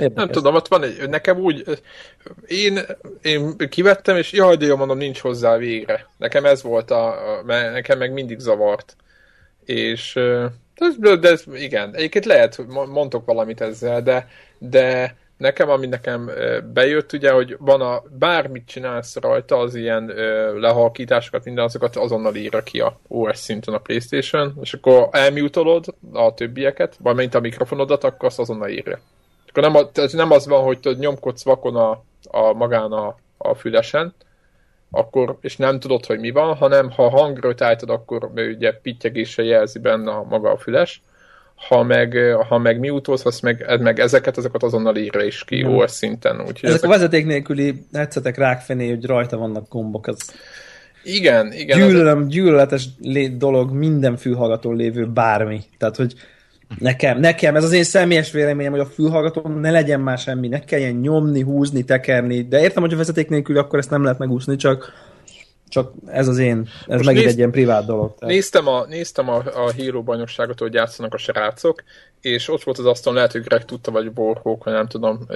[0.00, 0.24] Érdekes.
[0.24, 1.64] Nem tudom, ott van egy, nekem úgy,
[2.46, 2.78] én,
[3.22, 6.06] én kivettem, és jaj, de jó mondom, nincs hozzá végre.
[6.16, 7.14] Nekem ez volt a,
[7.46, 8.96] mert nekem meg mindig zavart.
[9.64, 10.18] És
[10.98, 14.28] de de ez, igen, egyébként lehet, mondtok valamit ezzel, de,
[14.58, 16.30] de nekem, ami nekem
[16.72, 22.34] bejött, ugye, hogy van a, bármit csinálsz rajta, az ilyen ö, lehalkításokat, minden azokat azonnal
[22.34, 27.40] írja ki a OS szinten a Playstation, és akkor elmutolod a többieket, vagy mint a
[27.40, 28.98] mikrofonodat, akkor azt azonnal írja.
[29.50, 33.54] Akkor nem, tehát nem az van, hogy tudod, nyomkodsz vakon a, a magán a, a
[33.54, 34.14] fülesen,
[34.90, 39.78] akkor, és nem tudod, hogy mi van, hanem ha hangrőt állítod, akkor ugye pittyegéssel jelzi
[39.78, 41.02] benne a maga a füles,
[41.68, 42.16] ha meg,
[42.48, 45.74] ha meg mi utolsz, meg, meg ezeket, ezeket azonnal írja is ki mm.
[45.74, 46.40] OS szinten.
[46.40, 50.34] Úgyhogy ezek, ezek, a vezeték nélküli headsetek rákfené, hogy rajta vannak gombok, az
[51.02, 51.78] igen, igen.
[51.78, 52.88] Gyűlölöm, gyűlöletes
[53.36, 55.60] dolog minden fülhallgatón lévő bármi.
[55.78, 56.14] Tehát, hogy
[56.78, 60.58] nekem, nekem, ez az én személyes véleményem, hogy a fülhallgatón ne legyen már semmi, ne
[60.58, 64.56] kelljen nyomni, húzni, tekerni, de értem, hogy a vezeték nélkül akkor ezt nem lehet megúszni,
[64.56, 65.08] csak
[65.68, 68.14] csak ez az én, ez Most megint néz, egy ilyen privát dolog.
[68.18, 68.34] Tehát.
[68.34, 71.82] Néztem, a, néztem a, a Hero bajnokságot, hogy játszanak a srácok,
[72.20, 75.26] és ott volt az asztalon, lehet, hogy Greg tudta, vagy Borhók, vagy nem tudom,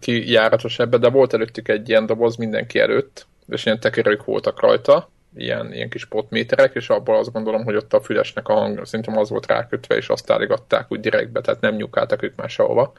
[0.00, 4.60] ki járatos ebbe, de volt előttük egy ilyen doboz mindenki előtt, és ilyen tekerők voltak
[4.60, 8.86] rajta, ilyen, ilyen kis potméterek, és abban azt gondolom, hogy ott a fülesnek a hang,
[8.86, 12.92] szerintem az volt rákötve, és azt álligatták úgy direktbe, tehát nem nyukáltak ők már sehova,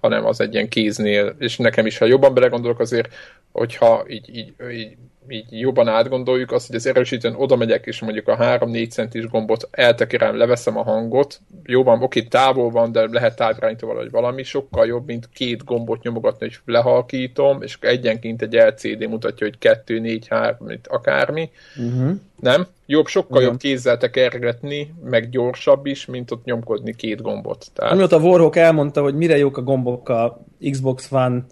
[0.00, 3.14] hanem az egy ilyen kéznél, és nekem is, ha jobban belegondolok azért,
[3.52, 4.96] hogyha így, így, így
[5.28, 9.68] így jobban átgondoljuk, azt, hogy az erősítőn oda megyek, és mondjuk a 3-4 centis gombot
[9.70, 14.86] eltekerem, leveszem a hangot, jó van, oké, távol van, de lehet távirányító valahogy valami, sokkal
[14.86, 20.26] jobb, mint két gombot nyomogatni, hogy lehalkítom, és egyenként egy LCD mutatja, hogy 2, 4,
[20.28, 21.50] 3, akármi.
[21.76, 22.10] Uh-huh.
[22.40, 22.66] Nem?
[22.86, 23.50] Jobb, sokkal Igen.
[23.50, 27.66] jobb kézzel tekergetni, meg gyorsabb is, mint ott nyomkodni két gombot.
[27.74, 27.92] Tehát...
[27.92, 31.44] Amióta a Warhawk elmondta, hogy mire jók a gombok a Xbox One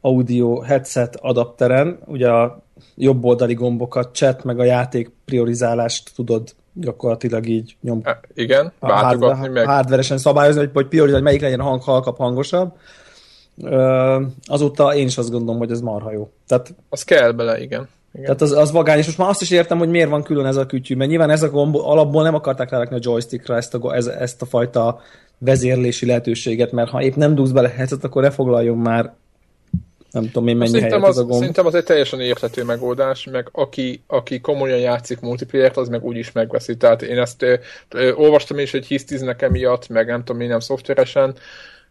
[0.00, 7.46] audio headset adapteren, ugye a jobb oldali gombokat, chat, meg a játék priorizálást tudod gyakorlatilag
[7.46, 8.00] így nyom.
[8.04, 9.66] E, igen, váltogatni meg.
[9.66, 12.72] Hardveresen szabályozni, hogy, hogy priorizálni, melyik legyen a hang halkabb, hangosabb.
[13.62, 16.30] Ö, azóta én is azt gondolom, hogy ez marha jó.
[16.46, 17.88] Tehát, az kell bele, igen.
[18.12, 18.24] igen.
[18.24, 20.56] Tehát az, az vagány, és most már azt is értem, hogy miért van külön ez
[20.56, 23.94] a kütyű, mert nyilván ez a gomb alapból nem akarták rárakni a joystickra ezt a,
[23.94, 25.00] ez, ezt a fajta
[25.38, 29.14] vezérlési lehetőséget, mert ha épp nem dugsz bele headset, akkor ne foglaljon már
[30.16, 31.38] nem tudom én mennyi szerintem az, az a gomb.
[31.38, 36.32] Szerintem az egy teljesen érthető megoldás, meg aki, aki komolyan játszik multiplayer az meg úgyis
[36.32, 36.76] megveszi.
[36.76, 37.54] Tehát én ezt ö,
[37.90, 41.36] ö, olvastam is, hogy hisztiznek emiatt, meg nem tudom én nem szoftveresen.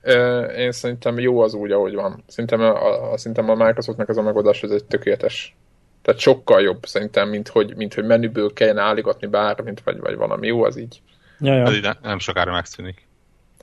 [0.01, 2.23] Ö, én szerintem jó az úgy, ahogy van.
[2.27, 5.55] Szerintem a, a, szerintem a Microsoftnak ez a megoldás ez egy tökéletes.
[6.01, 10.47] Tehát sokkal jobb szerintem, mint hogy, mint hogy menüből kellene állítani bármint, vagy, vagy valami.
[10.47, 11.01] Jó az így.
[11.39, 11.63] Ja, ja.
[11.63, 13.07] Ez nem sokára megszűnik.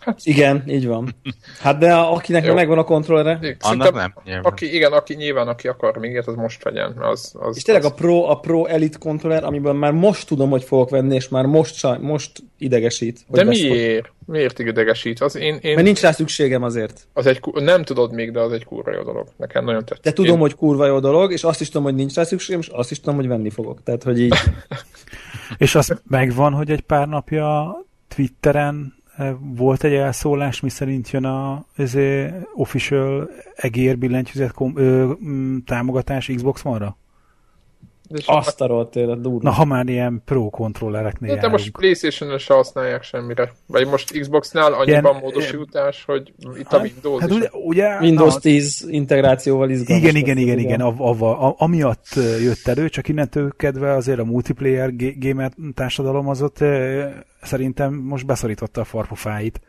[0.05, 1.15] Hát, igen, így van.
[1.61, 2.55] Hát de akinek Jó.
[2.55, 3.57] megvan a kontrollere.
[3.61, 4.15] Annak nem.
[4.43, 6.97] Aki, igen, aki nyilván, aki akar még ilyet, az most vegyen.
[6.99, 7.91] Az, az, és tényleg az...
[7.91, 11.45] a Pro, a Pro Elite kontroller, amiben már most tudom, hogy fogok venni, és már
[11.45, 13.25] most, most idegesít.
[13.29, 14.07] De miért?
[14.07, 14.15] Fog...
[14.27, 15.21] Miért idegesít?
[15.21, 15.75] Az én, én...
[15.75, 17.07] Mert nincs rá szükségem azért.
[17.13, 19.29] Az egy, nem tudod még, de az egy kurva jó dolog.
[19.37, 20.05] Nekem nagyon tetszik.
[20.05, 20.41] De tudom, én...
[20.41, 23.01] hogy kurva jó dolog, és azt is tudom, hogy nincs rá szükségem, és azt is
[23.01, 23.83] tudom, hogy venni fogok.
[23.83, 24.35] Tehát, hogy így...
[25.59, 27.77] és az megvan, hogy egy pár napja
[28.15, 29.02] Twitteren
[29.41, 31.65] volt egy elszólás, mi szerint jön a
[32.55, 35.13] official egér billentyűzet kom, ö,
[35.65, 36.97] támogatás Xbox One-ra?
[38.25, 39.39] Azt a élet, durva.
[39.43, 43.53] Na, ha már ilyen pro kontrollereknél De, de most Playstation-en se használják semmire.
[43.67, 48.35] Vagy most Xbox-nál annyiban ilyen, módosítás, hogy itt a hát, Windows hát, ugye, ugye, Windows
[48.35, 50.05] na, 10 integrációval izgalmas.
[50.05, 50.81] Igen, igen, igen, igen.
[50.81, 56.43] A, a, a, amiatt jött elő, csak innentől kedve azért a multiplayer gamer társadalom az
[56.43, 56.59] ott
[57.43, 59.61] szerintem most beszorította a farpofáit.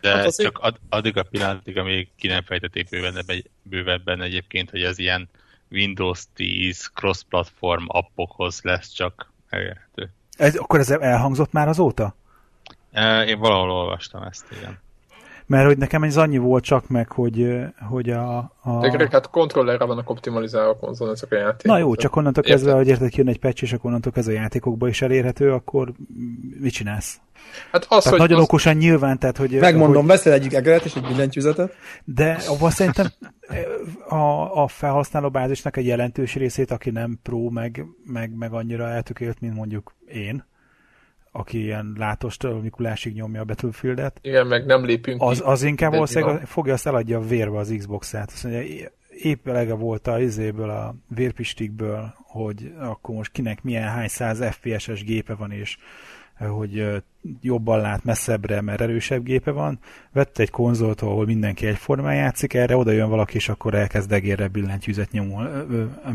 [0.00, 0.48] De hát azért...
[0.52, 5.28] csak ad, addig a pillanatig, amíg ki nem fejtették bővebben, bővebben egyébként, hogy ez ilyen
[5.70, 10.10] Windows 10 cross-platform appokhoz lesz csak elérhető.
[10.36, 12.14] Ez, akkor ez elhangzott már azóta?
[13.26, 14.82] Én valahol olvastam ezt, igen.
[15.46, 18.36] Mert hogy nekem ez annyi volt csak meg, hogy, hogy a...
[18.62, 18.96] a...
[18.96, 21.64] De hát kontrollerre vannak optimalizálva a konzol, ezek a játékok.
[21.64, 24.40] Na jó, csak onnantól kezdve, hogy érted, jön egy patch, és akkor onnantól kezdve a
[24.40, 25.92] játékokba is elérhető, akkor
[26.60, 27.20] mit csinálsz?
[27.72, 28.44] Hát az, tehát hogy nagyon az...
[28.44, 29.58] okosan nyilván, tehát hogy...
[29.60, 30.10] Megmondom, hogy...
[30.10, 31.74] veszel egyik egeret és egy billentyűzetet.
[32.04, 33.06] De abban szerintem
[34.08, 39.40] a, a felhasználó bázisnak egy jelentős részét, aki nem pro, meg, meg, meg annyira eltökélt,
[39.40, 40.44] mint mondjuk én,
[41.36, 44.18] aki ilyen látostól Mikulásig nyomja a Battlefieldet.
[44.22, 48.30] Igen, meg nem lépünk Az, az inkább valószínűleg fogja, azt eladja a vérbe az Xbox-át.
[48.30, 48.90] Azt mondja,
[49.22, 55.04] épp elege volt a izéből, a vérpistikből, hogy akkor most kinek milyen hány száz FPS-es
[55.04, 55.76] gépe van, és
[56.38, 57.02] hogy
[57.40, 59.78] jobban lát messzebbre, mert erősebb gépe van,
[60.12, 64.48] vett egy konzolt, ahol mindenki egyformán játszik, erre oda jön valaki, és akkor elkezd egérre
[64.48, 65.66] billentyűzet nyomul,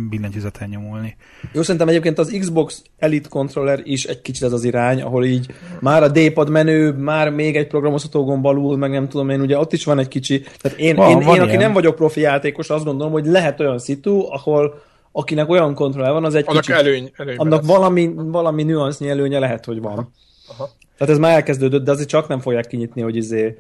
[0.09, 1.15] billentyűzeten nyomulni.
[1.51, 5.53] Jó, szerintem egyébként az Xbox Elite Controller is egy kicsit ez az irány, ahol így
[5.79, 9.57] már a D-pad menő, már még egy programozható gomb alul, meg nem tudom én, ugye
[9.57, 12.21] ott is van egy kicsi, tehát én, van, én, van én aki nem vagyok profi
[12.21, 16.61] játékos, azt gondolom, hogy lehet olyan szitu, ahol akinek olyan kontroller van, az egy annak
[16.61, 20.11] kicsit, előny, annak valami, valami nüansznyi előnye lehet, hogy van.
[20.47, 20.69] Aha.
[20.99, 23.57] Tehát ez már elkezdődött, de azért csak nem fogják kinyitni, hogy izé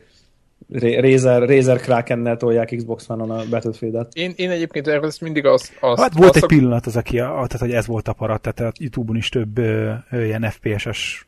[0.99, 4.13] Razer, Razer Krakennel tolják Xbox One-on a Battlefield-et.
[4.13, 5.71] Én, én egyébként erről ezt mindig az...
[5.79, 6.49] az hát volt az egy szok...
[6.49, 9.93] pillanat az, aki, tehát, hogy ez volt a parat, tehát a Youtube-on is több ö,
[10.11, 11.27] ilyen FPS-es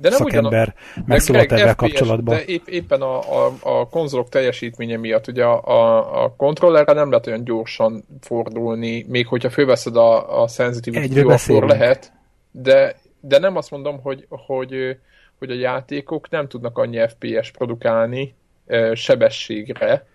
[0.00, 0.74] de nem szakember
[1.06, 2.36] megszólalt ebben kapcsolatban.
[2.36, 7.10] De épp, éppen a, a, a konzolok teljesítménye miatt, ugye a, a, a kontrollerre nem
[7.10, 12.12] lehet olyan gyorsan fordulni, még hogyha fölveszed a, a sensitivity akkor lehet,
[12.50, 14.98] de, de nem azt mondom, hogy, hogy,
[15.38, 18.34] hogy a játékok nem tudnak annyi FPS produkálni
[18.92, 20.06] sebességre,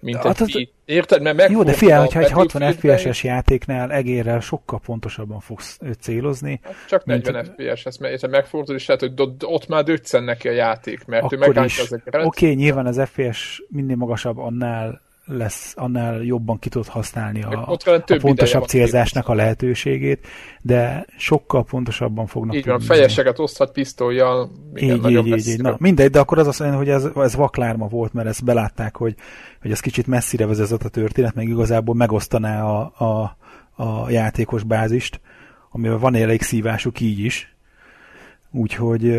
[0.00, 0.68] mint hát egy az...
[0.84, 1.22] Érted?
[1.22, 6.60] Mert Jó, de figyelj, hogyha egy 60 FPS-es játéknál egérrel sokkal pontosabban fogsz célozni.
[6.62, 7.46] Hát csak 40 mint...
[7.46, 11.36] FPS, ezt mert megfordul, és lehet, hogy ott már döccen neki a játék, mert ő
[11.36, 12.14] megállítja ezeket.
[12.14, 15.00] Oké, okay, nyilván az FPS minél magasabb, annál
[15.36, 20.26] lesz, annál jobban ki tud használni a, a pontosabb célzásnak a lehetőségét,
[20.60, 24.50] de sokkal pontosabban fognak Így van, fejeseket oszthat pisztolyjal.
[24.74, 25.60] Így, így, így, így.
[25.60, 28.96] Na, mindegy, de akkor az azt mondja, hogy ez, ez vaklárma volt, mert ezt belátták,
[28.96, 29.14] hogy,
[29.62, 33.36] hogy ez kicsit messzire vezetett a történet, meg igazából megosztaná a, a,
[33.82, 35.20] a játékos bázist,
[35.70, 37.54] amivel van elég szívásuk így is.
[38.50, 39.18] Úgyhogy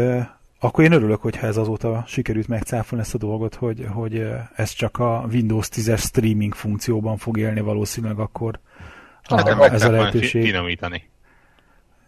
[0.64, 4.98] akkor én örülök, hogyha ez azóta sikerült megcáfolni ezt a dolgot, hogy, hogy ez csak
[4.98, 8.60] a Windows 10-es streaming funkcióban fog élni valószínűleg akkor
[9.24, 10.44] hát a, ez a lehetőség.
[10.44, 11.10] Finomítani.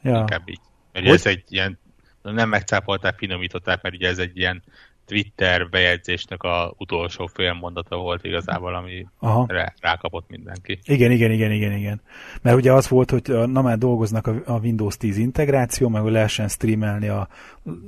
[0.01, 0.17] Ja.
[0.17, 0.59] Inkább így.
[0.91, 1.79] Mert ez egy ilyen,
[2.21, 4.63] nem megcáfolták, finomították, mert ugye ez egy ilyen
[5.05, 9.07] Twitter bejegyzésnek a utolsó fél mondata volt igazából, ami
[9.47, 10.79] rá, rákapott mindenki.
[10.83, 12.01] Igen, igen, igen, igen, igen.
[12.41, 16.47] Mert ugye az volt, hogy na már dolgoznak a, Windows 10 integráció, meg hogy lehessen
[16.47, 17.27] streamelni a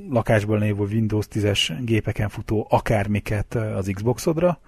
[0.09, 4.59] lakásból lévő Windows 10-es gépeken futó akármiket az Xboxodra,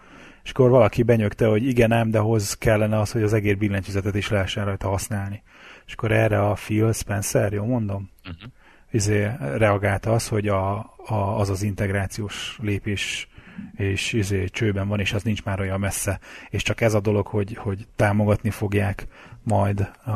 [0.43, 4.15] és akkor valaki benyögte, hogy igen, nem, de hoz kellene az, hogy az egér billentyűzetet
[4.15, 5.43] is lehessen rajta használni.
[5.85, 8.09] És akkor erre a Phil Spencer, jó mondom?
[8.23, 8.51] Uh-huh
[8.91, 13.27] izé, reagálta az, hogy a, a, az az integrációs lépés
[13.75, 16.19] és izé, csőben van, és az nincs már olyan messze.
[16.49, 19.07] És csak ez a dolog, hogy, hogy támogatni fogják
[19.43, 20.11] majd a,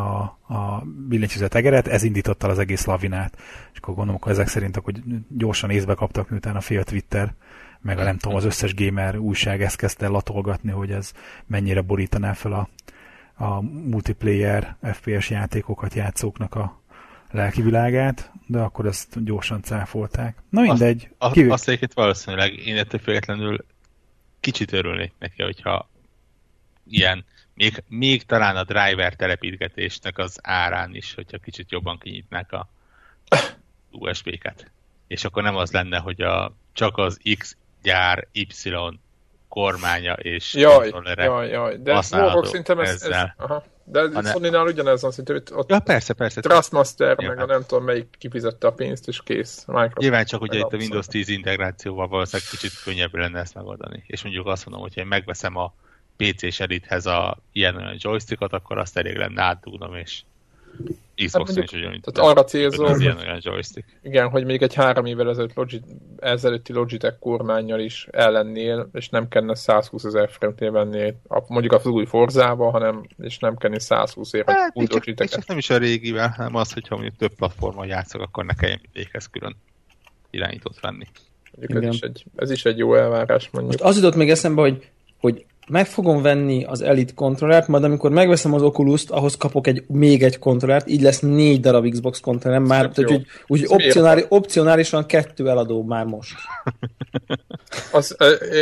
[0.53, 3.37] a billentyűzet egeret, ez indította az egész lavinát.
[3.73, 4.93] És akkor gondolom, hogy ezek szerint akkor
[5.29, 7.33] gyorsan észbe kaptak, miután a fél Twitter,
[7.81, 11.11] meg a nem tudom, az összes gamer újság ezt kezdte latolgatni, hogy ez
[11.45, 12.69] mennyire borítaná fel a,
[13.43, 16.81] a multiplayer FPS játékokat játszóknak a,
[17.33, 20.37] lelki világát, de akkor ezt gyorsan cáfolták.
[20.49, 21.09] Na mindegy.
[21.17, 21.51] Azt, Kívül...
[21.51, 23.65] azt egyébként valószínűleg én ettől függetlenül
[24.39, 25.89] kicsit örülnék neki, hogyha
[26.89, 32.69] ilyen, még, még talán a driver telepítgetésnek az árán is, hogyha kicsit jobban kinyitnák a
[33.91, 34.71] USB-ket.
[35.07, 38.47] És akkor nem az lenne, hogy a, csak az X gyár Y
[39.53, 43.63] kormánya és jaj, jaj, jaj, de Warhawk szerintem ez, ez, aha.
[43.83, 46.41] De a Sony-nál ugyanez van, szinte, hogy ott ja, persze, persze.
[46.41, 49.63] Trustmaster, meg a nem tudom melyik kifizette a pénzt, és kész.
[49.65, 54.03] Microsoft Nyilván csak ugye itt a Windows 10 integrációval valószínűleg kicsit könnyebb lenne ezt megoldani.
[54.07, 55.73] És mondjuk azt mondom, hogy én megveszem a
[56.17, 60.21] PC-s Elite-hez a ilyen olyan joystickot, akkor azt elég lenne átdugnom, és
[61.15, 62.01] Xbox hát is ugyanúgy.
[62.01, 63.99] Tehát arra célzó, az ilyen olyan joystick.
[64.03, 65.83] Igen, hogy még egy három évvel ezelőtt Logit,
[66.19, 71.13] ezelőtti Logitech kormányjal is ellennél, és nem kellene 120 ezer forintért venni,
[71.47, 75.57] mondjuk az új Forzával, hanem, és nem kellene 120 ér hát, új logitech Csak nem
[75.57, 79.55] is a régivel, hanem az, hogyha mondjuk több platformon játszok, akkor ne kelljen mindegyikhez külön
[80.29, 81.05] irányítót venni.
[81.61, 83.81] Ez is, egy, ez is egy jó elvárás, mondjuk.
[83.81, 88.11] Most az jutott még eszembe, hogy, hogy meg fogom venni az Elite kontrollert, majd amikor
[88.11, 92.59] megveszem az Oculus-t, ahhoz kapok egy, még egy kontrollert, így lesz négy darab Xbox kontroller,
[92.59, 96.35] már, tehát, úgy, úgy opcionális, opcionálisan kettő eladó már most.
[97.91, 98.17] Az,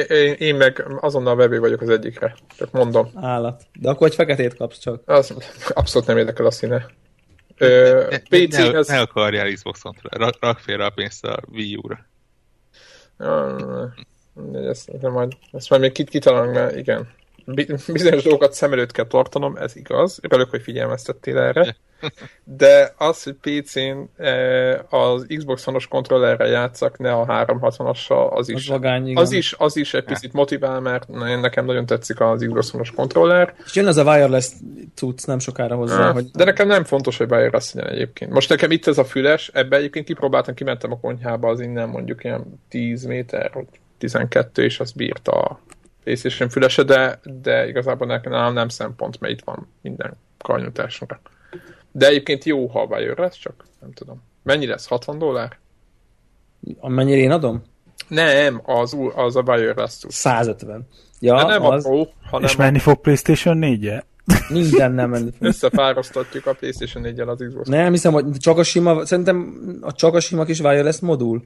[0.07, 3.11] én, én meg azonnal vevő vagyok az egyikre, csak mondom.
[3.15, 3.63] Állat.
[3.79, 5.01] De akkor egy feketét kapsz csak.
[5.05, 5.33] Az,
[5.69, 6.85] abszolút nem érdekel a színe.
[8.29, 12.05] PC ne, ne, ne, ne akarjál Xbox kontroller, rak félre a pénzt a Wii U-ra.
[14.53, 17.07] Ezt, ezt, majd, ezt majd még kitalálunk, mert igen.
[17.93, 20.19] Bizonyos dolgokat szem előtt kell tartanom, ez igaz.
[20.21, 21.75] Örülök, hogy figyelmeztettél erre.
[22.43, 24.23] de az, hogy PC-n
[24.89, 29.77] az Xbox One-os kontrollerre játszak, ne a 360-assal, az is, Az vagány, az is, az
[29.77, 31.07] is egy picit motivál, mert
[31.41, 33.53] nekem nagyon tetszik az Xbox One-os kontroller.
[33.65, 34.51] És jön ez a wireless
[34.95, 38.31] cucc nem sokára hozzá, Ah, hogy De nekem nem fontos, hogy wireless legyen egyébként.
[38.31, 42.23] Most nekem itt ez a füles, ebbe egyébként kipróbáltam, kimentem a konyhába, az innen mondjuk
[42.23, 43.67] ilyen 10 méter, vagy
[44.01, 45.59] 12, és az bírta a
[46.03, 51.21] PlayStation fülese, de, de igazából nekem nálam nem szempont, mert itt van minden karnyújtásra.
[51.91, 54.21] De egyébként jó, ha wireless, csak nem tudom.
[54.43, 54.87] Mennyi lesz?
[54.87, 55.57] 60 dollár?
[56.79, 57.63] amennyire én adom?
[58.07, 60.11] Nem, az, az a wireless cucc.
[60.11, 60.87] 150.
[61.19, 64.03] Ja, De nem az a Pro, hanem És menni fog PlayStation 4 -je?
[64.49, 65.47] minden nem menni fog.
[65.47, 67.67] összepároztatjuk a PlayStation 4-el az Xbox.
[67.67, 71.43] Nem hiszem, hogy csak a sima, szerintem a csak a sima kis wireless modul.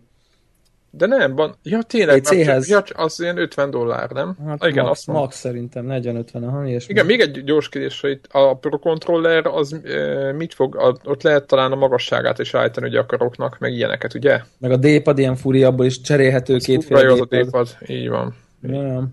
[0.98, 1.56] De nem, van.
[1.64, 2.70] Ja, tényleg, PC-hez.
[2.70, 4.38] ja, az ilyen 50 dollár, nem?
[4.46, 6.94] Hát Ah, igen, max, azt max szerintem, 40-50, aha, ilyesmi.
[6.94, 11.24] Igen, még egy gyors kérdés, hogy a Pro Controller az e, mit fog, a, ott
[11.24, 14.42] lehet talán a magasságát is állítani ugye a karoknak, meg ilyeneket, ugye?
[14.58, 17.78] Meg a D-pad ilyen furi, abból is cserélhető kétféle jó az a D-pad.
[17.88, 18.36] Így van.
[18.62, 19.08] Ja.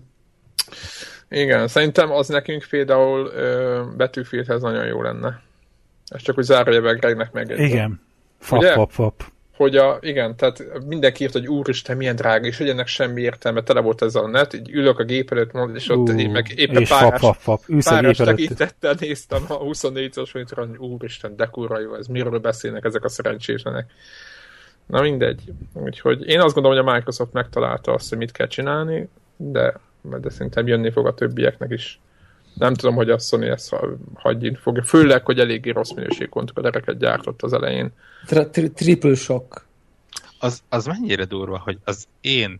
[1.29, 5.41] Igen, szerintem az nekünk például ö, Battlefieldhez nagyon jó lenne.
[6.07, 8.01] Ez csak úgy zárójelben Gregnek meg Igen.
[8.39, 9.23] Fap, fap, fap.
[9.63, 13.63] Hogy a, igen, tehát mindenki írt, hogy úristen, milyen drága, és hogy ennek semmi értelme,
[13.63, 16.53] tele volt ez a net, így ülök a gép előtt, és ott Ú, én meg
[16.55, 17.63] éppen fap, párás, fap, fap.
[17.67, 22.85] A párás tekintettel néztem a 24-os monitoron, hogy úristen, de kurva jó, ez miről beszélnek
[22.85, 23.91] ezek a szerencsétlenek.
[24.85, 25.41] Na mindegy.
[25.73, 30.29] Úgyhogy én azt gondolom, hogy a Microsoft megtalálta azt, hogy mit kell csinálni, de, de
[30.29, 31.99] szerintem jönni fog a többieknek is.
[32.53, 34.83] Nem tudom, hogy a Sony ezt ha- hagyni fogja.
[34.83, 37.91] Főleg, hogy eléggé rossz minőségű kontrollereket gyártott az elején.
[38.25, 39.65] Tri- tri- triple shock.
[40.39, 42.59] Az, az mennyire durva, hogy az én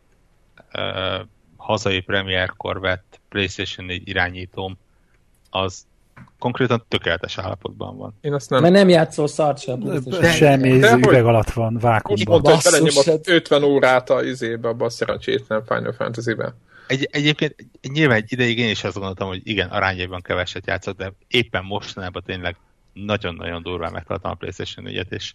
[0.74, 1.26] uh,
[1.58, 4.78] hazai premierkor vett PlayStation 4 irányítóm
[5.50, 5.86] az
[6.40, 8.14] konkrétan tökéletes állapotban van.
[8.22, 8.62] Én azt nem...
[8.62, 10.02] Mert nem játszol szart sem.
[10.22, 12.26] Semmi, üveg alatt van, vákumban.
[12.28, 16.54] mondta, hogy belenyomott hát- 50 órát a izébe, abban a szerencsétlen Final Fantasy-ben.
[16.88, 17.56] Egy, egyébként
[17.94, 22.24] nyilván egy ideig én is azt gondoltam, hogy igen, arányaiban keveset játszott, de éppen mostanában
[22.26, 22.56] tényleg
[22.94, 25.34] nagyon-nagyon durván megtaláltam a PlayStation 4-et, és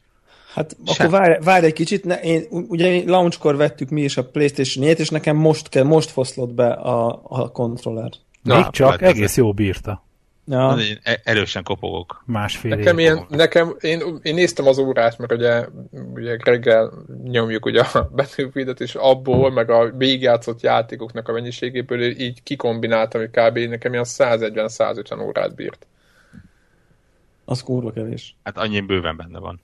[0.54, 1.06] Hát Sem.
[1.06, 4.98] akkor várj, várj egy kicsit, ne, én, ugye launchkor vettük mi is a Playstation 4
[5.00, 8.10] és nekem most kell, most foszlott be a, a kontroller.
[8.42, 10.06] Még Na, csak hát ez- egész jó bírta.
[10.48, 10.76] Ja.
[10.76, 10.84] ja.
[10.84, 12.22] én e- erősen kopogok.
[12.26, 15.66] Másfél Nekem ilyen, nekem, én, én néztem az órát, mert ugye,
[16.14, 16.92] ugye Greggel
[17.24, 23.30] nyomjuk ugye a Battlefield-et, és abból, meg a végigjátszott játékoknak a mennyiségéből így kikombináltam, hogy
[23.30, 23.58] kb.
[23.58, 25.86] nekem ilyen 140-150 órát bírt.
[27.44, 28.36] Az kurva kevés.
[28.42, 29.60] Hát annyi bőven benne van.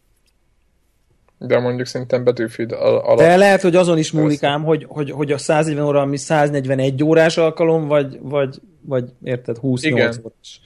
[1.38, 3.18] De mondjuk szerintem Battlefield al- alatt.
[3.18, 7.04] De lehet, hogy azon is múlik ám, hogy, hogy, hogy a 140 óra, ami 141
[7.04, 9.84] órás alkalom, vagy, vagy, vagy érted, 28
[10.16, 10.24] Igen.
[10.24, 10.60] órás.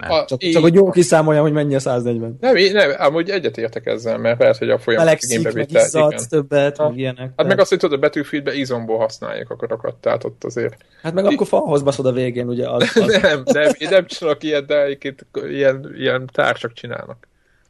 [0.00, 2.36] A, Csak, így- csak hogy jól kiszámoljam, hogy mennyi a 140.
[2.40, 6.88] Nem, nem, amúgy egyetértek ezzel, mert lehet, hogy a folyamat Melegszik, meg izzadsz többet, Ha.
[6.88, 7.32] meg ilyenek.
[7.36, 10.76] Hát meg azt, hogy tudod, a Battlefieldbe izomból használják a karokat, tehát ott azért.
[11.02, 12.68] hát meg akkor falhoz baszod a végén, ugye?
[12.70, 13.18] Az, az.
[13.22, 17.28] nem, nem, én nem csinálok ilyet, de egyébként ilyen, ilyen társak csinálnak.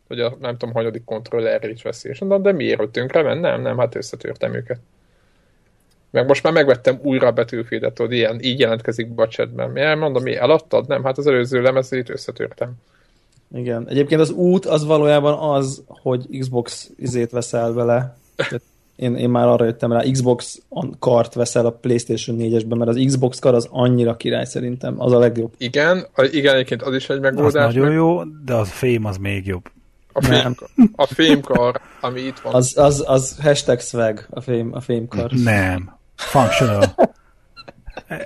[0.09, 2.09] Hogy a nem tudom, hanyadik kontrollerre is veszi.
[2.09, 3.41] És mondom, de miért, hogy tönkre ment?
[3.41, 4.79] Nem, nem, hát összetörtem őket.
[6.11, 9.99] Meg most már megvettem újra a Battlefield-et, tudod, ilyen, így jelentkezik be a chatben.
[9.99, 10.89] Mondom, mi eladtad?
[10.89, 12.73] Nem, hát az előző lemezét összetörtem.
[13.55, 13.89] Igen.
[13.89, 18.17] Egyébként az út az valójában az, hogy Xbox izét veszel vele.
[18.97, 20.61] Én, én már arra jöttem rá, Xbox
[20.99, 25.19] kart veszel a PlayStation 4-esben, mert az Xbox kar az annyira király szerintem, az a
[25.19, 25.53] legjobb.
[25.59, 27.75] Igen, a, igen, egyébként az is egy Az megoldás.
[27.75, 29.71] nagyon meg jó, de az fém az még jobb.
[30.13, 30.55] A, fém,
[30.97, 32.55] a fémkar, ami itt van.
[32.55, 35.31] Az, az, az hashtag swag, a fém, a fémkar.
[35.31, 35.98] Nem.
[36.19, 36.95] Functional.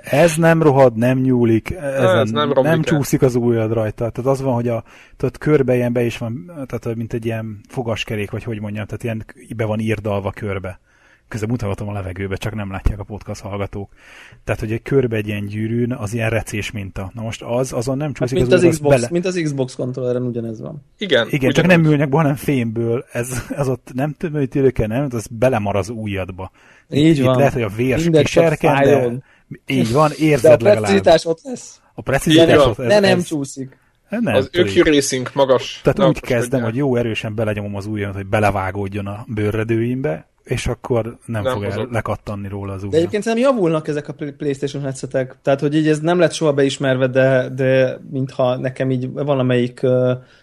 [0.03, 2.83] Ez nem rohad, nem nyúlik, ez, Ez nem, nem nem el.
[2.83, 4.09] csúszik az ujjad rajta.
[4.09, 4.83] Tehát az van, hogy a
[5.17, 9.03] tehát körbe ilyen be is van, tehát mint egy ilyen fogaskerék, vagy hogy mondjam, tehát
[9.03, 9.25] ilyen
[9.55, 10.79] be van írdalva körbe.
[11.33, 13.91] Közben mutathatom a levegőbe, csak nem látják a podcast hallgatók.
[14.43, 17.11] Tehát, hogy egy körbe egy ilyen gyűrűn, az ilyen recés minta.
[17.13, 19.07] Na most az, azon nem Hát csúszik mint, az, az Xbox, bele...
[19.11, 20.85] mint az Xbox kontrolleren ugyanez van.
[20.97, 21.69] Igen, Igen, csak ugyanúgy.
[21.83, 23.05] nem műanyagból, hanem fémből.
[23.11, 24.15] Ez, ez ott nem
[24.73, 26.51] kell, nem, az belemar az ujjadba.
[26.89, 27.37] Így Itt van.
[27.37, 29.11] lehet, hogy a vér csak kiserken, de
[29.65, 30.77] így van, De a érzed legalább.
[30.81, 31.81] precizitás ott lesz.
[31.93, 33.77] A precizitás ott, ez, De nem ez, csúszik.
[34.09, 34.49] nem Az.
[34.53, 35.81] Accuracy-nk magas.
[35.83, 41.17] Tehát úgy kezdem, hogy jó erősen belenyomom az ujjamat, hogy belevágódjon a bőrredőimbe, és akkor
[41.25, 42.89] nem, nem fog el lekattanni róla az új.
[42.89, 46.53] De egyébként nem javulnak ezek a PlayStation headsetek, tehát hogy így ez nem lett soha
[46.53, 49.85] beismerve, de, de mintha nekem így valamelyik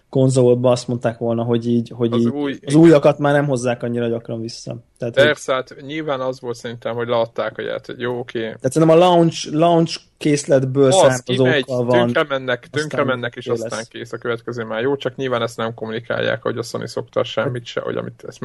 [0.08, 3.82] konzolba azt mondták volna, hogy így, hogy az, így, új, az újakat már nem hozzák
[3.82, 4.76] annyira gyakran vissza.
[4.98, 5.64] Tehát, Persze, hogy...
[5.68, 8.38] hát nyilván az volt szerintem, hogy leadták hogy jó, oké.
[8.38, 8.54] Okay.
[8.60, 11.98] Tehát szerintem a launch, launch készletből származókkal van.
[11.98, 13.88] Tönkre mennek, tönkre mennek, és aztán lesz.
[13.88, 17.64] kész a következő már jó, csak nyilván ezt nem kommunikálják, hogy a Sony szokta semmit
[17.64, 18.40] se, hogy amit ezt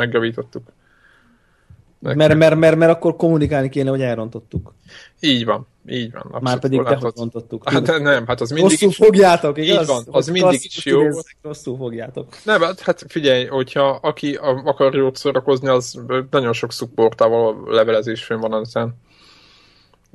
[2.00, 2.40] megjavítottuk.
[2.40, 4.74] Mert, mert, mert, mert akkor kommunikálni kéne, hogy elrontottuk.
[5.20, 6.22] Így van, így van.
[6.22, 6.44] Abszolút.
[6.44, 7.70] Már pedig te hogy rontottuk.
[7.70, 8.96] Hát nem, hát az mindig rosszul is...
[8.96, 9.82] fogjátok, igaz?
[9.82, 11.02] Így van, az mindig is jó.
[11.42, 12.38] Rosszul fogjátok.
[12.44, 18.40] Nem, hát, hát figyelj, hogyha aki akar jót szórakozni, az nagyon sok szupportával levelezés fönn
[18.40, 18.96] van ezen.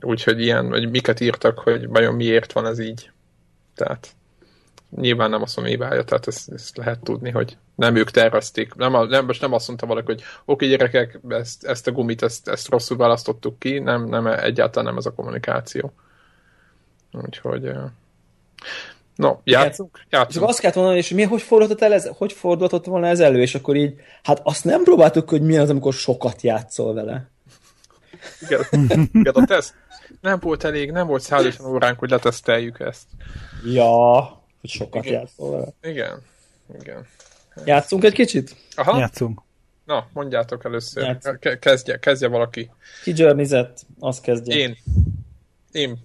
[0.01, 3.11] Úgyhogy ilyen, vagy miket írtak, hogy vajon miért van ez így.
[3.75, 4.09] Tehát
[4.97, 8.75] nyilván nem a hibája, tehát ezt, ezt lehet tudni, hogy nem ők tervezték.
[8.75, 12.49] Nem, nem, most nem azt mondta valaki, hogy oké gyerekek, ezt, ezt a gumit, ezt,
[12.49, 15.93] ezt rosszul választottuk ki, nem, nem, egyáltalán nem ez a kommunikáció.
[17.13, 17.71] Úgyhogy...
[19.15, 20.05] No, játszunk?
[20.11, 20.33] játszunk.
[20.33, 23.41] Csak azt kellett volna, és mi, hogy fordulhatott, el ez, hogy fordulhatott volna ez elő,
[23.41, 27.31] és akkor így, hát azt nem próbáltuk, hogy mi az, amikor sokat játszol vele.
[28.41, 28.61] Igen,
[29.13, 29.75] igen a teszt
[30.21, 33.07] nem volt elég, nem volt 150 óránk, hogy leteszteljük ezt.
[33.65, 34.21] Ja,
[34.61, 35.21] hogy sokat igen.
[35.21, 35.73] játszol vele.
[35.83, 36.23] Igen,
[36.81, 37.07] igen.
[37.65, 38.57] Játszunk egy kicsit?
[38.75, 38.99] Aha.
[38.99, 39.41] Játszunk.
[39.85, 41.19] Na, mondjátok először.
[41.39, 42.71] Ke- kezdje, kezdje valaki.
[43.03, 43.51] Ki journeys
[43.99, 44.57] Az kezdje.
[44.57, 44.77] Én.
[45.73, 45.99] Én.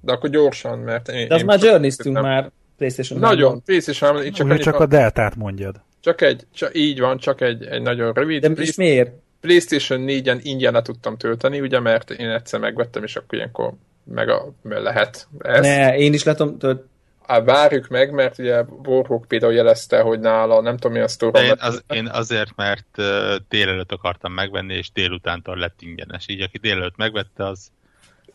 [0.00, 1.28] De akkor gyorsan, mert én...
[1.28, 4.32] De az én már journeys már PlayStation Nagyon, PlayStation 3.
[4.32, 5.80] Csak, csak a deltát mondjad.
[6.00, 8.40] Csak egy, csak, így van, csak egy, egy nagyon rövid.
[8.40, 9.12] De Play- miért?
[9.40, 13.72] PlayStation 4-en ingyen le tudtam tölteni, ugye, mert én egyszer megvettem, és akkor ilyenkor
[14.04, 15.28] meg a, lehet.
[15.38, 15.60] Ez.
[15.60, 16.84] Ne, én is letom tölt,
[17.40, 21.42] várjuk meg, mert ugye Warhawk például jelezte, hogy nála nem tudom mi a sztóra.
[21.42, 26.28] Én, az, én azért, mert uh, délelőtt akartam megvenni, és délutántól lett ingyenes.
[26.28, 27.70] Így aki délelőtt megvette, az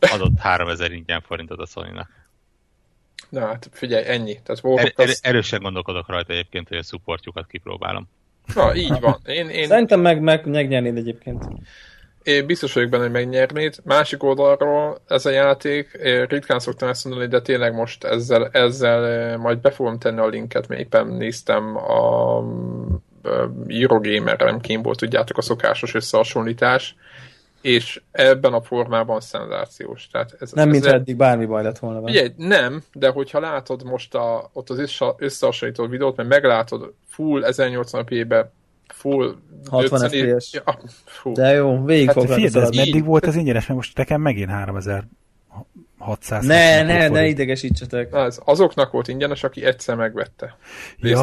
[0.00, 2.06] adott 3000 ingyen forintot a sony.
[3.28, 4.40] Na hát figyelj, ennyi.
[4.42, 5.20] Tehát er, er, az...
[5.22, 8.08] Erősen gondolkodok rajta egyébként, hogy a supportjukat kipróbálom.
[8.54, 9.20] Na, így van.
[9.24, 9.66] Én, én...
[9.66, 11.44] Szerintem meg, meg megnyernéd egyébként.
[12.28, 13.74] Én biztos vagyok benne, hogy megnyernéd.
[13.84, 15.98] Másik oldalról ez a játék,
[16.28, 20.68] ritkán szoktam ezt mondani, de tényleg most ezzel, ezzel majd be fogom tenni a linket,
[20.68, 22.42] mert éppen néztem a
[23.66, 26.96] Eurogamer remkén tudjátok, a szokásos összehasonlítás,
[27.60, 30.08] és ebben a formában szenzációs.
[30.12, 32.00] Tehát ez, nem, mint eddig bármi baj lett volna.
[32.00, 38.50] Ugye, nem, de hogyha látod most a, ott az összehasonlító videót, mert meglátod full 1080p-be
[38.98, 39.36] full
[39.70, 40.52] 60 FPS.
[40.52, 40.78] Ja,
[41.32, 45.04] De jó, végig hát, fog ez meddig volt az ingyenes, mert most nekem megint 3000
[45.98, 47.12] 600 Ne, ne, forint.
[47.12, 48.14] ne idegesítsetek.
[48.14, 50.56] Az, azoknak volt ingyenes, aki egyszer megvette.
[50.98, 51.18] Ja,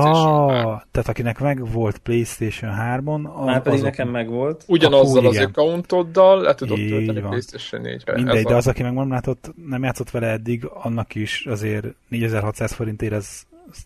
[0.92, 3.46] tehát akinek meg volt PlayStation 3-on.
[3.46, 3.90] Már pedig azok...
[3.90, 4.64] nekem meg volt.
[4.68, 7.30] Ugyanazzal az accountoddal le tudod tölteni van.
[7.30, 8.14] PlayStation 4-re.
[8.14, 12.72] Mindegy, de az, aki meg nem látott, nem játszott vele eddig, annak is azért 4600
[12.74, 13.42] forintért ez,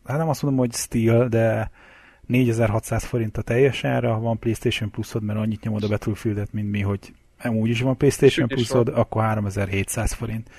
[0.06, 1.72] hát nem azt mondom, hogy steal, de
[2.30, 6.82] 4600 forint a teljes ára, van PlayStation Plusod, mert annyit nyomod a Battlefieldet, mint mi,
[6.82, 7.00] hogy
[7.44, 10.50] úgy is van PlayStation Plusod, akkor 3700 forint.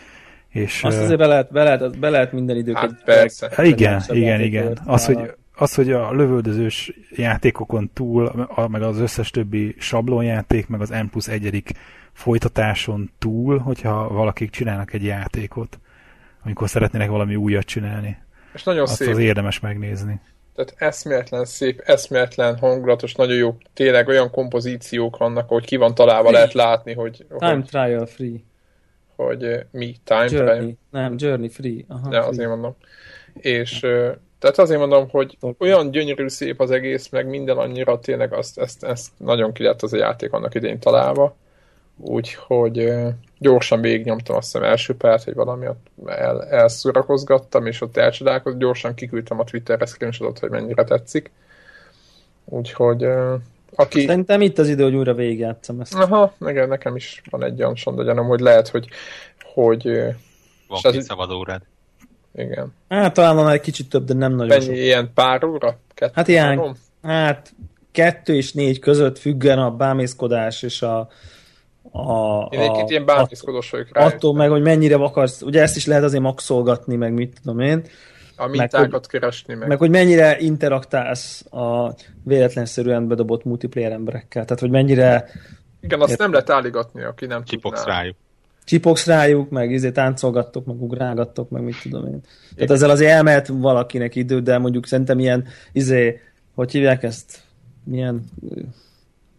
[0.48, 2.80] És, Azt azért be lehet, be lehet, be lehet minden időket.
[2.80, 3.50] Hát persze.
[3.54, 4.78] Hát igen, igen, igen.
[4.84, 5.18] Az, hogy,
[5.54, 11.06] az, hogy a lövöldözős játékokon túl, a, meg az összes többi sablonjáték, meg az M
[11.10, 11.70] plusz egyedik
[12.12, 15.78] folytatáson túl, hogyha valakik csinálnak egy játékot,
[16.44, 18.16] amikor szeretnének valami újat csinálni.
[18.52, 19.08] És nagyon azt szép.
[19.08, 20.20] az érdemes megnézni.
[20.64, 26.28] Tehát eszméletlen szép, eszméletlen hangulatos, nagyon jó, tényleg olyan kompozíciók vannak, hogy ki van találva,
[26.28, 26.38] free.
[26.38, 27.24] lehet látni, hogy...
[27.38, 28.36] Time hogy, trial free.
[29.16, 29.96] Hogy eh, mi?
[30.04, 30.56] Time journey.
[30.56, 30.72] trial?
[30.90, 31.84] Nem, journey free.
[31.88, 32.28] Aha, ja, free.
[32.28, 32.76] azért mondom.
[33.34, 38.32] És eh, tehát azért mondom, hogy olyan gyönyörű szép az egész, meg minden annyira tényleg
[38.32, 41.36] azt, ezt, ezt nagyon ki lett az a játék annak idén találva.
[41.96, 42.92] Úgyhogy
[43.40, 48.94] gyorsan végignyomtam azt hiszem első párt, hogy valami ott el, elszurakozgattam, és ott elcsodálkoztam, gyorsan
[48.94, 51.30] kiküldtem a Twitterre screenshotot, hogy mennyire tetszik.
[52.44, 53.06] Úgyhogy
[53.74, 54.00] aki...
[54.00, 55.94] Szerintem itt az idő, hogy újra végigjátszom ezt.
[55.94, 58.88] Aha, igen, nekem is van egy olyan sonda gyanom, hogy lehet, hogy,
[59.54, 59.84] hogy
[60.68, 61.62] van két szabad órád.
[62.34, 62.74] Igen.
[62.88, 64.74] Hát talán van egy kicsit több, de nem nagyon Mennyi sok.
[64.74, 65.78] ilyen pár óra?
[65.94, 66.76] Kettő, hát ilyen, három?
[67.02, 67.54] hát
[67.90, 71.08] kettő és négy között függen a bámészkodás és a
[71.92, 74.04] a, Én egy ilyen bámészkodós vagyok rá.
[74.04, 77.82] Attól meg, hogy mennyire akarsz, ugye ezt is lehet azért maxolgatni, meg mit tudom én.
[78.36, 79.68] A mintákat meg, keresni meg.
[79.68, 84.44] Meg hogy mennyire interaktálsz a véletlenszerűen bedobott multiplayer emberekkel.
[84.44, 85.28] Tehát, hogy mennyire...
[85.80, 86.18] Igen, azt ért...
[86.18, 88.16] nem lehet álligatni, aki nem Csipogsz rájuk.
[88.64, 92.08] Csipogsz rájuk, meg izé táncolgattok, meg ugrálgattok, meg mit tudom én.
[92.08, 92.22] Igen.
[92.54, 96.20] Tehát ezzel azért elmehet valakinek idő, de mondjuk szerintem ilyen, izé,
[96.54, 97.42] hogy hívják ezt,
[97.84, 98.24] milyen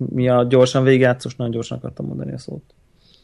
[0.09, 2.63] mi a gyorsan végigjátszós, nagyon gyorsan akartam mondani a szót.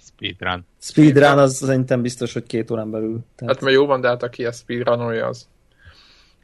[0.01, 0.65] Speedrun.
[0.79, 3.19] Speedrun az szerintem biztos, hogy két órán belül.
[3.35, 3.53] Tehát...
[3.53, 5.47] Hát mert jó van, de hát aki a speedrunolja az.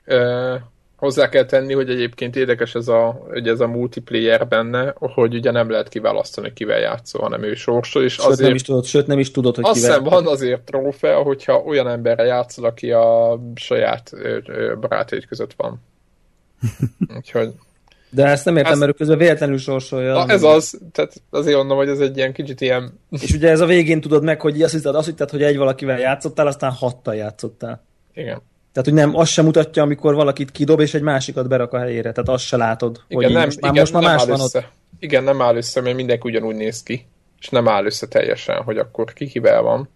[0.05, 0.55] Ö,
[1.03, 5.51] hozzá kell tenni, hogy egyébként érdekes ez a, hogy ez a multiplayer benne, hogy ugye
[5.51, 8.47] nem lehet kiválasztani, kivel játszol, hanem ő sorsol, és sőt, azért...
[8.47, 9.99] Nem is tudod, sőt, nem is tudod, hogy azt kivel...
[9.99, 14.11] Azt van azért trófea, hogyha olyan emberre játszol, aki a saját
[14.79, 15.81] barátaid között van.
[17.17, 17.53] Úgyhogy...
[18.13, 18.79] De ezt nem értem, ez...
[18.79, 20.13] mert közben véletlenül sorsolja.
[20.13, 22.99] Na, ez az, tehát azért mondom, hogy ez egy ilyen kicsit ilyen...
[23.09, 25.99] És ugye ez a végén tudod meg, hogy azt hitted, azt hitted, hogy egy valakivel
[25.99, 27.83] játszottál, aztán hattal játszottál.
[28.13, 28.41] Igen.
[28.73, 32.11] Tehát, hogy nem, azt sem mutatja, amikor valakit kidob, és egy másikat berak a helyére.
[32.11, 34.57] Tehát azt se látod, igen, hogy nem, most, igen, most már más van össze.
[34.57, 34.65] ott.
[34.99, 37.07] Igen, nem áll össze, mert mindenki ugyanúgy néz ki.
[37.39, 39.89] És nem áll össze teljesen, hogy akkor ki kivel van.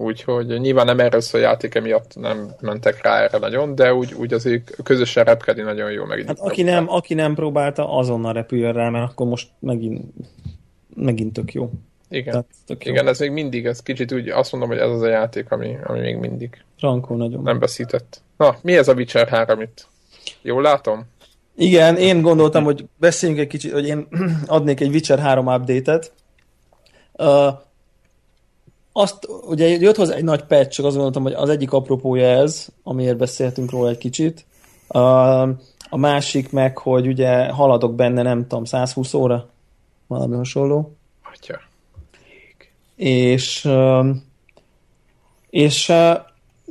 [0.00, 4.14] Úgyhogy nyilván nem erről szól a játék, emiatt nem mentek rá erre nagyon, de úgy,
[4.14, 6.24] úgy azért közösen repkedni nagyon jó meg.
[6.26, 10.04] Hát aki nem, aki nem próbálta, azonnal repüljön rá, mert akkor most megint,
[10.94, 11.70] megint tök jó.
[12.08, 12.92] Igen, Tehát, tök jó.
[12.92, 15.76] igen ez még mindig, ez kicsit úgy azt mondom, hogy ez az a játék, ami,
[15.84, 17.42] ami még mindig Frankó nagyon.
[17.42, 18.20] nem beszített.
[18.36, 19.86] Na, mi ez a Witcher 3 itt?
[20.42, 21.06] Jól látom?
[21.56, 24.08] Igen, én gondoltam, hogy beszéljünk egy kicsit, hogy én
[24.46, 26.12] adnék egy Witcher 3 update-et.
[27.12, 27.66] Uh,
[28.98, 32.66] azt, ugye jött hozzá egy nagy patch, csak azt gondoltam, hogy az egyik apropója ez,
[32.82, 34.44] amiért beszéltünk róla egy kicsit.
[34.88, 35.40] Uh,
[35.90, 39.48] a másik meg, hogy ugye haladok benne, nem tudom, 120 óra,
[40.06, 40.96] valami hasonló.
[41.32, 41.60] Atya.
[42.96, 43.68] És
[45.50, 45.86] és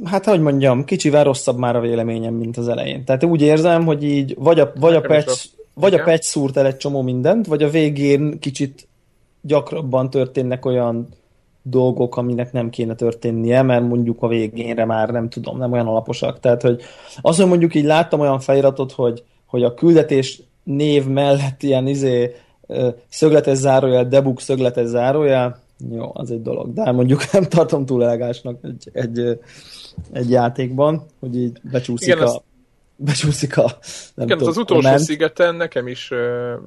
[0.04, 3.04] hát hogy mondjam, kicsivel rosszabb már a véleményem, mint az elején.
[3.06, 6.66] Tehát úgy érzem, hogy így vagy a, vagy a patch, vagy a patch szúrt el
[6.66, 8.88] egy csomó mindent, vagy a végén kicsit
[9.42, 11.08] gyakrabban történnek olyan
[11.70, 16.40] dolgok, aminek nem kéne történnie, mert mondjuk a végénre már nem tudom, nem olyan alaposak.
[16.40, 16.82] Tehát, hogy
[17.22, 22.36] azt, mondjuk így láttam olyan feliratot, hogy, hogy a küldetés név mellett ilyen izé
[23.10, 25.60] szögletes zárójel, debug szögletes zárójel,
[25.92, 29.40] jó, az egy dolog, de mondjuk nem tartom túl elegásnak egy, egy,
[30.12, 32.24] egy játékban, hogy így becsúszik Igen, a...
[32.24, 32.42] Ezt...
[33.00, 33.62] Becsúszik a...
[34.14, 35.00] Nem Igen, tudom, az utolsó ment.
[35.00, 36.12] szigeten nekem is,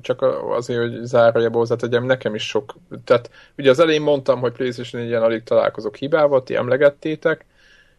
[0.01, 0.23] csak
[0.57, 2.75] azért, hogy zárójelbe hozzátegyem, nekem is sok.
[3.05, 7.45] Tehát ugye az elején mondtam, hogy PlayStation ilyen alig találkozok hibával, ti emlegettétek,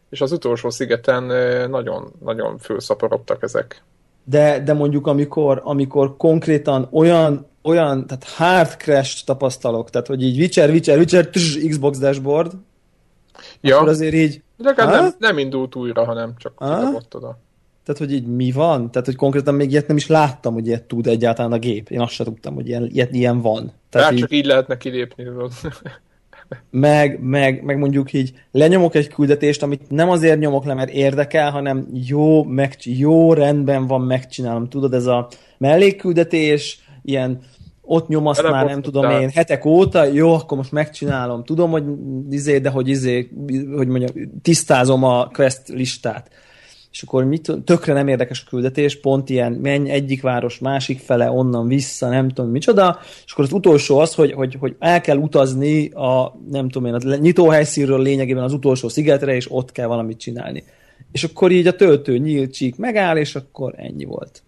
[0.10, 1.24] és az utolsó szigeten
[1.70, 3.84] nagyon, nagyon fölszaporodtak ezek.
[4.24, 10.40] De, de mondjuk amikor, amikor konkrétan olyan olyan, tehát hard crash tapasztalok, tehát hogy így
[10.40, 12.52] Witcher, Witcher, Witcher, tss, Xbox dashboard,
[13.62, 13.76] ja.
[13.76, 14.42] akkor azért így...
[14.58, 17.38] Legalább nem, nem indult újra, hanem csak kidobott oda.
[17.84, 18.92] Tehát, hogy így mi van?
[18.92, 21.90] Tehát, hogy konkrétan még ilyet nem is láttam, hogy ilyet tud egyáltalán a gép.
[21.90, 23.72] Én azt sem tudtam, hogy ilyen, ilyet, ilyen van.
[23.90, 25.26] Tehát így, csak így lehetne kilépni.
[26.70, 31.52] meg, meg, meg mondjuk így lenyomok egy küldetést, amit nem azért nyomok le, mert érdekel,
[31.52, 34.70] hanem jó, meg, jó rendben van, megcsinálom.
[34.70, 35.28] Tudod, ez a
[35.58, 37.40] mellékküldetés, ilyen
[37.82, 41.44] ott nyomaszt már nem tudom én hetek óta, jó, akkor most megcsinálom.
[41.44, 41.84] Tudom, hogy
[42.30, 43.30] izé, de hogy izé,
[43.76, 46.30] hogy mondjam, tisztázom a quest listát.
[46.92, 51.32] És akkor mit, tökre nem érdekes a küldetés, pont ilyen menj egyik város másik fele,
[51.32, 55.18] onnan vissza, nem tudom micsoda, és akkor az utolsó az, hogy, hogy, hogy el kell
[55.18, 60.20] utazni a, nem tudom én, a nyitóhelyszínről lényegében az utolsó szigetre, és ott kell valamit
[60.20, 60.64] csinálni.
[61.12, 64.44] És akkor így a töltő nyílt csík megáll, és akkor ennyi volt.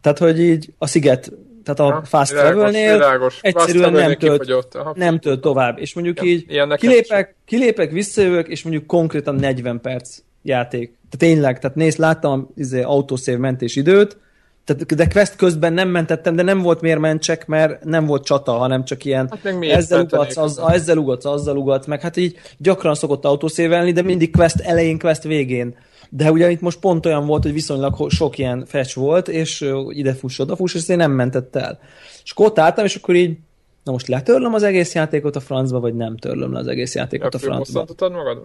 [0.00, 1.32] Tehát, hogy így a sziget,
[1.64, 5.78] tehát a ha, fast travel-nél egyszerűen nem tölt, nem tölt tovább.
[5.78, 6.46] És mondjuk így
[6.76, 10.86] kilépek, kilépek, visszajövök, és mondjuk konkrétan 40 perc játék.
[10.88, 14.16] Tehát tényleg, tehát nézd, láttam izé, autószév mentés időt,
[14.64, 18.52] tehát, de quest közben nem mentettem, de nem volt miért mentsek, mert nem volt csata,
[18.52, 22.94] hanem csak ilyen hát ezzel ugatsz, az, ezzel ugatsz, azzal ugatsz, meg hát így gyakran
[22.94, 25.76] szokott autószévelni, de mindig quest elején, quest végén.
[26.10, 30.14] De ugye itt most pont olyan volt, hogy viszonylag sok ilyen fetch volt, és ide
[30.14, 31.78] fuss, oda fuss, és én nem mentett el.
[32.24, 33.38] És ott álltam, és akkor így,
[33.84, 37.34] na most letörlöm az egész játékot a francba, vagy nem törlöm le az egész játékot
[37.34, 37.84] a francba.
[37.98, 38.42] magad?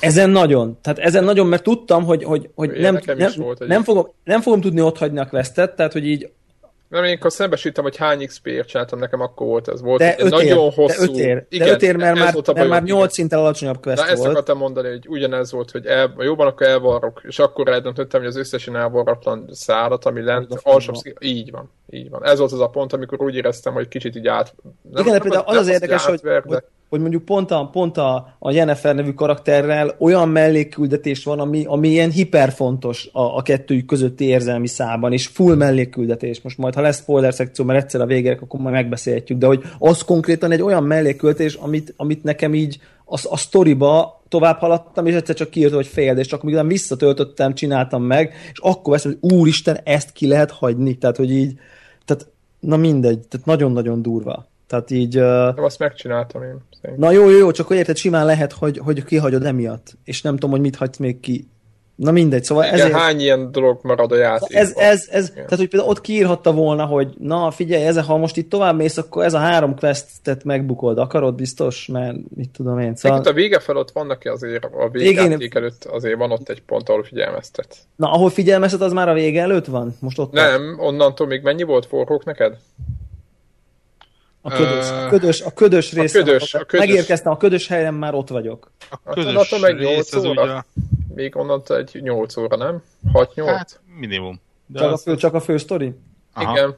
[0.00, 0.78] Ezen nagyon.
[0.82, 4.80] Tehát ezen nagyon, mert tudtam, hogy, hogy, hogy nem, nem, nem, fogom, nem fogom tudni
[4.80, 6.30] ott hagyni a questet, tehát hogy így
[6.88, 9.80] nem, én akkor szembesültem, hogy hány XP-ért csináltam, nekem akkor volt ez.
[9.82, 11.04] Volt de öt nagyon ér, hosszú.
[11.04, 14.00] De öt ér, igen, de öt ér mert, már, mert már 8 szinten alacsonyabb quest
[14.00, 14.18] Na, volt.
[14.18, 18.28] ezt akartam mondani, hogy ugyanez volt, hogy el, jóban akkor elvarrok, és akkor eldöntöttem, hogy
[18.28, 22.24] az összesen elvarratlan szárat, ami lent, alsóbb így van, így van.
[22.24, 24.54] Ez volt az a pont, amikor úgy éreztem, hogy kicsit így át...
[24.92, 28.36] Nem, igen, de például az az érdekes, hogy, hogy, hogy mondjuk pont a, pont a,
[28.38, 34.24] a Jennifer nevű karakterrel olyan mellékküldetés van, ami, ami ilyen hiperfontos a, a kettőjük közötti
[34.24, 36.40] érzelmi szában, és full mellékküldetés.
[36.40, 39.62] Most majd, ha lesz spoiler szekció, mert egyszer a végére, akkor majd megbeszélhetjük, de hogy
[39.78, 45.14] az konkrétan egy olyan mellékküldetés, amit, amit nekem így a, a sztoriba tovább haladtam, és
[45.14, 49.30] egyszer csak kiírt, hogy fél, és csak még visszatöltöttem, csináltam meg, és akkor veszem, hogy
[49.32, 50.98] úristen, ezt ki lehet hagyni.
[50.98, 51.58] Tehát, hogy így,
[52.04, 52.26] tehát
[52.60, 54.46] na mindegy, tehát nagyon-nagyon durva.
[54.66, 55.18] Tehát így...
[55.18, 55.64] Uh...
[55.64, 56.58] Azt megcsináltam én.
[56.96, 60.34] Na jó, jó, jó, csak hogy érted, simán lehet, hogy, hogy kihagyod emiatt, és nem
[60.34, 61.48] tudom, hogy mit hagysz még ki.
[61.98, 62.92] Na mindegy, szóval Igen, ezért...
[62.92, 64.62] hány ilyen dolog marad a játékban?
[64.62, 68.36] Ez, ez, ez, tehát, hogy például ott kiírhatta volna, hogy na figyelj, ez, ha most
[68.36, 70.98] itt tovább mész, akkor ez a három questet megbukold.
[70.98, 71.86] Akarod biztos?
[71.86, 72.94] Mert mit tudom én.
[72.96, 73.20] Szóval...
[73.20, 77.76] a vége felett vannak azért, a végjáték előtt azért van ott egy pont, ahol figyelmeztet.
[77.96, 79.96] Na, ahol figyelmeztet, az már a vége előtt van?
[80.00, 80.86] Most ott Nem, van.
[80.86, 82.56] onnantól még mennyi volt forrók neked?
[84.52, 86.14] A ködös, a ködös, a ködös rész.
[86.14, 86.86] A ködös, a ködös.
[86.86, 88.70] Megérkeztem, a ködös helyen már ott vagyok.
[89.02, 90.42] A ködös hát, meg 8 óra.
[90.42, 90.62] Ugye...
[91.14, 92.82] Még onnantól egy 8 óra, nem?
[93.12, 93.42] 6-8?
[93.46, 94.40] Hát minimum.
[94.66, 95.00] De csak, az...
[95.00, 95.94] a fő, csak a fő sztori?
[96.32, 96.76] Aha, Igen.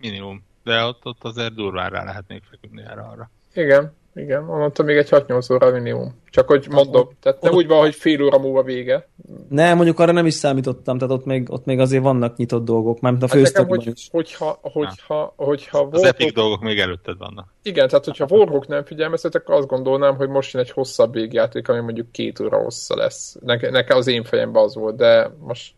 [0.00, 0.44] Minimum.
[0.64, 3.30] De ott, ott azért durván rá lehet még feküdni erre arra.
[3.54, 6.20] Igen, igen, onnantól még egy 6-8 óra minimum.
[6.32, 9.08] Csak hogy mondom, tehát nem úgy van, hogy fél óra múlva vége.
[9.48, 13.00] Nem, mondjuk arra nem is számítottam, tehát ott még, ott még azért vannak nyitott dolgok,
[13.00, 16.06] mert a fősztoriban hát hogy, Hogyha, hogyha, hogyha Az Warhawk...
[16.06, 17.54] epic dolgok még előtted vannak.
[17.62, 21.80] Igen, tehát hogyha Warhawk nem figyelmeztetek, azt gondolnám, hogy most jön egy hosszabb végjáték, ami
[21.80, 23.36] mondjuk két óra hossza lesz.
[23.40, 25.74] Nekem neke az én fejemben az volt, de most...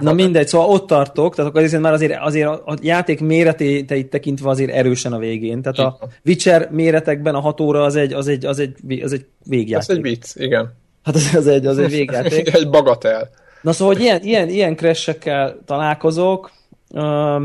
[0.00, 4.48] Na mindegy, szóval ott tartok, tehát akkor azért már azért, azért a játék méretét tekintve
[4.48, 5.62] azért erősen a végén.
[5.62, 9.26] Tehát a Witcher méretekben a hat óra az egy, az egy, az egy, az egy
[9.44, 10.72] végjáték egy vicc, igen.
[11.02, 12.54] Hát az, az egy, az egy végjáték.
[12.54, 13.28] egy bagatel.
[13.62, 15.18] Na szóval, hogy ilyen, ilyen, ilyen crash
[15.64, 16.52] találkozok,
[16.90, 17.42] uh,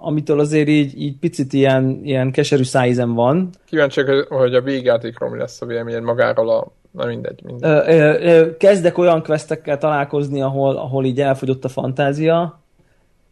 [0.00, 3.50] amitől azért így, így picit ilyen, ilyen keserű szájízem van.
[3.66, 7.42] Kíváncsi, hogy a végjátékról mi lesz a véleményed magáról a Na mindegy.
[7.44, 7.70] mindegy.
[7.70, 12.60] Ö, ö, ö, kezdek olyan questekkel találkozni, ahol, ahol így elfogyott a fantázia.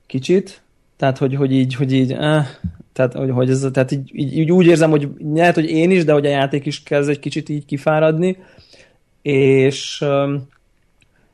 [0.06, 0.62] Kicsit.
[0.96, 2.46] Tehát, hogy, hogy így, hogy így eh,
[2.98, 6.12] tehát, hogy, hogy ez, tehát így, így, úgy érzem, hogy lehet, hogy én is, de
[6.12, 8.36] hogy a játék is kezd egy kicsit így kifáradni,
[9.22, 10.04] és,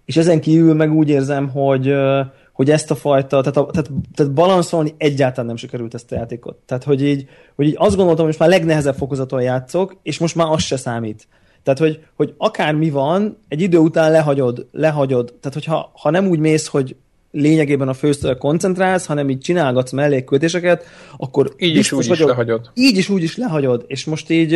[0.04, 1.94] és ezen kívül meg úgy érzem, hogy,
[2.52, 6.56] hogy ezt a fajta, tehát, a, tehát, tehát balanszolni egyáltalán nem sikerült ezt a játékot.
[6.66, 10.34] Tehát, hogy így, hogy így azt gondoltam, hogy most már legnehezebb fokozaton játszok, és most
[10.34, 11.28] már az se számít.
[11.62, 15.34] Tehát, hogy, hogy akármi van, egy idő után lehagyod, lehagyod.
[15.40, 16.96] Tehát, hogyha ha nem úgy mész, hogy
[17.34, 20.84] lényegében a főszörre koncentrálsz, hanem így csinálgatsz mellékköltéseket,
[21.16, 22.70] akkor így is úgy vagyok, is lehagyod.
[22.74, 24.50] Így is úgy is lehagyod, és most így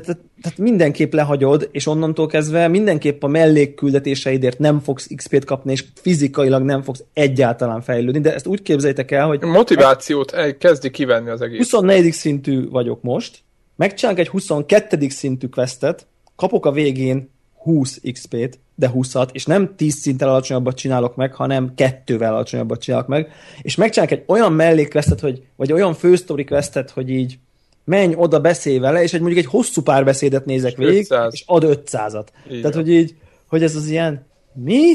[0.00, 5.84] tehát, tehát, mindenképp lehagyod, és onnantól kezdve mindenképp a mellékküldetéseidért nem fogsz XP-t kapni, és
[5.94, 9.42] fizikailag nem fogsz egyáltalán fejlődni, de ezt úgy képzeljétek el, hogy...
[9.42, 11.58] Motivációt kezdi kivenni az egész.
[11.58, 12.12] 24.
[12.12, 13.38] szintű vagyok most,
[13.76, 15.08] megcsinálok egy 22.
[15.08, 16.06] szintű questet,
[16.36, 17.30] kapok a végén
[17.62, 23.06] 20 XP-t, de 20-at, és nem 10 szinttel alacsonyabbat csinálok meg, hanem kettővel alacsonyabbat csinálok
[23.06, 27.38] meg, és megcsinálok egy olyan mellékvesztet, hogy, vagy olyan fősztori questet, hogy így
[27.84, 31.32] menj oda, beszélj vele, és egy mondjuk egy hosszú párbeszédet nézek végig, 500.
[31.32, 32.26] és ad 500-at.
[32.46, 32.60] Igen.
[32.60, 33.14] Tehát, hogy így,
[33.46, 34.94] hogy ez az ilyen, mi?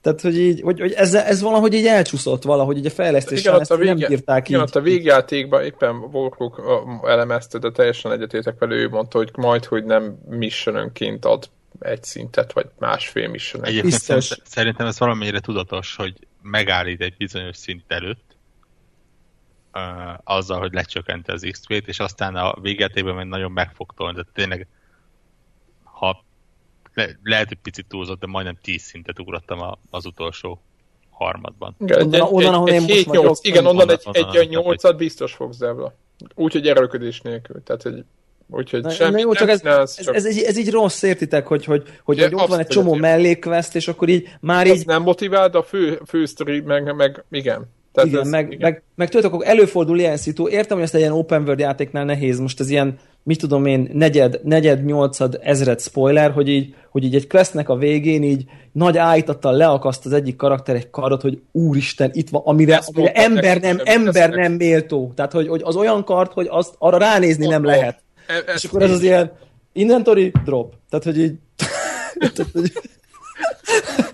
[0.00, 3.70] Tehát, hogy így, hogy, hogy ez, ez valahogy így elcsúszott valahogy így a fejlesztésen, ezt
[3.70, 4.76] a végja, nem írták igen, így.
[4.76, 6.62] a végjátékban éppen Volkuk
[7.06, 11.48] elemezte, de teljesen egyetétek vele, ő mondta, hogy majd, hogy nem missionönként ad
[11.80, 17.84] egy szintet, vagy másfél mission Egyébként szerintem ez valamennyire tudatos, hogy megállít egy bizonyos szint
[17.86, 18.36] előtt,
[19.72, 19.82] uh,
[20.24, 24.24] azzal, hogy lecsökkenti az XP-t, és aztán a végjátékben meg nagyon meg fog tolni, de
[24.32, 24.68] tényleg
[25.84, 26.24] ha
[26.94, 30.60] le, lehet, hogy picit túlzott, de majdnem 10 szintet ugrottam a, az utolsó
[31.10, 31.76] harmadban.
[31.78, 34.94] Igen, onnan, egy, onnan, ahol egy, én most 8, igen, onnan, onnan egy, egy 8-at
[34.96, 35.94] biztos fogsz Zebla.
[36.34, 37.62] Úgyhogy erőködés nélkül.
[37.62, 38.04] Tehát egy
[38.48, 40.14] Úgyhogy na, semmi jó, csak ez, ez, csak...
[40.14, 43.76] ez, ez, ez, így rossz, értitek, hogy, hogy, hogy, hogy ott van egy csomó mellékveszt,
[43.76, 44.86] és akkor így már így...
[44.86, 47.66] nem motiváld a fő, fő sztori, meg, meg igen.
[47.92, 48.58] Tehát igen, ez, meg, igen.
[48.60, 52.04] meg, meg tudod, akkor előfordul ilyen szitu, értem, hogy ezt egy ilyen open world játéknál
[52.04, 57.04] nehéz, most ez ilyen, mit tudom én, negyed, negyed, nyolcad, ezred spoiler, hogy így, hogy
[57.04, 61.40] így egy questnek a végén így nagy állítattal leakaszt az egyik karakter egy karat, hogy
[61.52, 65.12] úristen, itt van, amire, amire ember nem, ember nem méltó.
[65.14, 68.04] Tehát, hogy, hogy az olyan kart, hogy azt arra ránézni nem lehet.
[68.26, 69.32] E, és akkor ez az ilyen
[69.72, 70.74] inventory drop.
[70.90, 71.34] Tehát, hogy így...
[72.34, 72.72] tehát, hogy...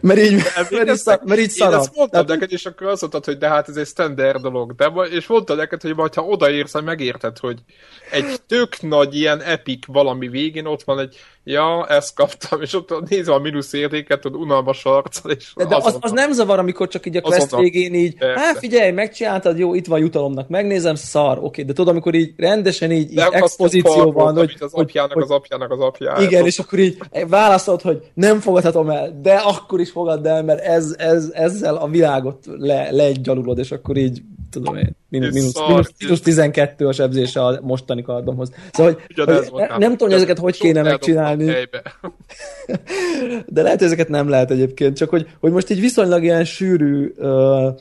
[0.00, 1.72] mert így, mert így, szar, mert így szarab.
[1.72, 4.74] Én ezt mondtam neked, és akkor azt mondtad, hogy de hát ez egy standard dolog.
[4.74, 7.58] De, és mondtad neked, hogy majd ha odaérsz, megérted, hogy
[8.10, 11.16] egy tök nagy ilyen epic valami végén ott van egy
[11.48, 15.76] ja, ezt kaptam, és ott nézve a mínusz értéket, ott unalmas arccal, és De, de
[15.76, 17.70] az, az, nem zavar, amikor csak így a quest azonnal.
[17.70, 22.14] végén így, hát figyelj, megcsináltad, jó, itt van jutalomnak, megnézem, szar, oké, de tudod, amikor
[22.14, 26.22] így rendesen így, így expozíció van, hogy, az apjának, hogy, az apjának az apjának.
[26.22, 26.98] Igen, és akkor így
[27.28, 31.88] válaszolod, hogy nem fogadhatom el, de akkor is fogadd el, mert ez, ez, ezzel a
[31.88, 37.44] világot le, legyalulod, és akkor így tudom én, mínusz, mínusz, mínusz, mínusz 12 a sebzése
[37.44, 38.52] a mostani kardomhoz.
[38.72, 41.44] Szóval, hogy, hogy ne, nem tudom, hogy ezeket hogy kéne megcsinálni.
[43.46, 47.12] De lehet, hogy ezeket nem lehet egyébként, csak hogy, hogy most így viszonylag ilyen sűrű
[47.16, 47.74] uh,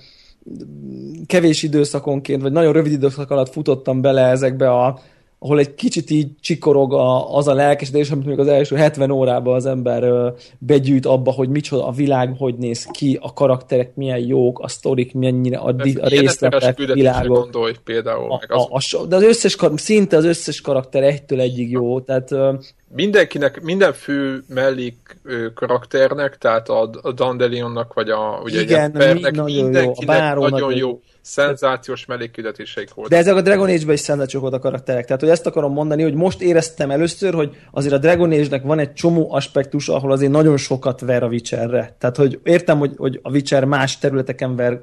[1.28, 5.00] kevés időszakonként, vagy nagyon rövid időszak alatt futottam bele ezekbe a
[5.40, 9.56] ahol egy kicsit így csikorog a, az a lelkesedés, amit még az első 70 órában
[9.56, 10.30] az ember ö,
[10.60, 15.14] begyűjt abba, hogy micsoda a világ, hogy néz ki, a karakterek milyen jók, a sztorik
[15.14, 17.38] mennyire, a, di, a részletek, világok.
[17.38, 18.32] Gondolj például.
[18.32, 22.32] A, a, a, a, de az összes, szinte az összes karakter egytől egyig jó, tehát
[22.32, 22.54] ö,
[22.96, 25.18] mindenkinek, minden fő mellék
[25.54, 30.76] karakternek, tehát a, a Dandelionnak, vagy a ugye Igen, Pernek, nagyon mindenkinek jó, a nagyon
[30.76, 33.14] jó szenzációs mellékküldetéseik voltak.
[33.14, 35.06] De ezek a Dragon Age-ben is szenzációs volt a karakterek.
[35.06, 38.80] Tehát, hogy ezt akarom mondani, hogy most éreztem először, hogy azért a Dragon Age-nek van
[38.80, 41.96] egy csomó aspektus, ahol azért nagyon sokat ver a Witcherre.
[42.00, 44.82] Tehát, hogy értem, hogy, hogy a Witcher más területeken ver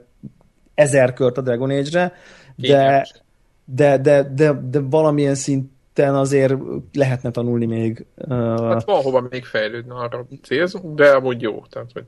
[0.75, 2.13] ezer kört a Dragon Age-re,
[2.57, 3.07] de,
[3.65, 5.35] de, de, de, de valamilyen
[5.95, 6.55] szinten azért
[6.93, 8.07] lehetne tanulni még.
[8.29, 11.63] Hát van hova még fejlődni, arra célzunk, de amúgy jó.
[11.71, 12.05] Tehát, hogy...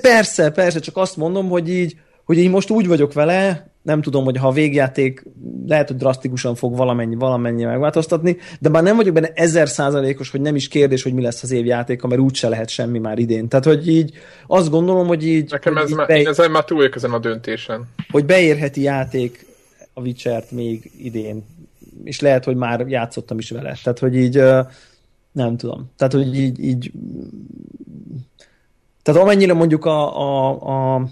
[0.00, 4.24] Persze, persze, csak azt mondom, hogy így, hogy én most úgy vagyok vele, nem tudom,
[4.24, 5.24] hogy ha a végjáték
[5.66, 10.40] lehet, hogy drasztikusan fog valamennyi, valamennyi megváltoztatni, de már nem vagyok benne ezer százalékos, hogy
[10.40, 13.48] nem is kérdés, hogy mi lesz az évjátéka, mert úgyse lehet semmi már idén.
[13.48, 14.12] Tehát, hogy így
[14.46, 15.50] azt gondolom, hogy így...
[15.50, 17.88] Nekem hogy ez így már, én ezen már túl ezen a döntésen.
[18.10, 19.46] Hogy beérheti játék
[19.94, 21.44] a witcher még idén.
[22.04, 23.76] És lehet, hogy már játszottam is vele.
[23.82, 24.42] Tehát, hogy így
[25.32, 25.90] nem tudom.
[25.96, 26.92] Tehát, hogy így, így
[29.02, 31.08] tehát amennyire mondjuk a, a, a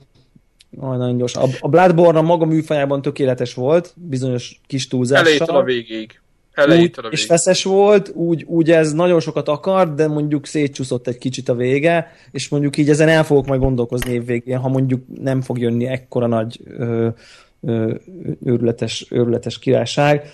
[0.81, 1.35] Aj, nagyon gyors.
[1.35, 5.27] A, a Bloodborne a maga műfajában tökéletes volt, bizonyos kis túlzással.
[5.27, 6.21] Elejétől a végéig.
[6.53, 7.13] Elejétől a végéig.
[7.13, 11.55] És feszes volt, úgy, úgy ez nagyon sokat akart, de mondjuk szétcsúszott egy kicsit a
[11.55, 15.87] vége, és mondjuk így ezen el fogok majd gondolkozni évvégén, ha mondjuk nem fog jönni
[15.87, 17.09] ekkora nagy ö,
[17.61, 17.95] ö,
[18.45, 20.33] őrületes, őrületes királyság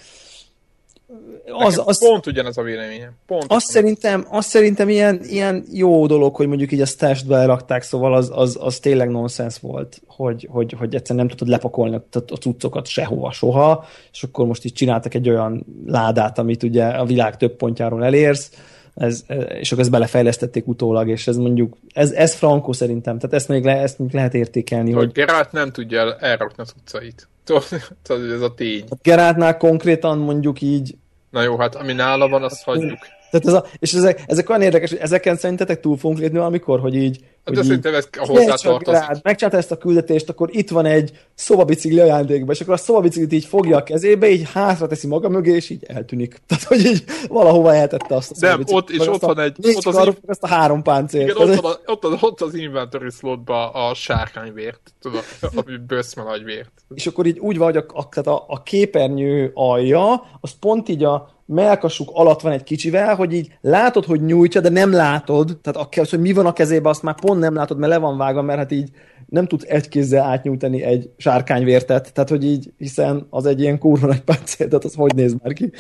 [1.53, 3.11] az, az, pont ugyanaz a véleményem.
[3.27, 7.83] Pont azt, szerintem, azt szerintem ilyen, ilyen jó dolog, hogy mondjuk így a stash berakták,
[7.83, 12.19] szóval az, az, az tényleg nonsens volt, hogy, hogy, hogy egyszerűen nem tudod lepakolni a
[12.41, 17.37] cuccokat sehova, soha, és akkor most így csináltak egy olyan ládát, amit ugye a világ
[17.37, 18.51] több pontjáról elérsz,
[18.95, 19.25] ez,
[19.61, 23.65] és akkor ezt belefejlesztették utólag, és ez mondjuk, ez, ez frankó szerintem, tehát ezt még,
[23.65, 24.93] le, ezt még lehet értékelni.
[24.93, 27.29] Hogy, hogy Geralt nem tudja elrakni a cuccait.
[27.45, 28.85] Tudod, ez a tény.
[28.91, 30.97] A Geráltnál konkrétan mondjuk így
[31.30, 32.98] Na jó, hát ami nála van, azt hagyjuk.
[33.30, 36.80] Tehát ez a, és ezek, ezek olyan érdekes, hogy ezeken szerintetek túl fogunk lépni valamikor,
[36.80, 37.24] hogy így...
[37.44, 39.23] Hát hogy szerintem ez hozzátartozik.
[39.23, 43.44] Megcsinálta ezt a küldetést, akkor itt van egy szobabicikli ajándékba, és akkor a szobabiciklit így
[43.44, 46.36] fogja a kezébe, így hátra teszi maga mögé, és így eltűnik.
[46.47, 49.56] Tehát, hogy így valahova eltette azt a Nem, ott, és ott van egy...
[49.62, 51.31] Ott az, ezt a három páncélt.
[51.31, 55.23] Igen, ott, van, ott, az, ott az inventory slotba a sárkányvért, tudod,
[55.65, 56.73] ami bőszme nagy vért.
[56.94, 61.05] És akkor így úgy van, hogy a, a, a, a képernyő alja, az pont így
[61.05, 65.97] a melkasuk alatt van egy kicsivel, hogy így látod, hogy nyújtja, de nem látod, tehát
[65.98, 68.42] az, hogy mi van a kezében, azt már pont nem látod, mert le van vágva,
[68.42, 68.90] mert hát így
[69.26, 74.06] nem tudsz egy kézzel átnyújtani egy sárkányvértet, tehát hogy így, hiszen az egy ilyen kurva
[74.06, 75.70] nagy páncél, tehát az hogy néz már ki.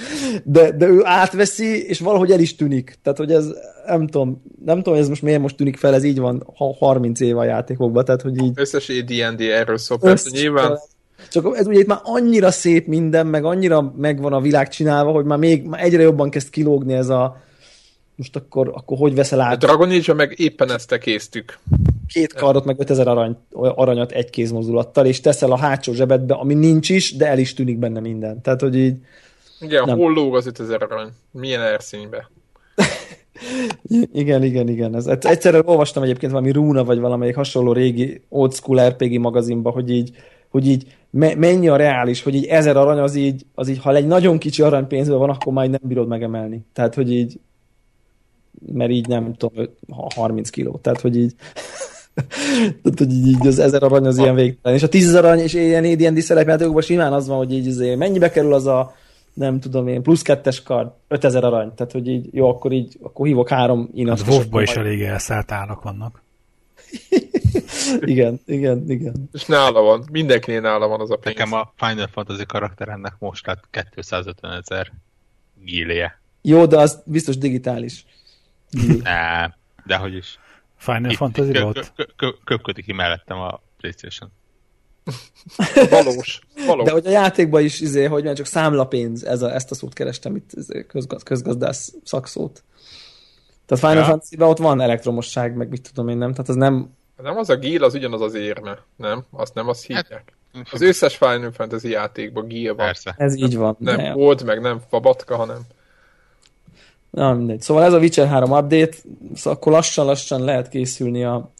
[0.44, 2.98] De, de ő átveszi, és valahogy el is tűnik.
[3.02, 3.46] Tehát, hogy ez,
[3.86, 6.46] nem tudom, nem tudom, hogy ez most miért most tűnik fel, ez így van
[6.78, 8.52] 30 éve a játékokban, tehát, hogy így...
[8.54, 10.78] Összes AD&D erről szól, persze nyilván
[11.30, 15.24] csak ez ugye itt már annyira szép minden, meg annyira megvan a világ csinálva, hogy
[15.24, 17.36] már még már egyre jobban kezd kilógni ez a
[18.18, 19.52] most akkor, akkor hogy veszel át?
[19.52, 21.58] A Dragon age meg éppen ezt tekéztük.
[22.06, 26.88] Két kardot, meg 5000 arany, aranyat egy kézmozdulattal, és teszel a hátsó zsebedbe, ami nincs
[26.88, 28.42] is, de el is tűnik benne minden.
[28.42, 28.96] Tehát, hogy így...
[29.60, 29.98] Igen, nem.
[29.98, 31.08] hol lóg az 5000 arany?
[31.30, 32.30] Milyen erszénybe?
[34.12, 34.94] igen, igen, igen.
[34.94, 39.90] Ez, egyszerűen olvastam egyébként valami Rúna, vagy valamelyik hasonló régi old school RPG magazinba, hogy
[39.90, 40.10] így,
[40.48, 43.94] hogy így me, mennyi a reális, hogy így ezer arany az így, az így, ha
[43.94, 46.64] egy nagyon kicsi aranypénzben van, akkor már nem bírod megemelni.
[46.72, 47.40] Tehát, hogy így,
[48.72, 49.64] mert így nem tudom,
[50.14, 50.78] 30 kiló.
[50.82, 51.34] Tehát, hogy így,
[52.82, 54.78] tehát, hogy így az ezer arany az ilyen végtelen.
[54.78, 58.30] És a tízezer arany és ilyen AD&D szerepjátékokban simán az van, hogy így azért mennyibe
[58.30, 58.94] kerül az a
[59.38, 61.74] nem tudom én, plusz kettes kard, 5000 arany.
[61.74, 64.20] Tehát, hogy így, jó, akkor így, akkor hívok három inat.
[64.20, 66.22] Hát WoW-ba is elég elszállt árak vannak.
[68.00, 69.28] igen, igen, igen.
[69.32, 71.36] És nála van, mindenkinél nála van az a pénz.
[71.36, 74.92] Nekem a Final Fantasy karakter ennek most lett 250 ezer
[75.64, 76.20] gíléje.
[76.42, 78.04] Jó, de az biztos digitális.
[79.02, 79.54] Nem,
[79.86, 80.38] de hogy is.
[80.76, 81.92] Final Fantasy volt?
[82.44, 84.30] Köpködik ki mellettem a Playstation.
[85.90, 86.84] Valós, valós.
[86.84, 89.92] De hogy a játékban is, izé, hogy már csak számlapénz, ez a, ezt a szót
[89.92, 92.64] kerestem itt, izé, közgaz, közgazdász szakszót.
[93.66, 94.04] Tehát Final ja.
[94.04, 96.30] fantasy ott van elektromosság, meg mit tudom én, nem?
[96.30, 96.96] Tehát az nem...
[97.22, 99.24] Nem az a gíl, az ugyanaz az érme, nem?
[99.30, 100.36] Azt nem azt hívják.
[100.54, 102.86] Hát, az összes Final Fantasy játékban gíl van.
[102.86, 103.14] Persze.
[103.18, 103.76] Ez így van.
[103.78, 105.60] Nem old, meg nem fabatka, hanem...
[107.18, 107.60] Na mindegy.
[107.60, 108.96] Szóval ez a Witcher 3 update,
[109.34, 111.52] szóval akkor lassan-lassan lehet készülni a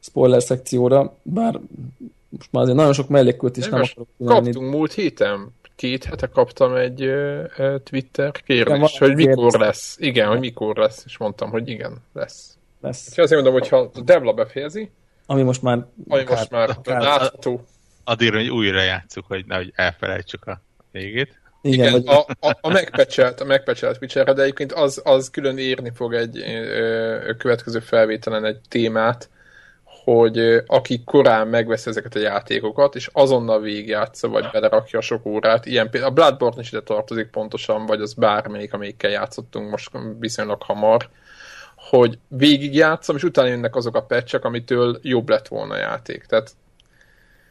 [0.00, 1.60] spoiler szekcióra, bár
[2.28, 4.44] most már azért nagyon sok mellékkült is nem, nem akarok csinálni.
[4.44, 9.60] Kaptunk múlt héten, két hete kaptam egy uh, Twitter kérdést, hogy mikor kérdés.
[9.60, 9.96] lesz.
[9.98, 12.56] Igen, hogy mikor lesz, és mondtam, hogy igen, lesz.
[12.80, 13.06] lesz.
[13.08, 14.90] Úgyhogy azért mondom, hogy ha a Devla befejezi,
[15.26, 17.64] ami most már, ami akár, most már akár, látható.
[18.04, 21.40] Addig, hogy újra játszuk, hogy nehogy elfelejtsük a végét.
[21.64, 22.16] Igen, Igen vagy...
[22.40, 26.38] a, a, a megpecselt, a megpecselt Witcherre, de egyébként az, az külön írni fog egy
[26.38, 29.28] ö, következő felvételen egy témát,
[30.04, 35.26] hogy ö, aki korán megvesz ezeket a játékokat, és azonnal végigjátsza, vagy belerakja a sok
[35.26, 39.90] órát, ilyen például a Bloodborne is ide tartozik pontosan, vagy az bármelyik, amelyikkel játszottunk most
[40.18, 41.08] viszonylag hamar,
[41.76, 46.24] hogy végigjátszom, és utána jönnek azok a patchek, amitől jobb lett volna a játék.
[46.24, 46.50] Tehát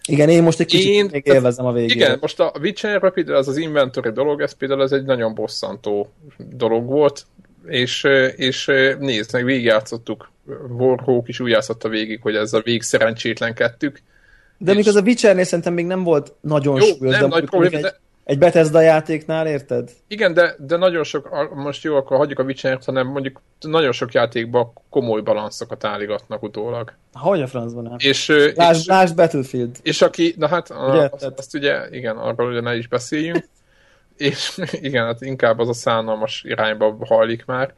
[0.08, 1.96] igen, én most egy kicsit én, még élvezem a végét.
[1.96, 6.14] Igen, most a Witcher például az az inventory dolog, ez például ez egy nagyon bosszantó
[6.38, 7.26] dolog volt,
[7.68, 8.04] és,
[8.36, 8.66] és
[9.00, 10.32] nézd meg, végigjátszottuk,
[10.78, 14.02] Warhawk is úgy játszotta végig, hogy ez a vég szerencsétlenkedtük.
[14.58, 14.78] De és...
[14.78, 17.76] még az a Witchernél szerintem még nem volt nagyon Jó, súlyos, nem de nagy probléma,
[17.76, 18.00] egy, de...
[18.24, 19.92] egy Bethesda játéknál, érted?
[20.08, 24.14] Igen, de, de nagyon sok, most jó, akkor hagyjuk a Witcher-t, hanem mondjuk nagyon sok
[24.14, 26.94] játékban komoly balanszokat állígatnak utólag.
[27.14, 27.96] Hogy a francban nem?
[27.98, 29.78] És, lásd, és, lásd Battlefield.
[29.82, 33.48] És aki, na hát, ugye, azt, azt ugye, igen, arról ugye ne is beszéljünk,
[34.18, 37.74] és igen, hát inkább az a szánalmas irányba hajlik már,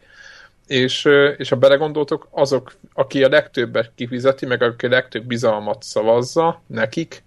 [0.68, 6.62] és, és ha belegondoltok, azok, aki a legtöbbet kifizeti, meg aki a legtöbb bizalmat szavazza
[6.68, 7.24] nekik,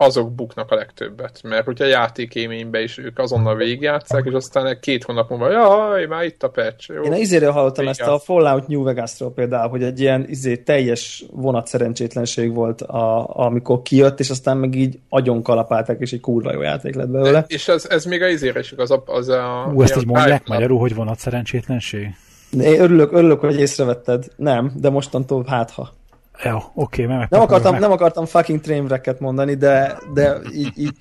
[0.00, 1.40] azok buknak a legtöbbet.
[1.42, 6.42] Mert hogyha játékéménybe is ők azonnal végigjátszák, és aztán két hónap múlva, jaj, már itt
[6.42, 6.90] a patch.
[6.94, 11.24] Jó, Én izéről hallottam ezt a Fallout New Vegas-ról például, hogy egy ilyen izé, teljes
[11.30, 16.52] vonat szerencsétlenség volt, a, amikor kijött, és aztán meg így agyon kalapálták, és egy kurva
[16.52, 17.30] jó játék lett belőle.
[17.30, 19.02] De, és ez, ez még a izére is az a...
[19.06, 22.14] Az a Ú, ezt így mondják magyarul, hogy vonat szerencsétlenség?
[22.52, 24.24] Én örülök, örülök, hogy észrevetted.
[24.36, 25.98] Nem, de mostantól hát ha.
[26.44, 27.80] Jó, oké, okay, nem akartam, meg.
[27.80, 30.94] nem akartam fucking trainwrecket mondani, de, de így, így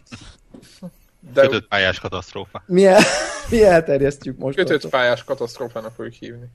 [1.33, 1.41] de...
[1.41, 2.63] Kötött pályás katasztrófa.
[2.65, 3.01] Mi, el,
[3.49, 4.57] mi elterjesztjük most.
[4.57, 6.49] Kötött pályás katasztrófának fogjuk hívni.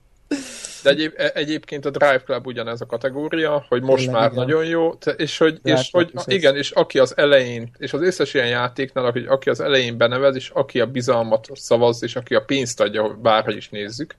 [0.83, 4.45] De egyéb, e- egyébként a Drive Club ugyanez a kategória, hogy most Tényleg, már igen.
[4.45, 8.49] nagyon jó, és hogy, és hogy igen, és aki az elején, és az összes ilyen
[8.49, 12.81] játéknál, hogy aki az elején benevez, és aki a bizalmat szavaz, és aki a pénzt
[12.81, 14.15] adja, bárhogy is nézzük,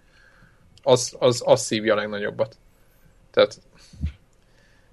[0.83, 2.57] az, az, az szívja a legnagyobbat.
[3.31, 3.59] Tehát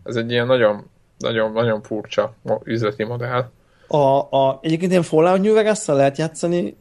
[0.05, 2.35] ez egy ilyen nagyon, nagyon, nagyon furcsa
[2.65, 3.51] üzleti modell.
[3.87, 6.77] A, a, egyébként ilyen Fallout New vegas lehet játszani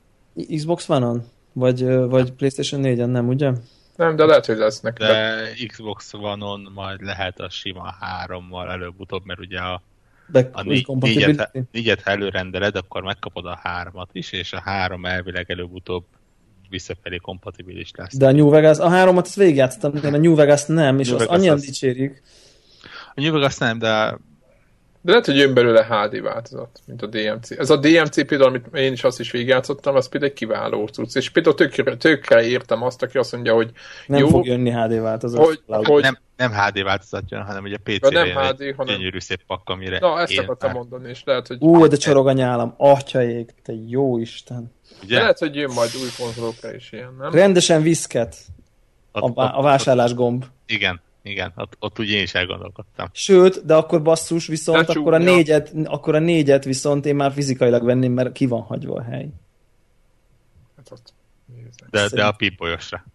[0.55, 1.23] Xbox One-on?
[1.53, 3.51] Vagy, vagy PlayStation 4-en, nem, ugye?
[3.95, 4.97] Nem, de lehet, hogy lesznek.
[4.97, 5.65] De, de...
[5.67, 7.93] Xbox One-on majd lehet a sima
[8.27, 9.81] 3-mal előbb-utóbb, mert ugye a,
[10.51, 10.63] a
[10.99, 16.03] négyet, négyet, ha előrendeled, akkor megkapod a hármat is, és a három elvileg előbb-utóbb
[16.69, 18.17] visszafelé kompatibilis lesz.
[18.17, 21.19] De a New Vegas, a háromat azt végigjátszottam, de a New Vegas nem, és New
[21.19, 21.65] az annyian az...
[21.65, 22.21] dicsérik.
[23.15, 24.17] A New Vegas nem, de
[25.03, 27.51] de lehet, hogy jön belőle HD változat, mint a DMC.
[27.51, 31.15] Ez a DMC például, amit én is azt is végigjátszottam, az például egy kiváló cucc.
[31.15, 33.71] És például tökre, tökre értem azt, aki azt mondja, hogy
[34.07, 35.45] nem jó, fog jönni HD változat.
[35.45, 38.95] Hogy, hogy, nem, nem HD változat jön, hanem ugye PC-re nem HD, egy hanem...
[38.95, 41.57] gyönyörű szép pak, amire Na, ezt akartam mondani, és lehet, hogy...
[41.59, 44.71] Ú, de csorog a nyálam, atyaék, te jó Isten.
[45.03, 45.15] Ugye?
[45.15, 47.31] De lehet, hogy jön majd új konzolokra is ilyen, nem?
[47.31, 48.35] Rendesen viszket
[49.11, 50.45] a, a vásárlás gomb.
[50.65, 53.09] Igen, igen, ott, ott ugye én is elgondolkodtam.
[53.11, 57.83] Sőt, de akkor basszus, viszont akkor a, négyet, akkor a négyet viszont én már fizikailag
[57.83, 59.29] venném, mert ki van hagyva a hely.
[60.75, 61.13] Hát ott
[61.89, 63.05] de, de a pipolyosra.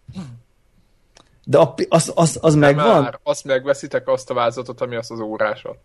[1.43, 3.01] De a, az, az, az megvan?
[3.01, 5.77] Már, azt megveszitek azt a vázatot, ami az az órásat.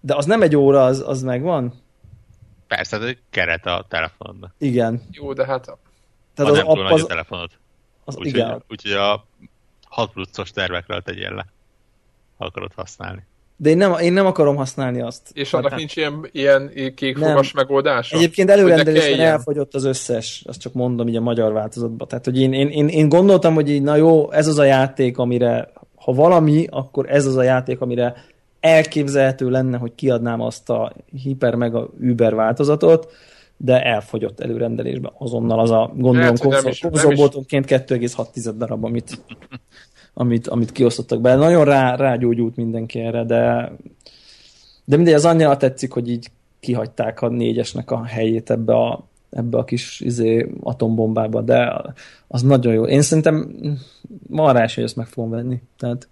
[0.00, 1.74] De az nem egy óra, az, az megvan?
[2.66, 4.54] Persze, ez egy keret a telefonodban.
[4.58, 5.02] Igen.
[5.10, 5.78] Jó, de hát...
[6.34, 7.50] Tehát az, nem túl az, nagy a telefonod.
[8.04, 9.26] Az, Úgyhogy úgy, úgy, a
[9.96, 11.46] 6 pluszos tervekről tegyél le,
[12.36, 13.22] ha akarod használni.
[13.56, 15.30] De én nem, én nem akarom használni azt.
[15.32, 18.16] És annak hát, nincs ilyen, ilyen kékfogas megoldása?
[18.16, 22.08] Egyébként előrendelésben elfogyott az összes, azt csak mondom így a magyar változatban.
[22.08, 25.18] Tehát, hogy én, én, én, én gondoltam, hogy így, na jó, ez az a játék,
[25.18, 28.24] amire, ha valami, akkor ez az a játék, amire
[28.60, 30.92] elképzelhető lenne, hogy kiadnám azt a
[31.22, 33.12] hiper meg a Uber változatot,
[33.56, 36.34] de elfogyott előrendelésben azonnal az a gondolom
[36.80, 39.22] konzolboltonként 2,6 darab, amit,
[40.14, 41.34] amit, amit kiosztottak be.
[41.34, 43.72] Nagyon rá, rágyógyult mindenki erre, de,
[44.84, 46.30] de mindegy, az annyira tetszik, hogy így
[46.60, 51.82] kihagyták a négyesnek a helyét ebbe a, ebbe a kis izé, atombombába, de
[52.28, 52.86] az nagyon jó.
[52.86, 53.56] Én szerintem
[54.28, 55.62] ma is, hogy ezt meg fogom venni.
[55.78, 56.08] Tehát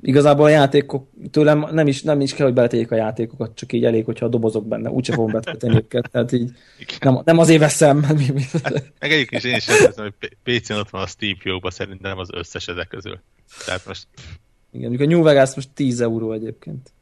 [0.00, 3.84] igazából a játékok tőlem nem is, nem is kell, hogy beletegyék a játékokat, csak így
[3.84, 6.50] elég, hogyha a dobozok benne, úgyse fogom betölteni őket, tehát így
[7.00, 8.02] nem, nem azért veszem.
[8.02, 10.12] Hát, meg egyébként is én is hiszem, hogy
[10.42, 13.20] PC-n ott van a Steam fiókban, szerintem az összes ezek közül.
[13.64, 14.06] Tehát most...
[14.72, 16.92] Igen, a New Vegas most 10 euró egyébként.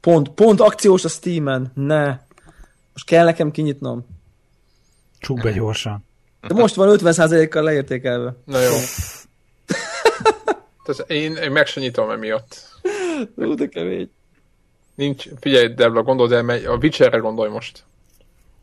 [0.00, 1.70] Pont, pont akciós a Steam-en.
[1.74, 2.06] Ne.
[2.92, 4.06] Most kell nekem kinyitnom.
[5.18, 6.04] Csuk be gyorsan.
[6.48, 8.36] De most van 50%-kal leértékelve.
[8.44, 8.74] Na jó.
[10.86, 12.80] Tehát én, én meg sem nyitom emiatt.
[13.34, 14.10] Ú, de kemény.
[14.94, 17.84] Nincs, figyelj, Debla, gondold el, mely, a Witcherre gondolj most.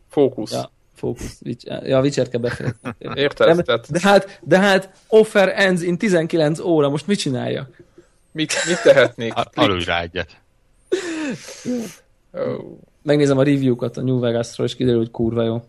[0.09, 0.51] Fókusz.
[0.51, 1.41] Ja, fókusz.
[1.63, 2.95] Ja, a Witcher kell befejezni.
[3.21, 3.55] Érted?
[3.55, 7.69] De, Tehát de, hát, de hát offer ends in 19 óra, most mit csináljak?
[8.33, 9.33] mit, mit tehetnék?
[9.53, 10.41] Aludj rá egyet.
[13.01, 15.63] Megnézem a review-kat a New Vegas-ról, és kiderül, hogy kurva jó.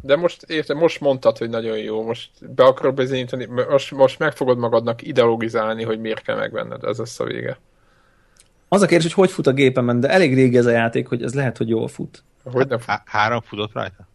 [0.00, 4.32] De most, érted, most mondtad, hogy nagyon jó, most be akarod bizonyítani, most, most meg
[4.32, 7.58] fogod magadnak ideologizálni, hogy miért kell megvenned, ez lesz a vége.
[8.68, 11.22] Az a kérdés, hogy hogy fut a gépemen, de elég régi ez a játék, hogy
[11.22, 12.22] ez lehet, hogy jól fut.
[12.44, 14.08] Hogy nem Há- három futott rajta?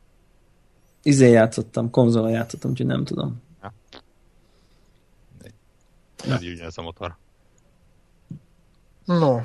[1.03, 3.41] Izén játszottam, konzolon játszottam, úgyhogy nem tudom.
[6.25, 7.15] Nagy ügy ez a motor.
[9.05, 9.39] No,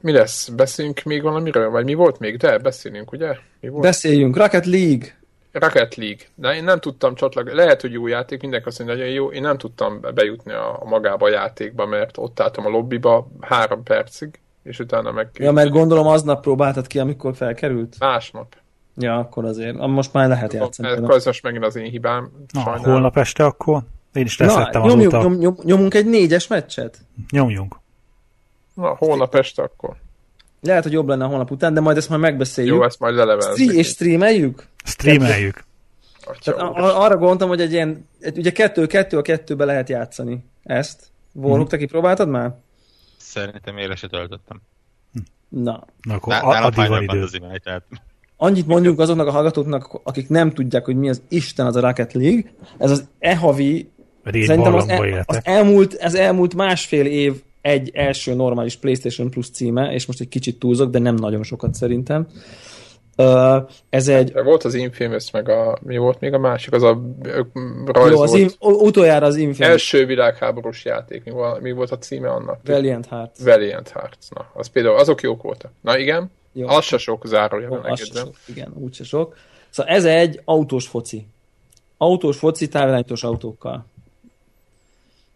[0.00, 0.48] mi lesz?
[0.48, 1.70] Beszéljünk még valamiről?
[1.70, 2.36] Vagy mi volt még?
[2.36, 3.36] De, beszélünk, ugye?
[3.60, 3.82] Mi volt?
[3.82, 5.15] Beszéljünk, Rocket League!
[5.60, 6.18] Rocket League.
[6.34, 7.56] De én nem tudtam csatlakozni.
[7.58, 9.30] Lehet, hogy jó játék, mindenki azt mondja, nagyon jó.
[9.30, 13.82] Én nem tudtam bejutni a, a magába a játékba, mert ott álltam a lobbiba három
[13.82, 17.96] percig, és utána meg Ja, mert gondolom aznap próbáltad ki, amikor felkerült.
[17.98, 18.54] másnap.
[18.96, 19.76] Ja, akkor azért.
[19.86, 20.88] Most már lehet játszani.
[20.88, 22.30] Ez, ez most megint az én hibám.
[22.52, 22.92] Na, Sajnálom.
[22.92, 25.28] holnap este akkor én is Na, leszettem nyomjuk, azóta.
[25.28, 26.98] nyom, nyom, nyomunk egy négyes meccset?
[27.30, 27.76] Nyomjunk.
[28.74, 29.94] Na, holnap este akkor.
[30.60, 32.74] Lehet, hogy jobb lenne a holnap után, de majd ezt majd megbeszéljük.
[32.74, 33.64] Jó, ezt majd lelevelzik.
[33.64, 34.66] Stre- és streameljük?
[34.86, 35.64] Streameljük.
[36.44, 41.10] A- arra gondoltam, hogy egy ilyen, egy, ugye kettő, kettő a kettőbe lehet játszani ezt.
[41.32, 41.62] Mhm.
[41.62, 42.54] te kipróbáltad már?
[43.16, 44.60] Szerintem éle se töltöttem.
[45.48, 47.26] Na, Na, akkor Ná- a- addig van idő.
[47.48, 47.82] Megy, tehát
[48.36, 52.12] annyit mondjunk azoknak a hallgatóknak, akik nem tudják, hogy mi az Isten az a Rocket
[52.12, 52.42] League.
[52.78, 53.90] Ez az e-havi,
[54.32, 59.30] én szerintem az, barlangba e, az, elmúlt, az elmúlt másfél év egy első normális PlayStation
[59.30, 62.26] Plus címe, és most egy kicsit túlzok, de nem nagyon sokat szerintem.
[63.88, 65.78] Ez egy Volt az Infamous, meg a...
[65.82, 66.72] Mi volt még a másik?
[66.72, 67.46] Az a ők
[68.10, 71.24] jó, az im, utoljára az Infamous Első világháborús játék.
[71.24, 72.60] Mi volt, mi volt a címe annak?
[72.64, 73.38] Valiant Hearts.
[73.38, 74.28] Valiant Hearts.
[74.34, 75.70] Na, az például, azok jók voltak.
[75.80, 76.68] Na igen, Jó.
[76.68, 78.24] az se sok se megjegyzem.
[78.24, 79.36] sok, igen, úgyse sok.
[79.70, 81.26] Szóval ez egy autós foci.
[81.96, 83.86] Autós foci távirányítós autókkal.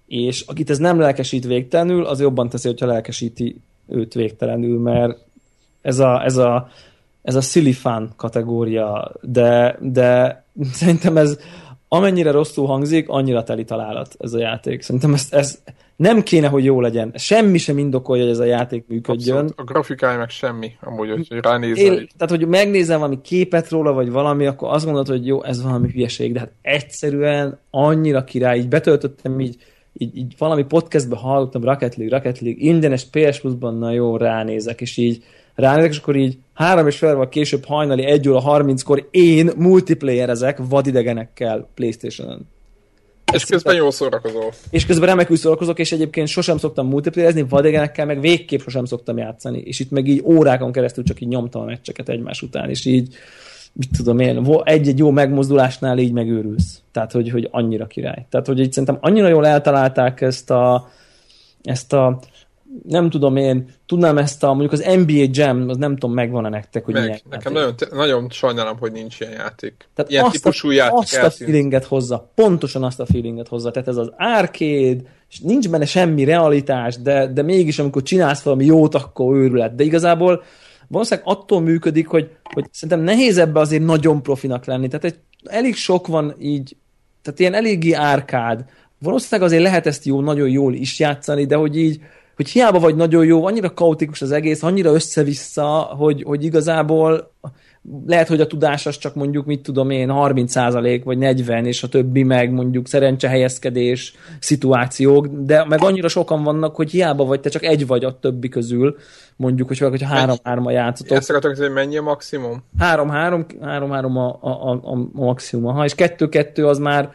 [0.06, 5.18] És akit ez nem lelkesít végtelenül, az jobban teszi, hogyha lelkesíti őt végtelenül, mert
[5.82, 6.70] ez a, ez a,
[7.22, 11.38] ez a silly fun kategória, de, de szerintem ez
[11.88, 14.82] amennyire rosszul hangzik, annyira teli találat ez a játék.
[14.82, 15.62] Szerintem ez, ez
[15.96, 17.12] nem kéne, hogy jó legyen.
[17.14, 19.36] Semmi sem indokolja, hogy ez a játék működjön.
[19.36, 19.60] Abszolút.
[19.60, 21.84] A grafikája meg semmi, amúgy, hogy ránézel.
[21.84, 25.62] Én, tehát, hogy megnézem valami képet róla, vagy valami, akkor azt gondolod, hogy jó, ez
[25.62, 29.56] valami hülyeség, de hát egyszerűen annyira király, így betöltöttem így,
[29.92, 34.80] így, így valami podcastbe hallottam Rocket League, Rocket League, ingyenes PS Plus-ban, na jó, ránézek,
[34.80, 35.24] és így
[35.60, 41.68] ránézek, és akkor így három és fél később hajnali 1 óra 30-kor én multiplayerezek vadidegenekkel
[41.74, 42.46] Playstation-on.
[43.32, 44.52] És közben jól szórakozol.
[44.70, 49.58] És közben remekül szórakozok, és egyébként sosem szoktam multiplayerezni, vadidegenekkel meg végképp sosem szoktam játszani.
[49.58, 53.14] És itt meg így órákon keresztül csak így nyomtam a meccseket egymás után, és így
[53.72, 56.80] mit tudom én, egy-egy jó megmozdulásnál így megőrülsz.
[56.92, 58.26] Tehát, hogy, hogy annyira király.
[58.30, 60.90] Tehát, hogy így szerintem annyira jól eltalálták ezt a,
[61.62, 62.18] ezt a
[62.88, 66.84] nem tudom én, tudnám ezt a, mondjuk az NBA Jam, az nem tudom, megvan-e nektek,
[66.84, 67.90] hogy Meg, milyen nekem játék.
[67.90, 69.88] nagyon, nagyon sajnálom, hogy nincs ilyen játék.
[69.94, 71.50] Tehát ilyen azt típusú a, játék azt a elszűnt.
[71.50, 73.70] feelinget hozza, pontosan azt a feelinget hozza.
[73.70, 78.64] Tehát ez az arcade, és nincs benne semmi realitás, de, de mégis amikor csinálsz valami
[78.64, 79.74] jót, akkor őrület.
[79.74, 80.42] De igazából
[80.88, 84.88] valószínűleg attól működik, hogy, hogy szerintem nehéz ebbe azért nagyon profinak lenni.
[84.88, 86.76] Tehát egy, elég sok van így,
[87.22, 88.64] tehát ilyen eléggé árkád.
[88.98, 92.00] Valószínűleg azért lehet ezt jó, nagyon jól is játszani, de hogy így,
[92.40, 95.66] hogy hiába vagy nagyon jó, annyira kaotikus az egész, annyira össze-vissza,
[95.98, 97.32] hogy, hogy igazából
[98.06, 101.88] lehet, hogy a tudás az csak mondjuk, mit tudom én, 30% vagy 40, és a
[101.88, 107.64] többi meg mondjuk szerencsehelyezkedés szituációk, de meg annyira sokan vannak, hogy hiába vagy, te csak
[107.64, 108.96] egy vagy a többi közül,
[109.36, 111.16] mondjuk, hogy hogyha három-hárma játszotok.
[111.16, 112.62] Ezt akartam hogy mennyi a maximum?
[112.78, 115.66] 3-3, 3-3 a, a, a, a maximum.
[115.66, 117.10] Aha, és 2-2 az már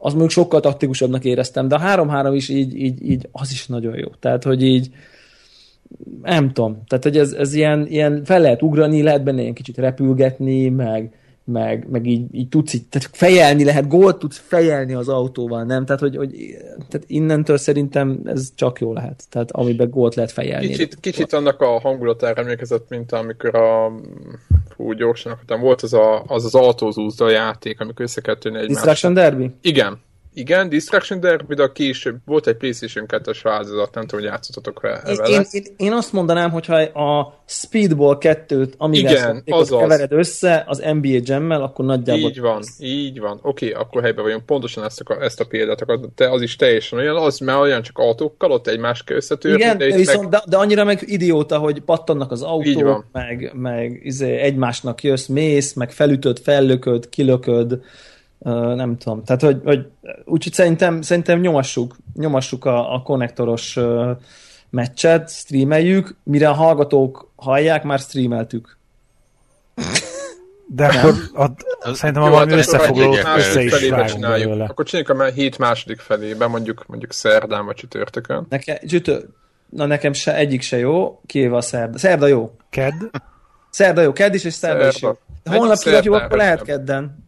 [0.00, 3.98] az mondjuk sokkal taktikusabbnak éreztem, de a 3-3 is így, így, így, az is nagyon
[3.98, 4.08] jó.
[4.20, 4.90] Tehát, hogy így
[6.22, 9.76] nem tudom, tehát, hogy ez, ez ilyen, ilyen fel lehet ugrani, lehet benne ilyen kicsit
[9.76, 11.12] repülgetni, meg,
[11.48, 15.84] meg, meg így, így tudsz így, tehát fejelni lehet, gólt tudsz fejelni az autóval, nem?
[15.84, 16.30] Tehát, hogy, hogy
[16.74, 19.24] tehát innentől szerintem ez csak jó lehet.
[19.30, 20.66] Tehát amiben gólt lehet fejelni.
[20.66, 23.92] Kicsit, kicsit annak a hangulatára emlékezett, mint amikor a
[24.76, 28.74] hú, gyorsan akartam, volt az a, az, az autózúzda játék, amikor össze kell törni egymást.
[28.74, 29.50] Distraction Derby?
[29.60, 29.98] Igen,
[30.38, 34.80] igen, Distraction Derby, de a később volt egy PlayStation 2-es változat, nem tudom, hogy játszottatok
[34.80, 35.02] vele.
[35.26, 41.62] Én, én, én, azt mondanám, hogyha a Speedball 2-t, amivel kevered össze az NBA Jam-mel,
[41.62, 42.30] akkor nagyjából...
[42.30, 43.38] Így van, így van.
[43.42, 44.46] Oké, okay, akkor helyben vagyunk.
[44.46, 47.82] Pontosan ezt a, ezt a példát akarod, de az is teljesen olyan, az már olyan
[47.82, 49.58] csak autókkal, ott egymás kell összetörni.
[49.58, 50.28] Igen, de, viszont, meg...
[50.30, 55.72] de, de, annyira meg idióta, hogy pattannak az autók, meg, meg izé, egymásnak jössz, mész,
[55.72, 57.80] meg felütöd, fellököd, kilököd,
[58.74, 59.24] nem tudom.
[59.24, 59.86] Tehát, hogy, hogy
[60.24, 64.10] úgyhogy szerintem, szerintem nyomassuk, nyomassuk a, a konnektoros uh,
[64.70, 68.76] meccset, streameljük, mire a hallgatók hallják, már streameltük.
[70.70, 70.96] De nem.
[70.96, 71.52] akkor ad,
[71.94, 74.70] szerintem Jó, valami hát összefoglalót össze is csináljuk.
[74.70, 78.46] Akkor csináljuk a hét második felébe, mondjuk, mondjuk szerdán vagy csütörtökön.
[78.48, 79.24] Neke, csütör,
[79.68, 81.98] na nekem se, egyik se jó, kivéve a szerda.
[81.98, 82.56] Szerda jó.
[82.70, 82.92] Kedd?
[83.70, 84.96] Szerda jó, kedd is és szerda, szerda.
[84.96, 85.54] is jó.
[85.56, 87.27] Holnap kiadjuk, akkor lehet kedden.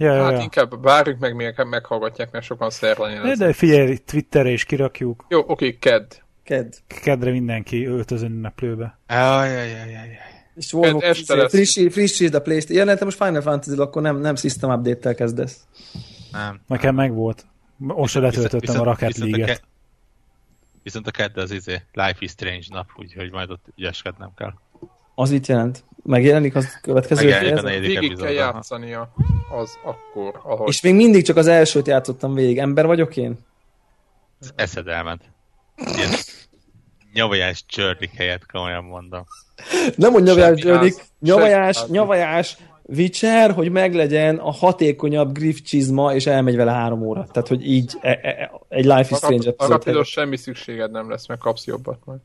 [0.00, 0.40] Ja, hát ja.
[0.40, 5.24] inkább várjuk meg, még meghallgatják, mert sokan szerlani De, de figyelj, Twitterre is kirakjuk.
[5.28, 6.12] Jó, oké, okay, kedd.
[6.42, 6.72] Kedd.
[6.86, 8.98] Kedre mindenki öltözön ünneplőbe.
[9.06, 10.18] Ajajajajaj.
[10.54, 11.50] És Warhawk
[11.90, 12.88] frissítsd a Playstation.
[12.88, 15.66] Ja, te most Final Fantasy, akkor nem, nem System Update-tel kezdesz.
[16.32, 16.60] Nem.
[16.66, 17.46] Nekem meg volt.
[17.76, 19.46] Most se letöltöttem a Rocket League-et.
[19.46, 19.64] Ke-
[20.82, 24.52] viszont a kedd az izé, Life is Strange nap, úgyhogy majd ott ügyeskednem kell.
[25.14, 25.84] Az mit jelent?
[26.02, 29.12] Megjelenik az következő Megjelenik a negyedik Végig kell játszania
[29.50, 30.68] az akkor, ahogy...
[30.68, 32.58] És még mindig csak az elsőt játszottam végig.
[32.58, 33.38] Ember vagyok én?
[34.40, 35.22] Az eszed elment.
[35.96, 36.10] Ilyen
[37.12, 39.24] nyavajás csörlik helyett, komolyan mondom.
[39.96, 46.56] Nem mondja nyavajás csörlik, nyavajás, nyavajás Witcher, hogy meglegyen a hatékonyabb griff csizma, és elmegy
[46.56, 47.26] vele három óra.
[47.32, 49.90] Tehát, hogy így e, e, e egy Life is Strange episode.
[49.90, 52.18] Arra semmi szükséged nem lesz, mert kapsz jobbat majd.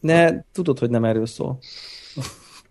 [0.00, 1.58] Ne, tudod, hogy nem erről szól.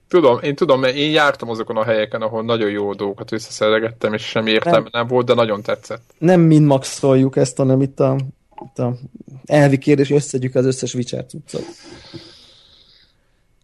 [0.07, 4.21] Tudom, én tudom, mert én jártam azokon a helyeken, ahol nagyon jó dolgokat összeszeregettem, és
[4.21, 6.13] semmi értelme nem, nem volt, de nagyon tetszett.
[6.17, 8.15] Nem mind maxoljuk ezt, hanem itt a,
[8.65, 8.93] itt a
[9.45, 11.65] elvi kérdés, hogy összegyük az összes Witcher cuccot.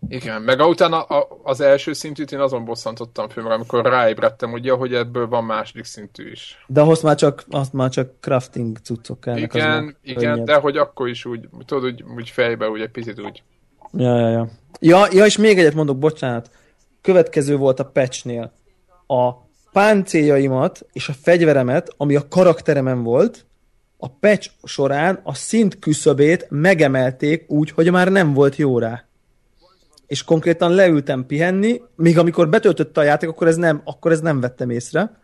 [0.07, 1.01] Igen, meg utána
[1.43, 5.84] az első szintűt én azon bosszantottam föl, mert amikor ráébredtem, ugye, hogy ebből van második
[5.84, 6.63] szintű is.
[6.68, 9.53] De ahhoz már csak, azt már csak crafting cuccok kellnek.
[9.53, 10.45] Igen, igen, könnyed.
[10.45, 13.43] de hogy akkor is úgy, tudod, úgy, úgy fejbe, úgy egy picit úgy
[13.93, 14.49] Ja, ja, ja.
[14.80, 16.49] Ja, ja, és még egyet mondok, bocsánat.
[17.01, 18.51] Következő volt a patchnél.
[19.07, 19.31] A
[19.72, 23.45] páncéljaimat és a fegyveremet, ami a karakteremen volt,
[23.97, 29.05] a patch során a szint küszöbét megemelték úgy, hogy már nem volt jó rá.
[30.07, 34.39] És konkrétan leültem pihenni, míg amikor betöltötte a játék, akkor ez nem, akkor ez nem
[34.39, 35.19] vettem észre.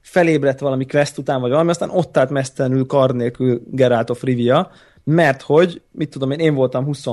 [0.00, 4.70] Felébredt valami quest után, vagy valami, aztán ott állt mesztelenül kar nélkül Geralt of Rivia,
[5.04, 7.06] mert hogy, mit tudom én, én voltam 20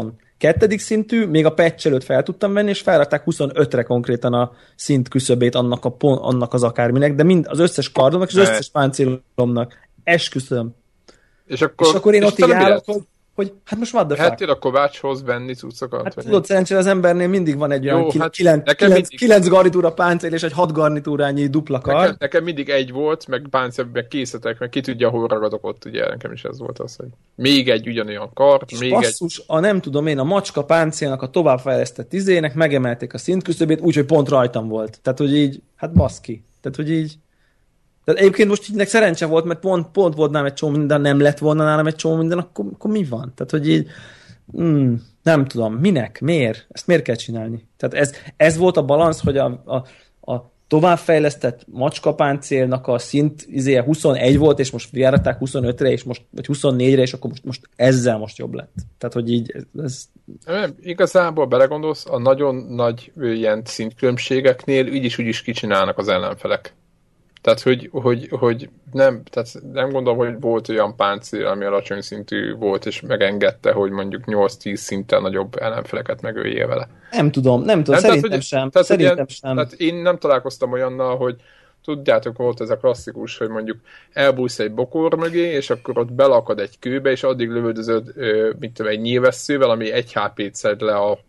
[0.44, 5.07] kettedik szintű, még a patch előtt fel tudtam venni, és felrakták 25-re konkrétan a szint
[5.07, 8.70] küszöbét annak, a pon, annak az akárminek, de mind az összes kardomnak és az összes
[8.70, 9.74] páncélomnak.
[10.03, 10.76] Esküszöm.
[11.45, 13.02] És akkor, és akkor én és ott így állok, hogy
[13.35, 14.30] hogy hát most what the fuck?
[14.30, 16.03] Hettél a Kovácshoz venni cuccokat?
[16.03, 19.18] Hát tudod, szerencsére az embernél mindig van egy olyan Jó, hát kilenc, kilenc, mindig...
[19.18, 21.95] kilenc garnitúra páncél és egy hat garnitúrányi dupla kar.
[21.95, 25.85] Nekem, nekem mindig egy volt, meg páncél, meg készetek, meg ki tudja, hol ragadok ott,
[25.85, 29.43] ugye nekem is ez volt az, hogy még egy ugyanolyan kart, és még basszus, egy...
[29.47, 34.30] a nem tudom én, a macska páncélnak a továbbfejlesztett izének megemelték a szintküszöbét, úgyhogy pont
[34.30, 34.99] rajtam volt.
[35.01, 36.43] Tehát, hogy így, hát baszki.
[36.61, 37.15] Tehát, hogy így
[38.03, 41.19] tehát egyébként most így szerencse volt, mert pont, pont volt nálam egy csomó minden, nem
[41.19, 43.31] lett volna nálam egy csomó minden, akkor, akkor mi van?
[43.35, 43.88] Tehát, hogy így,
[44.61, 44.93] mm,
[45.23, 46.67] nem tudom, minek, miért?
[46.69, 47.67] Ezt miért kell csinálni?
[47.77, 49.75] Tehát ez, ez volt a balansz, hogy a, a,
[50.31, 56.45] a továbbfejlesztett macskapáncélnak a szint izéje 21 volt, és most járatták 25-re, és most, vagy
[56.47, 58.73] 24-re, és akkor most, most ezzel most jobb lett.
[58.97, 60.03] Tehát, hogy így ez...
[60.45, 66.75] Nem, igazából belegondolsz, a nagyon nagy ilyen szintkülönbségeknél így is úgy is kicsinálnak az ellenfelek.
[67.44, 72.53] Tehát, hogy, hogy, hogy nem, tehát nem gondolom, hogy volt olyan páncél, ami alacsony szintű
[72.56, 76.88] volt, és megengedte, hogy mondjuk 8-10 szinten nagyobb ellenfeleket megöljél vele.
[77.11, 78.70] Nem tudom, nem tudom, nem, szerintem tehát, sem.
[78.70, 79.56] Tehát, szerintem ilyen, sem.
[79.56, 81.36] Tehát én nem találkoztam olyannal, hogy
[81.84, 83.77] tudjátok, volt ez a klasszikus, hogy mondjuk
[84.14, 88.14] elbújsz egy bokor mögé, és akkor ott belakad egy kőbe, és addig lövöldözöd,
[88.60, 91.19] mint tudom, egy nyilvesszővel, ami egy HP-t szed le a,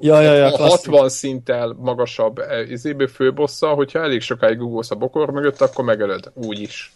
[0.00, 5.30] ja, ja, ja, a 60 szinttel magasabb izéből főbossza, hogyha elég sokáig ugolsz a bokor
[5.30, 6.92] mögött, akkor megeled úgy is.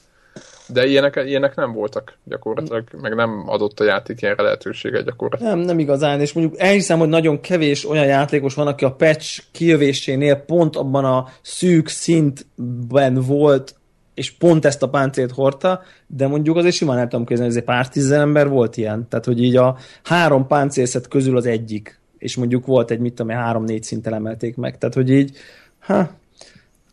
[0.69, 5.55] De ilyenek, ilyenek nem voltak gyakorlatilag, meg nem adott a játék ilyen lehetőséget gyakorlatilag.
[5.55, 9.43] Nem, nem igazán, és mondjuk elhiszem, hogy nagyon kevés olyan játékos van, aki a patch
[9.53, 13.75] kijövésénél pont abban a szűk szintben volt,
[14.15, 17.89] és pont ezt a páncélt hordta, de mondjuk azért simán el tudom képzelni, hogy pár
[17.89, 19.09] tízzel ember volt ilyen.
[19.09, 23.37] Tehát, hogy így a három páncélszet közül az egyik, és mondjuk volt egy, mit tudom,
[23.37, 24.79] három-négy szinten emelték meg.
[24.79, 25.37] Tehát, hogy így,
[25.79, 25.95] ha.
[25.95, 26.15] De Tehát,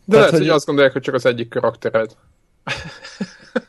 [0.08, 2.16] lehet, hogy, hogy azt gondolják, hogy csak az egyik karaktered.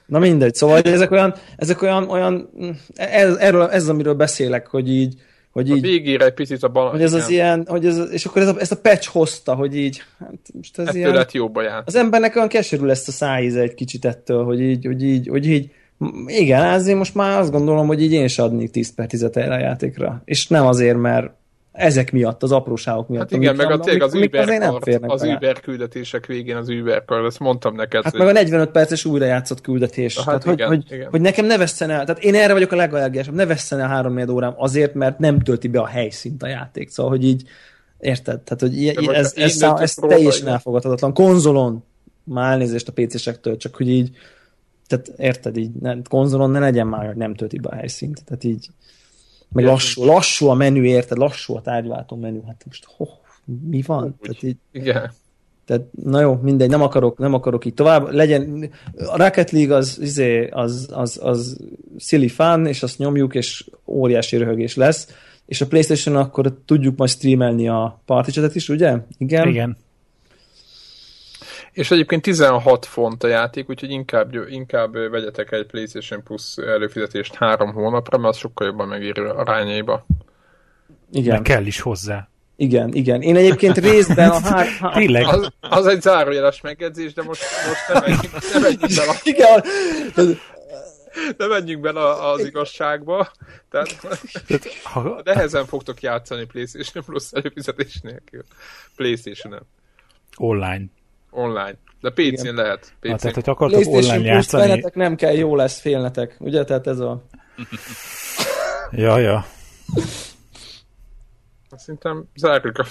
[0.06, 2.50] Na mindegy, szóval ezek olyan, ezek olyan, olyan
[2.94, 5.14] ez, erről, ez amiről beszélek, hogy így,
[5.50, 6.90] hogy így, a végére egy picit a bal...
[6.90, 9.76] Hogy ez az ilyen, hogy ez, és akkor ez a, ezt a patch hozta, hogy
[9.76, 13.12] így, hát most ez ettől ilyen, lett jobb a Az embernek olyan keserű lesz a
[13.12, 15.70] szájíze egy kicsit ettől, hogy így, hogy így, hogy így,
[16.26, 19.54] igen, ezért most már azt gondolom, hogy így én is adnék 10 per 10 erre
[19.54, 20.22] a játékra.
[20.24, 21.30] És nem azért, mert
[21.74, 23.30] ezek miatt, az apróságok miatt.
[23.30, 27.04] Hát igen, meg a tényleg az Uber, nem férnek az Uber küldetések végén az Uber
[27.04, 28.04] kard, ezt mondtam neked.
[28.04, 30.16] Hát meg a 45 perces újra játszott küldetés.
[30.16, 31.08] Hát tehát, igen, hogy, igen.
[31.10, 34.28] hogy, nekem ne vesszen el, tehát én erre vagyok a legallergiásabb, ne vesszen el három
[34.28, 36.90] órám azért, mert nem tölti be a helyszínt a játék.
[36.90, 37.42] Szóval, hogy így,
[37.98, 38.40] érted?
[38.40, 41.14] Tehát, hogy ez, ez, ez, ez, ez teljesen elfogadhatatlan.
[41.14, 41.84] Konzolon,
[42.24, 44.16] már elnézést a PC-sektől, csak hogy így,
[44.86, 48.24] tehát érted így, ne, konzolon ne legyen már, hogy nem tölti be a helyszínt.
[48.24, 48.68] Tehát így,
[49.54, 51.18] meg lassú, lassú a menü, érted?
[51.18, 52.40] Lassú a tárgyváltó menü.
[52.46, 53.06] Hát most ho,
[53.68, 54.16] mi van?
[54.20, 55.12] Tehát így, Igen.
[55.66, 58.12] Tehát, na jó, mindegy, nem akarok, nem akarok így tovább.
[58.12, 61.56] Legyen, a Rocket League az, izé, az, az, az
[61.98, 65.08] silly fun, és azt nyomjuk, és óriási röhögés lesz.
[65.46, 68.96] És a Playstation akkor tudjuk majd streamelni a party is, ugye?
[69.18, 69.48] Igen.
[69.48, 69.76] Igen.
[71.72, 77.72] És egyébként 16 font a játék, úgyhogy inkább, inkább vegyetek egy PlayStation Plus előfizetést három
[77.72, 80.06] hónapra, mert az sokkal jobban megéri arányaiba.
[81.12, 81.34] Igen.
[81.34, 82.28] Meg kell is hozzá.
[82.56, 83.22] Igen, igen.
[83.22, 84.66] Én egyébként részben a hár...
[84.92, 85.26] Tényleg?
[85.26, 89.18] Az, az egy zárójeles megjegyzés, de most, most nem menjünk, nem menjünk bele.
[89.22, 89.64] Igen.
[91.38, 92.00] Ne menjünk bele
[92.30, 93.30] az igazságba.
[93.70, 93.88] Tehát,
[94.82, 95.20] ha...
[95.24, 98.42] nehezen fogtok játszani PlayStation Plus előfizetés nélkül.
[98.96, 99.62] PlayStation-en.
[100.36, 100.84] Online
[101.34, 101.78] online.
[102.00, 102.54] De PC-n Igen.
[102.54, 102.94] lehet.
[103.00, 103.10] PC-n.
[103.10, 104.62] Ha, tehát, hogy akartok online játszani...
[104.62, 106.36] Feletek nem kell, jó lesz, félnetek.
[106.38, 106.64] Ugye?
[106.64, 107.22] Tehát ez a...
[108.90, 109.46] ja, ja.
[111.76, 112.84] Szerintem zárjuk a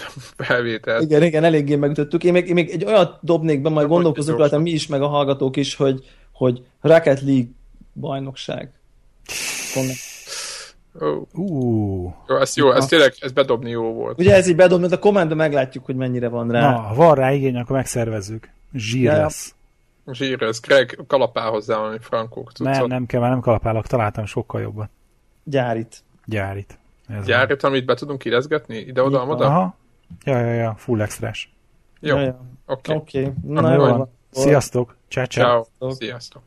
[0.44, 1.04] felvételt.
[1.04, 2.24] Igen, igen, eléggé megütöttük.
[2.24, 5.08] Én még, én még egy olyat dobnék be, majd gondolkozunk rajta mi is, meg a
[5.08, 7.50] hallgatók is, hogy, hogy Rocket League
[7.94, 8.72] bajnokság.
[11.00, 11.28] Oh.
[11.34, 12.14] Uh.
[12.28, 14.20] Jó, ez jó, ez tényleg, ez bedobni jó volt.
[14.20, 16.72] Ugye ez így bedobni, de a kommentben meglátjuk, hogy mennyire van rá.
[16.72, 18.50] Na, ha van rá igény, akkor megszervezzük.
[18.74, 19.56] Zsír ja, lesz.
[20.12, 20.62] Zsír lesz.
[20.62, 22.74] Greg, kalapál hozzá valami frankók cuccot.
[22.76, 24.90] Nem, nem kell, már nem kalapálok, találtam sokkal jobban.
[25.44, 26.04] Gyárit.
[26.26, 26.78] Gyárit.
[27.08, 27.72] Ez Gyárit, van.
[27.72, 28.78] amit be tudunk érezgetni?
[28.78, 29.46] Ide-oda, oda?
[29.46, 29.78] Aha.
[30.26, 31.54] Ja, ja, ja, full extrás.
[32.00, 32.24] Jó, oké.
[32.24, 32.40] Ja, ja.
[32.66, 32.94] Oké.
[32.94, 33.24] Okay.
[33.24, 33.34] Okay.
[33.44, 34.10] Na, jó van.
[34.32, 34.96] Sziasztok.
[35.08, 35.66] Ciao, ciao.
[35.80, 35.92] ciao.
[35.92, 36.42] Sziasztok.